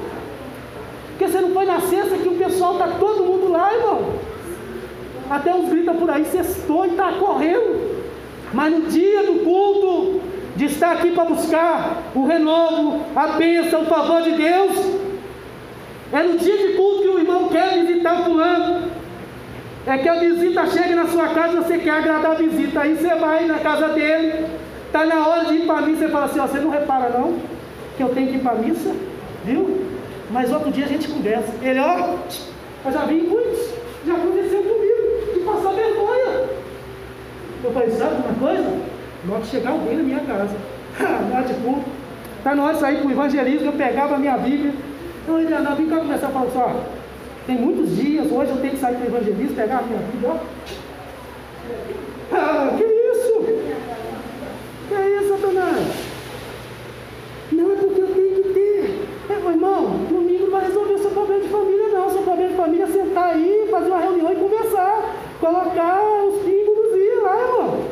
Porque 1.10 1.28
você 1.28 1.40
não 1.40 1.50
foi 1.50 1.64
na 1.66 1.80
sexta 1.80 2.16
que 2.16 2.28
o 2.28 2.38
pessoal 2.38 2.72
está 2.72 2.88
todo 2.98 3.24
mundo 3.24 3.50
lá, 3.50 3.72
irmão. 3.74 4.14
Até 5.30 5.54
uns 5.54 5.68
gritam 5.68 5.96
por 5.96 6.10
aí, 6.10 6.24
sextou 6.24 6.84
e 6.86 6.90
está 6.90 7.12
correndo. 7.12 7.92
Mas 8.52 8.72
no 8.72 8.82
dia 8.82 9.22
do 9.24 9.44
culto, 9.44 10.20
de 10.56 10.66
estar 10.66 10.92
aqui 10.92 11.12
para 11.12 11.24
buscar 11.24 12.02
o 12.14 12.26
renovo, 12.26 13.00
a 13.16 13.28
bênção, 13.28 13.82
o 13.82 13.86
favor 13.86 14.22
de 14.22 14.32
Deus. 14.32 15.01
É 16.12 16.22
no 16.22 16.36
dia 16.36 16.58
de 16.58 16.74
culto 16.74 17.02
que 17.02 17.08
o 17.08 17.18
irmão 17.18 17.48
quer 17.48 17.84
visitar 17.86 18.20
o 18.20 18.24
fulano. 18.24 18.90
É 19.86 19.98
que 19.98 20.08
a 20.08 20.14
visita 20.20 20.66
chega 20.66 20.94
na 20.94 21.06
sua 21.06 21.28
casa 21.28 21.54
e 21.54 21.56
você 21.56 21.78
quer 21.78 21.90
agradar 21.90 22.32
a 22.32 22.34
visita. 22.34 22.80
Aí 22.80 22.94
você 22.94 23.14
vai 23.14 23.46
na 23.46 23.58
casa 23.58 23.88
dele, 23.88 24.46
está 24.86 25.06
na 25.06 25.26
hora 25.26 25.46
de 25.46 25.54
ir 25.54 25.66
para 25.66 25.78
a 25.78 25.82
missa, 25.82 26.00
você 26.00 26.08
fala 26.08 26.26
assim, 26.26 26.38
ó, 26.38 26.46
você 26.46 26.60
não 26.60 26.70
repara 26.70 27.08
não, 27.08 27.38
que 27.96 28.02
eu 28.02 28.10
tenho 28.10 28.28
que 28.28 28.36
ir 28.36 28.40
para 28.40 28.52
a 28.52 28.56
missa, 28.56 28.94
viu? 29.44 29.86
Mas 30.30 30.52
outro 30.52 30.70
dia 30.70 30.84
a 30.84 30.88
gente 30.88 31.08
conversa. 31.08 31.52
Ele, 31.62 31.80
ó, 31.80 32.16
eu 32.84 32.92
já 32.92 33.04
vi 33.06 33.14
muitos, 33.22 33.70
já 34.06 34.14
aconteceu 34.14 34.62
comigo, 34.62 35.32
de 35.34 35.40
passar 35.40 35.72
vergonha. 35.72 36.44
Eu 37.64 37.72
falei, 37.72 37.90
sabe 37.90 38.16
uma 38.16 38.48
coisa? 38.48 38.78
Na 39.24 39.34
hora 39.34 39.44
chegar 39.44 39.70
alguém 39.70 39.96
na 39.96 40.02
minha 40.02 40.20
casa, 40.20 40.56
na 41.30 41.36
hora 41.36 41.46
de 41.46 41.54
culto, 41.54 41.84
está 42.38 42.54
na 42.54 42.64
hora 42.64 42.74
de 42.74 42.80
sair 42.80 42.98
para 42.98 43.08
o 43.08 43.12
evangelismo, 43.12 43.66
eu 43.66 43.72
pegava 43.72 44.16
a 44.16 44.18
minha 44.18 44.36
Bíblia, 44.36 44.72
então 45.22 45.38
ele 45.38 45.54
andava, 45.54 45.76
cá 45.76 45.96
começar 45.98 46.26
a 46.26 46.30
falar 46.30 46.46
assim, 46.46 46.58
ó, 46.58 46.70
tem 47.46 47.56
muitos 47.56 47.96
dias, 47.96 48.30
hoje 48.30 48.50
eu 48.50 48.60
tenho 48.60 48.74
que 48.74 48.80
sair 48.80 48.96
para 48.96 49.04
o 49.04 49.08
evangelismo, 49.08 49.56
pegar 49.56 49.78
a 49.78 49.82
minha 49.82 49.98
Bíblia, 49.98 50.30
ó. 50.30 50.36
Ah, 52.32 52.74
que 52.76 52.84
isso? 52.84 53.44
Que 54.88 54.94
é 54.94 55.20
isso, 55.20 55.38
Satanás? 55.38 56.12
Não 57.52 57.72
é 57.72 57.76
porque 57.76 58.00
eu 58.00 58.08
tenho 58.08 58.42
que 58.42 58.48
ter. 58.54 59.06
É, 59.30 59.38
meu 59.38 59.50
irmão, 59.50 59.84
domingo 60.08 60.44
não 60.44 60.50
vai 60.50 60.66
resolver 60.66 60.94
o 60.94 60.98
seu 60.98 61.10
problema 61.10 61.42
de 61.42 61.48
família, 61.48 61.88
não. 61.88 62.06
O 62.06 62.10
seu 62.10 62.22
problema 62.22 62.50
de 62.50 62.56
família 62.56 62.84
é 62.84 62.88
sentar 62.88 63.34
aí, 63.34 63.68
fazer 63.70 63.88
uma 63.88 64.00
reunião 64.00 64.32
e 64.32 64.36
conversar. 64.36 65.16
Colocar 65.38 66.02
os 66.26 66.42
pingos 66.42 66.76
nos 66.76 66.92
dias 66.94 67.22
lá, 67.22 67.40
irmão. 67.40 67.84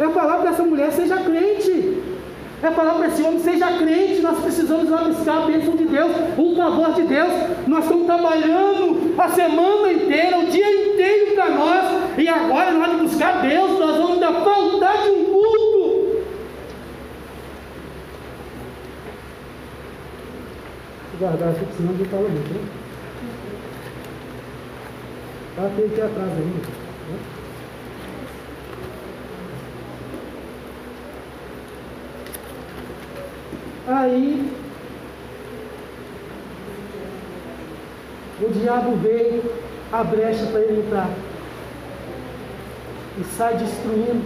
É 0.00 0.08
falar 0.08 0.38
para 0.38 0.50
essa 0.50 0.62
mulher, 0.64 0.92
seja 0.92 1.16
crente. 1.18 2.02
É 2.60 2.70
falar 2.72 2.94
para 2.94 3.06
esse 3.06 3.22
homem, 3.22 3.38
seja 3.38 3.78
crente. 3.78 4.20
Nós 4.20 4.38
precisamos 4.40 4.90
lá 4.90 5.04
buscar 5.04 5.42
a 5.42 5.46
bênção 5.46 5.76
de 5.76 5.84
Deus, 5.84 6.10
o 6.36 6.56
favor 6.56 6.92
de 6.92 7.02
Deus. 7.02 7.32
Nós 7.68 7.84
estamos 7.84 8.06
trabalhando 8.06 9.14
a 9.16 9.28
semana 9.28 9.92
inteira, 9.92 10.38
o 10.38 10.46
dia 10.46 10.90
inteiro 10.90 11.34
para 11.34 11.50
nós. 11.50 12.18
E 12.18 12.28
agora, 12.28 12.76
hora 12.76 12.94
de 12.94 13.02
buscar 13.02 13.42
Deus, 13.42 13.78
nós 13.78 13.96
vamos 13.96 14.18
dar 14.18 14.32
faltar 14.32 15.02
de 15.04 15.10
um 15.10 15.24
culto. 15.26 16.24
Guardar 21.20 21.48
aqui, 21.50 21.66
senão 21.76 21.92
não 21.92 22.04
fala 22.06 22.28
muito, 22.28 22.54
né? 22.54 22.60
Tá, 25.56 25.70
tem 25.76 25.86
aqui 25.86 26.00
atrás 26.00 26.30
ainda. 26.30 26.68
Né? 27.08 27.37
Aí 33.88 34.52
o 38.42 38.50
diabo 38.50 38.96
veio 38.96 39.42
a 39.90 40.04
brecha 40.04 40.44
para 40.44 40.60
ele 40.60 40.82
entrar 40.82 41.08
e 43.18 43.24
sai 43.24 43.56
destruindo. 43.56 44.22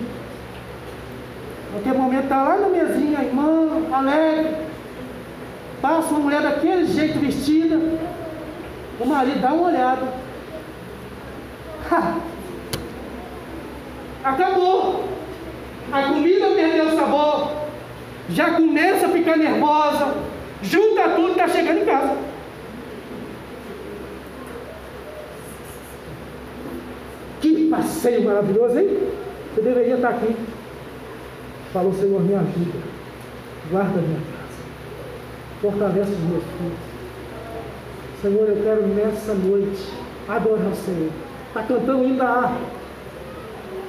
Naquele 1.73 1.97
momento 1.97 2.25
está 2.25 2.43
lá 2.43 2.57
na 2.57 2.69
mesinha, 2.71 3.23
irmã, 3.23 3.87
alegre, 3.93 4.57
passa 5.81 6.09
uma 6.09 6.19
mulher 6.19 6.43
daquele 6.43 6.85
jeito 6.87 7.21
vestida, 7.21 7.79
o 8.99 9.07
marido 9.07 9.41
dá 9.41 9.53
uma 9.53 9.69
olhada. 9.69 10.09
Ha! 11.89 12.17
Acabou! 14.25 15.09
A 15.93 16.03
comida 16.03 16.49
perdeu 16.49 16.89
o 16.89 16.97
sabor 16.97 17.62
já 18.31 18.53
começa 18.55 19.07
a 19.07 19.11
ficar 19.11 19.37
nervosa, 19.37 20.15
junta 20.63 21.11
tudo 21.11 21.29
e 21.29 21.31
está 21.33 21.49
chegando 21.49 21.79
em 21.79 21.85
casa. 21.85 22.17
Que 27.41 27.69
passeio 27.69 28.25
maravilhoso, 28.25 28.79
hein? 28.79 28.99
Você 29.55 29.61
deveria 29.61 29.97
estar 29.97 30.11
aqui. 30.11 30.37
Falou, 31.73 31.93
Senhor, 31.95 32.21
me 32.21 32.35
ajuda. 32.35 32.79
Guarda 33.71 34.01
minha 34.01 34.21
casa. 34.21 34.63
Fortalece 35.61 36.13
os 36.13 36.19
meus 36.19 36.45
filhos. 36.45 36.93
Senhor, 38.23 38.49
eu 38.49 38.63
quero 38.63 38.87
nessa 38.87 39.35
noite 39.35 39.83
adorar 40.29 40.69
o 40.69 40.77
Senhor. 40.77 41.11
Está 41.49 41.63
cantando 41.63 42.03
ainda 42.03 42.25
a 42.25 42.57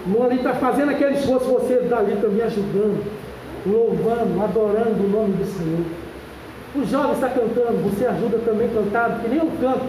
Não 0.08 0.24
ali 0.24 0.38
está 0.38 0.54
fazendo 0.56 0.90
aquele 0.90 1.14
esforço, 1.14 1.46
você 1.46 1.76
dali 1.82 2.14
está 2.14 2.28
me 2.28 2.42
ajudando 2.42 3.13
louvando, 3.66 4.44
adorando 4.44 5.04
o 5.04 5.10
nome 5.10 5.34
do 5.34 5.46
Senhor. 5.46 5.86
Os 6.76 6.90
jovens 6.90 7.14
estão 7.14 7.30
cantando, 7.30 7.90
você 7.90 8.06
ajuda 8.06 8.40
também 8.40 8.68
a 8.68 8.74
cantar, 8.74 9.20
que 9.22 9.30
nem 9.30 9.40
eu 9.40 9.50
canto. 9.62 9.86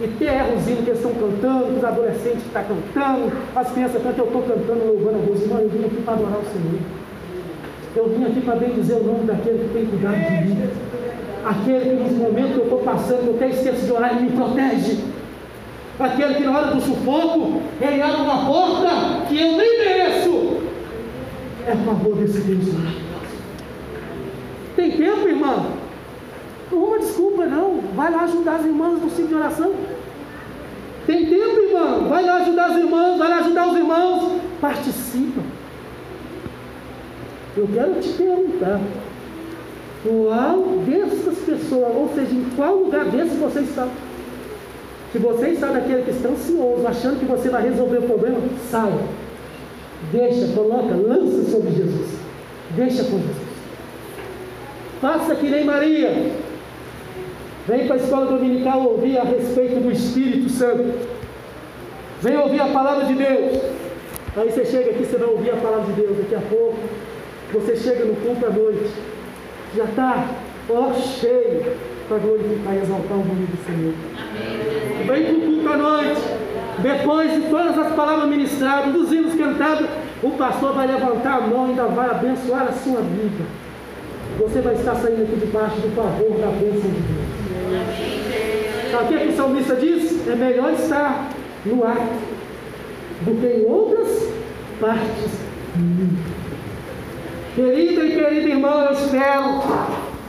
E 0.00 0.06
tem 0.18 0.28
errozinho 0.28 0.82
que 0.82 0.90
eles 0.90 1.04
estão 1.04 1.12
cantando, 1.12 1.76
os 1.76 1.84
adolescentes 1.84 2.46
estão 2.46 2.64
cantando, 2.64 3.32
as 3.54 3.70
crianças 3.72 4.02
cantam, 4.02 4.24
eu 4.24 4.26
estou 4.26 4.42
cantando, 4.42 4.86
louvando 4.86 5.18
a 5.18 5.26
Deus. 5.26 5.42
Irmão, 5.42 5.58
eu 5.58 5.68
vim 5.68 5.84
aqui 5.84 6.02
para 6.02 6.14
adorar 6.14 6.38
o 6.38 6.44
Senhor. 6.44 6.80
Eu 7.96 8.08
vim 8.08 8.24
aqui 8.24 8.40
para 8.40 8.54
dizer 8.56 8.94
o 8.94 9.04
nome 9.04 9.24
daquele 9.24 9.58
que 9.58 9.74
tem 9.74 9.86
cuidado 9.86 10.14
de 10.14 10.48
mim. 10.48 10.70
Aquele 11.44 11.80
que 11.80 12.02
nos 12.02 12.12
momentos 12.12 12.52
que 12.52 12.58
eu 12.58 12.64
estou 12.64 12.78
passando, 12.78 13.26
eu 13.26 13.34
até 13.34 13.48
esqueço 13.48 13.84
de 13.84 13.92
orar, 13.92 14.16
ele 14.16 14.30
me 14.30 14.36
protege. 14.36 15.04
Aquele 15.98 16.34
que 16.34 16.44
na 16.44 16.56
hora 16.56 16.74
do 16.74 16.80
sufoco, 16.80 17.60
ele 17.80 18.00
abre 18.00 18.22
uma 18.22 18.46
porta 18.46 19.26
que 19.28 19.38
eu 19.38 19.56
nem 19.56 19.78
mereço. 19.78 20.60
É 21.66 21.76
favor 21.84 22.16
desse 22.16 22.40
Deus 22.40 22.74
lá. 22.74 22.90
Tem 24.76 24.92
tempo, 24.92 25.28
irmão? 25.28 25.66
Não 26.72 26.84
uma 26.84 26.98
desculpa, 26.98 27.44
não. 27.44 27.80
Vai 28.00 28.10
lá 28.10 28.22
ajudar 28.22 28.54
as 28.54 28.64
irmãs 28.64 29.02
no 29.02 29.10
ciclo 29.10 29.28
de 29.28 29.34
oração. 29.34 29.74
Tem 31.06 31.26
tempo, 31.26 31.60
irmão? 31.60 32.08
Vai 32.08 32.24
lá 32.24 32.36
ajudar 32.36 32.70
as 32.70 32.76
irmãs, 32.78 33.18
vai 33.18 33.28
lá 33.28 33.38
ajudar 33.40 33.68
os 33.68 33.76
irmãos. 33.76 34.40
Participa. 34.58 35.42
Eu 37.58 37.68
quero 37.74 38.00
te 38.00 38.08
perguntar. 38.08 38.80
Qual 40.02 40.62
dessas 40.86 41.38
pessoas, 41.40 41.94
ou 41.94 42.10
seja, 42.14 42.34
em 42.34 42.46
qual 42.56 42.76
lugar 42.76 43.04
desse 43.04 43.36
você 43.36 43.60
está? 43.60 43.86
Se 45.12 45.18
você 45.18 45.48
está 45.48 45.66
daquele 45.66 46.02
que 46.02 46.12
está 46.12 46.30
ansioso, 46.30 46.86
achando 46.86 47.20
que 47.20 47.26
você 47.26 47.50
vai 47.50 47.64
resolver 47.64 47.98
o 47.98 48.02
problema, 48.04 48.38
saia. 48.70 49.04
Deixa, 50.10 50.50
coloca, 50.54 50.94
lança 50.94 51.50
sobre 51.50 51.72
Jesus. 51.72 52.08
Deixa 52.74 53.04
com 53.04 53.18
Jesus. 53.18 53.50
Faça 55.02 55.34
que 55.34 55.50
nem 55.50 55.66
Maria. 55.66 56.39
Vem 57.70 57.86
para 57.86 57.94
a 57.94 57.98
escola 58.00 58.26
dominical 58.26 58.82
ouvir 58.82 59.16
a 59.16 59.22
respeito 59.22 59.78
do 59.78 59.92
Espírito 59.92 60.50
Santo. 60.50 60.92
Vem 62.20 62.36
ouvir 62.36 62.60
a 62.60 62.66
palavra 62.66 63.04
de 63.04 63.14
Deus. 63.14 63.62
Aí 64.36 64.50
você 64.50 64.64
chega 64.64 64.90
aqui, 64.90 65.04
você 65.04 65.16
vai 65.16 65.28
ouvir 65.28 65.50
a 65.50 65.56
palavra 65.56 65.84
de 65.84 65.92
Deus. 65.92 66.16
Daqui 66.16 66.34
a 66.34 66.40
pouco, 66.40 66.76
você 67.52 67.76
chega 67.76 68.06
no 68.06 68.16
culto 68.16 68.44
à 68.44 68.50
noite. 68.50 68.90
Já 69.76 69.84
está, 69.84 70.26
ó, 70.68 70.92
cheio 70.94 71.76
para 72.08 72.18
glorificar 72.18 72.74
e 72.74 72.78
exaltar 72.78 73.16
o 73.16 73.24
nome 73.24 73.46
do 73.46 73.64
Senhor. 73.64 73.94
Vem 75.06 75.24
para 75.26 75.34
o 75.34 75.40
culto 75.40 75.68
à 75.68 75.76
noite. 75.76 76.20
Depois 76.78 77.32
de 77.32 77.50
todas 77.50 77.78
as 77.78 77.94
palavras 77.94 78.28
ministradas, 78.28 78.92
dos 78.92 79.12
hinos 79.12 79.34
cantados, 79.36 79.88
o 80.24 80.30
pastor 80.32 80.74
vai 80.74 80.88
levantar 80.88 81.36
a 81.36 81.40
mão 81.42 81.68
e 81.68 81.70
ainda 81.70 81.84
vai 81.84 82.10
abençoar 82.10 82.62
a 82.62 82.72
sua 82.72 83.00
vida. 83.00 83.44
Você 84.40 84.60
vai 84.60 84.74
estar 84.74 84.96
saindo 84.96 85.22
aqui 85.22 85.36
debaixo 85.36 85.76
do 85.76 85.94
favor 85.94 86.30
da 86.30 86.48
bênção 86.48 86.90
de 86.90 87.00
Deus. 87.00 87.29
Sabe 88.90 89.04
o 89.04 89.06
que, 89.06 89.24
que 89.24 89.32
o 89.32 89.36
salmista 89.36 89.76
diz? 89.76 90.26
É 90.26 90.34
melhor 90.34 90.72
estar 90.72 91.28
no 91.64 91.84
ar 91.84 92.08
do 93.20 93.40
que 93.40 93.46
em 93.46 93.66
outras 93.70 94.28
partes 94.80 95.30
do 95.74 95.82
mundo. 95.82 96.18
Querida 97.54 98.04
e 98.04 98.14
querido 98.14 98.48
irmão, 98.48 98.82
eu 98.82 98.92
espero 98.92 99.62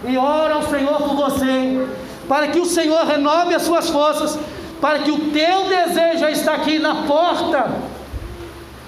e 0.08 0.18
oro 0.18 0.54
ao 0.54 0.64
Senhor 0.64 0.98
por 0.98 1.16
você, 1.16 1.88
para 2.28 2.48
que 2.48 2.60
o 2.60 2.66
Senhor 2.66 3.06
renove 3.06 3.54
as 3.54 3.62
suas 3.62 3.90
forças, 3.90 4.38
para 4.80 5.00
que 5.00 5.12
o 5.12 5.32
teu 5.32 5.70
desejo 5.70 6.26
é 6.26 6.32
estar 6.32 6.56
aqui 6.56 6.80
na 6.80 7.04
porta, 7.04 7.72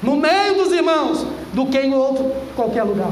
no 0.01 0.15
meio 0.15 0.55
dos 0.55 0.71
irmãos, 0.71 1.25
do 1.53 1.67
que 1.67 1.79
em 1.79 1.93
outro 1.93 2.31
qualquer 2.55 2.83
lugar. 2.83 3.11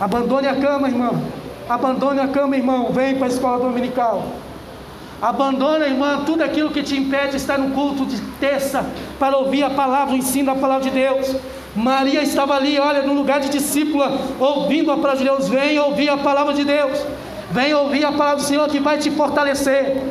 Abandone 0.00 0.48
a 0.48 0.56
cama, 0.56 0.88
irmão. 0.88 1.22
Abandone 1.68 2.20
a 2.20 2.28
cama, 2.28 2.56
irmão. 2.56 2.90
Vem 2.92 3.14
para 3.14 3.26
a 3.26 3.30
escola 3.30 3.60
dominical. 3.60 4.41
Abandona, 5.22 5.86
irmã, 5.86 6.24
tudo 6.26 6.42
aquilo 6.42 6.72
que 6.72 6.82
te 6.82 6.96
impede 6.96 7.30
de 7.30 7.36
estar 7.36 7.56
no 7.56 7.70
culto 7.70 8.04
de 8.04 8.20
terça 8.40 8.84
para 9.20 9.36
ouvir 9.36 9.62
a 9.62 9.70
palavra, 9.70 10.14
o 10.14 10.16
ensino 10.16 10.52
da 10.52 10.60
palavra 10.60 10.82
de 10.82 10.90
Deus. 10.90 11.36
Maria 11.76 12.24
estava 12.24 12.56
ali, 12.56 12.76
olha, 12.76 13.02
no 13.02 13.14
lugar 13.14 13.38
de 13.38 13.48
discípula, 13.48 14.18
ouvindo 14.40 14.90
a 14.90 14.96
palavra 14.96 15.18
de 15.18 15.24
Deus. 15.24 15.48
Vem 15.48 15.78
ouvir 15.78 16.08
a 16.08 16.16
palavra 16.16 16.52
de 16.52 16.64
Deus. 16.64 16.98
Vem 17.52 17.72
ouvir 17.72 18.04
a 18.04 18.10
palavra 18.10 18.38
do 18.38 18.42
Senhor 18.42 18.68
que 18.68 18.80
vai 18.80 18.98
te 18.98 19.12
fortalecer. 19.12 20.02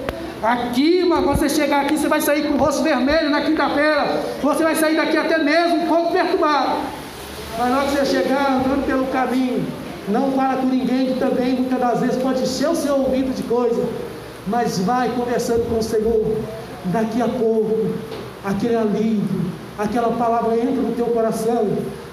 Aqui, 0.41 0.99
irmã, 0.99 1.19
você 1.21 1.49
chegar 1.49 1.81
aqui, 1.81 1.97
você 1.97 2.07
vai 2.07 2.21
sair 2.21 2.47
com 2.47 2.53
o 2.53 2.57
rosto 2.57 2.81
vermelho 2.81 3.29
na 3.29 3.41
quinta-feira. 3.41 4.21
Você 4.41 4.63
vai 4.63 4.75
sair 4.75 4.95
daqui 4.95 5.17
até 5.17 5.37
mesmo 5.39 5.83
um 5.83 5.87
pouco 5.87 6.13
perturbado. 6.13 6.77
Mas 7.59 7.69
na 7.69 7.79
hora 7.79 7.87
que 7.87 7.97
você 7.97 8.05
chegar 8.05 8.49
andando 8.49 8.85
pelo 8.85 9.05
caminho, 9.07 9.67
não 10.07 10.31
fala 10.31 10.55
com 10.55 10.67
ninguém 10.67 11.07
que 11.07 11.19
também 11.19 11.55
muitas 11.55 11.79
das 11.79 11.99
vezes 11.99 12.23
pode 12.23 12.43
encher 12.43 12.69
o 12.69 12.75
seu 12.75 12.95
ouvido 12.95 13.35
de 13.35 13.43
coisa. 13.43 13.85
Mas 14.47 14.79
vai 14.79 15.09
conversando 15.09 15.69
com 15.69 15.79
o 15.79 15.83
Senhor. 15.83 16.37
Daqui 16.85 17.21
a 17.21 17.27
pouco, 17.27 17.93
aquele 18.43 18.75
alívio, 18.75 19.41
aquela 19.77 20.09
palavra 20.17 20.55
entra 20.55 20.81
no 20.81 20.93
teu 20.95 21.05
coração, 21.07 21.67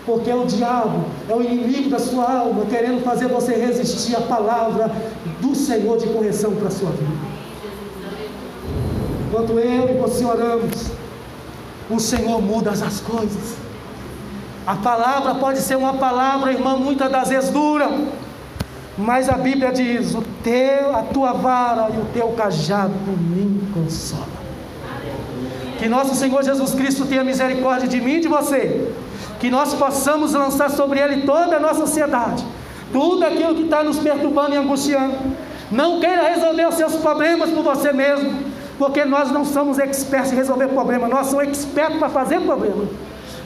porque 0.04 0.30
é 0.30 0.34
o 0.34 0.44
diabo, 0.44 1.04
é 1.28 1.34
o 1.34 1.42
inimigo 1.42 1.90
da 1.90 1.98
sua 1.98 2.40
alma, 2.40 2.66
querendo 2.66 3.02
fazer 3.02 3.28
você 3.28 3.54
resistir 3.54 4.16
à 4.16 4.20
palavra 4.20 4.90
do 5.40 5.54
Senhor 5.54 5.98
de 5.98 6.06
correção 6.08 6.54
para 6.54 6.68
a 6.68 6.70
sua 6.70 6.90
vida. 6.90 7.38
Enquanto 9.28 9.58
eu 9.58 9.90
e 9.90 9.98
você 9.98 10.24
oramos, 10.24 10.90
o 11.90 11.98
Senhor 11.98 12.40
muda 12.40 12.70
as 12.70 13.00
coisas. 13.00 13.56
A 14.66 14.74
palavra 14.76 15.34
pode 15.34 15.60
ser 15.60 15.76
uma 15.76 15.94
palavra, 15.94 16.52
irmão, 16.52 16.78
muitas 16.78 17.10
das 17.10 17.28
vezes 17.28 17.50
dura, 17.50 17.90
mas 18.99 19.28
a 19.28 19.34
Bíblia 19.34 19.70
diz: 19.70 20.14
o 20.14 20.22
teu, 20.42 20.94
a 20.94 21.03
tua 21.03 21.32
vara 21.32 21.88
e 21.94 21.99
o 21.99 22.05
teu 22.12 22.28
cajado 22.30 22.92
me 23.07 23.62
consola. 23.72 24.26
Que 25.78 25.88
nosso 25.88 26.16
Senhor 26.16 26.42
Jesus 26.42 26.74
Cristo 26.74 27.07
tenha 27.07 27.22
misericórdia 27.22 27.88
de 27.88 28.01
mim 28.01 28.14
e 28.14 28.20
de 28.20 28.28
você. 28.28 28.92
Que 29.38 29.49
nós 29.49 29.72
possamos 29.74 30.34
lançar 30.34 30.68
sobre 30.70 30.99
Ele 30.99 31.22
toda 31.22 31.57
a 31.57 31.61
nossa 31.61 31.84
ansiedade, 31.84 32.44
tudo 32.92 33.24
aquilo 33.24 33.55
que 33.55 33.62
está 33.62 33.84
nos 33.84 34.01
perturbando 34.01 34.55
e 34.55 34.57
angustiando. 34.57 35.14
Não 35.70 36.01
queira 36.01 36.28
resolver 36.28 36.66
os 36.66 36.74
seus 36.74 36.96
problemas 36.96 37.51
por 37.51 37.62
você 37.62 37.92
mesmo, 37.92 38.42
porque 38.76 39.05
nós 39.05 39.30
não 39.30 39.44
somos 39.44 39.78
expertos 39.78 40.32
em 40.32 40.36
resolver 40.36 40.66
problemas, 40.68 41.09
nós 41.09 41.28
somos 41.28 41.46
expertos 41.46 41.99
para 41.99 42.09
fazer 42.09 42.40
problema. 42.40 42.84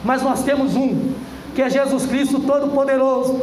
Mas 0.03 0.23
nós 0.23 0.43
temos 0.43 0.75
um, 0.75 1.13
que 1.55 1.61
é 1.61 1.69
Jesus 1.69 2.07
Cristo 2.07 2.41
Todo-Poderoso. 2.41 3.39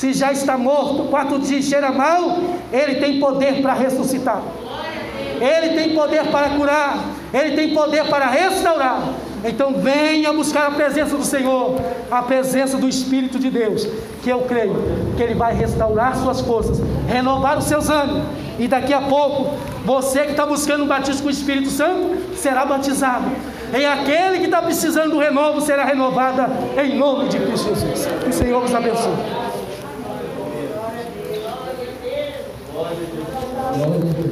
Se 0.00 0.14
já 0.14 0.32
está 0.32 0.56
morto, 0.56 1.10
quatro 1.10 1.38
dias 1.38 1.66
cheira 1.66 1.92
mal, 1.92 2.38
Ele 2.72 2.94
tem 2.94 3.20
poder 3.20 3.60
para 3.60 3.74
ressuscitar. 3.74 4.40
Ele 5.38 5.74
tem 5.74 5.94
poder 5.94 6.24
para 6.28 6.48
curar, 6.56 7.04
Ele 7.34 7.54
tem 7.54 7.74
poder 7.74 8.06
para 8.06 8.24
restaurar. 8.24 9.12
Então 9.44 9.74
venha 9.74 10.32
buscar 10.32 10.68
a 10.68 10.70
presença 10.70 11.18
do 11.18 11.22
Senhor, 11.22 11.78
a 12.10 12.22
presença 12.22 12.78
do 12.78 12.88
Espírito 12.88 13.38
de 13.38 13.50
Deus, 13.50 13.86
que 14.22 14.30
eu 14.30 14.40
creio 14.48 14.74
que 15.18 15.22
Ele 15.22 15.34
vai 15.34 15.52
restaurar 15.52 16.16
suas 16.16 16.40
forças, 16.40 16.80
renovar 17.06 17.58
os 17.58 17.64
seus 17.64 17.90
ânimos, 17.90 18.22
e 18.58 18.66
daqui 18.66 18.94
a 18.94 19.02
pouco, 19.02 19.54
você 19.84 20.20
que 20.20 20.30
está 20.30 20.46
buscando 20.46 20.84
um 20.84 20.86
batismo 20.86 21.24
com 21.24 21.28
o 21.28 21.30
Espírito 21.30 21.68
Santo, 21.68 22.34
será 22.36 22.64
batizado. 22.64 23.26
E 23.78 23.84
aquele 23.84 24.38
que 24.38 24.46
está 24.46 24.62
precisando 24.62 25.10
do 25.10 25.18
renovo 25.18 25.60
será 25.60 25.84
renovada 25.84 26.48
em 26.82 26.96
nome 26.96 27.28
de 27.28 27.38
Cristo 27.38 27.68
Jesus. 27.68 28.08
Que 28.22 28.30
o 28.30 28.32
Senhor 28.32 28.62
nos 28.62 28.74
abençoe. 28.74 29.49
Thank 32.82 34.18
you. 34.18 34.29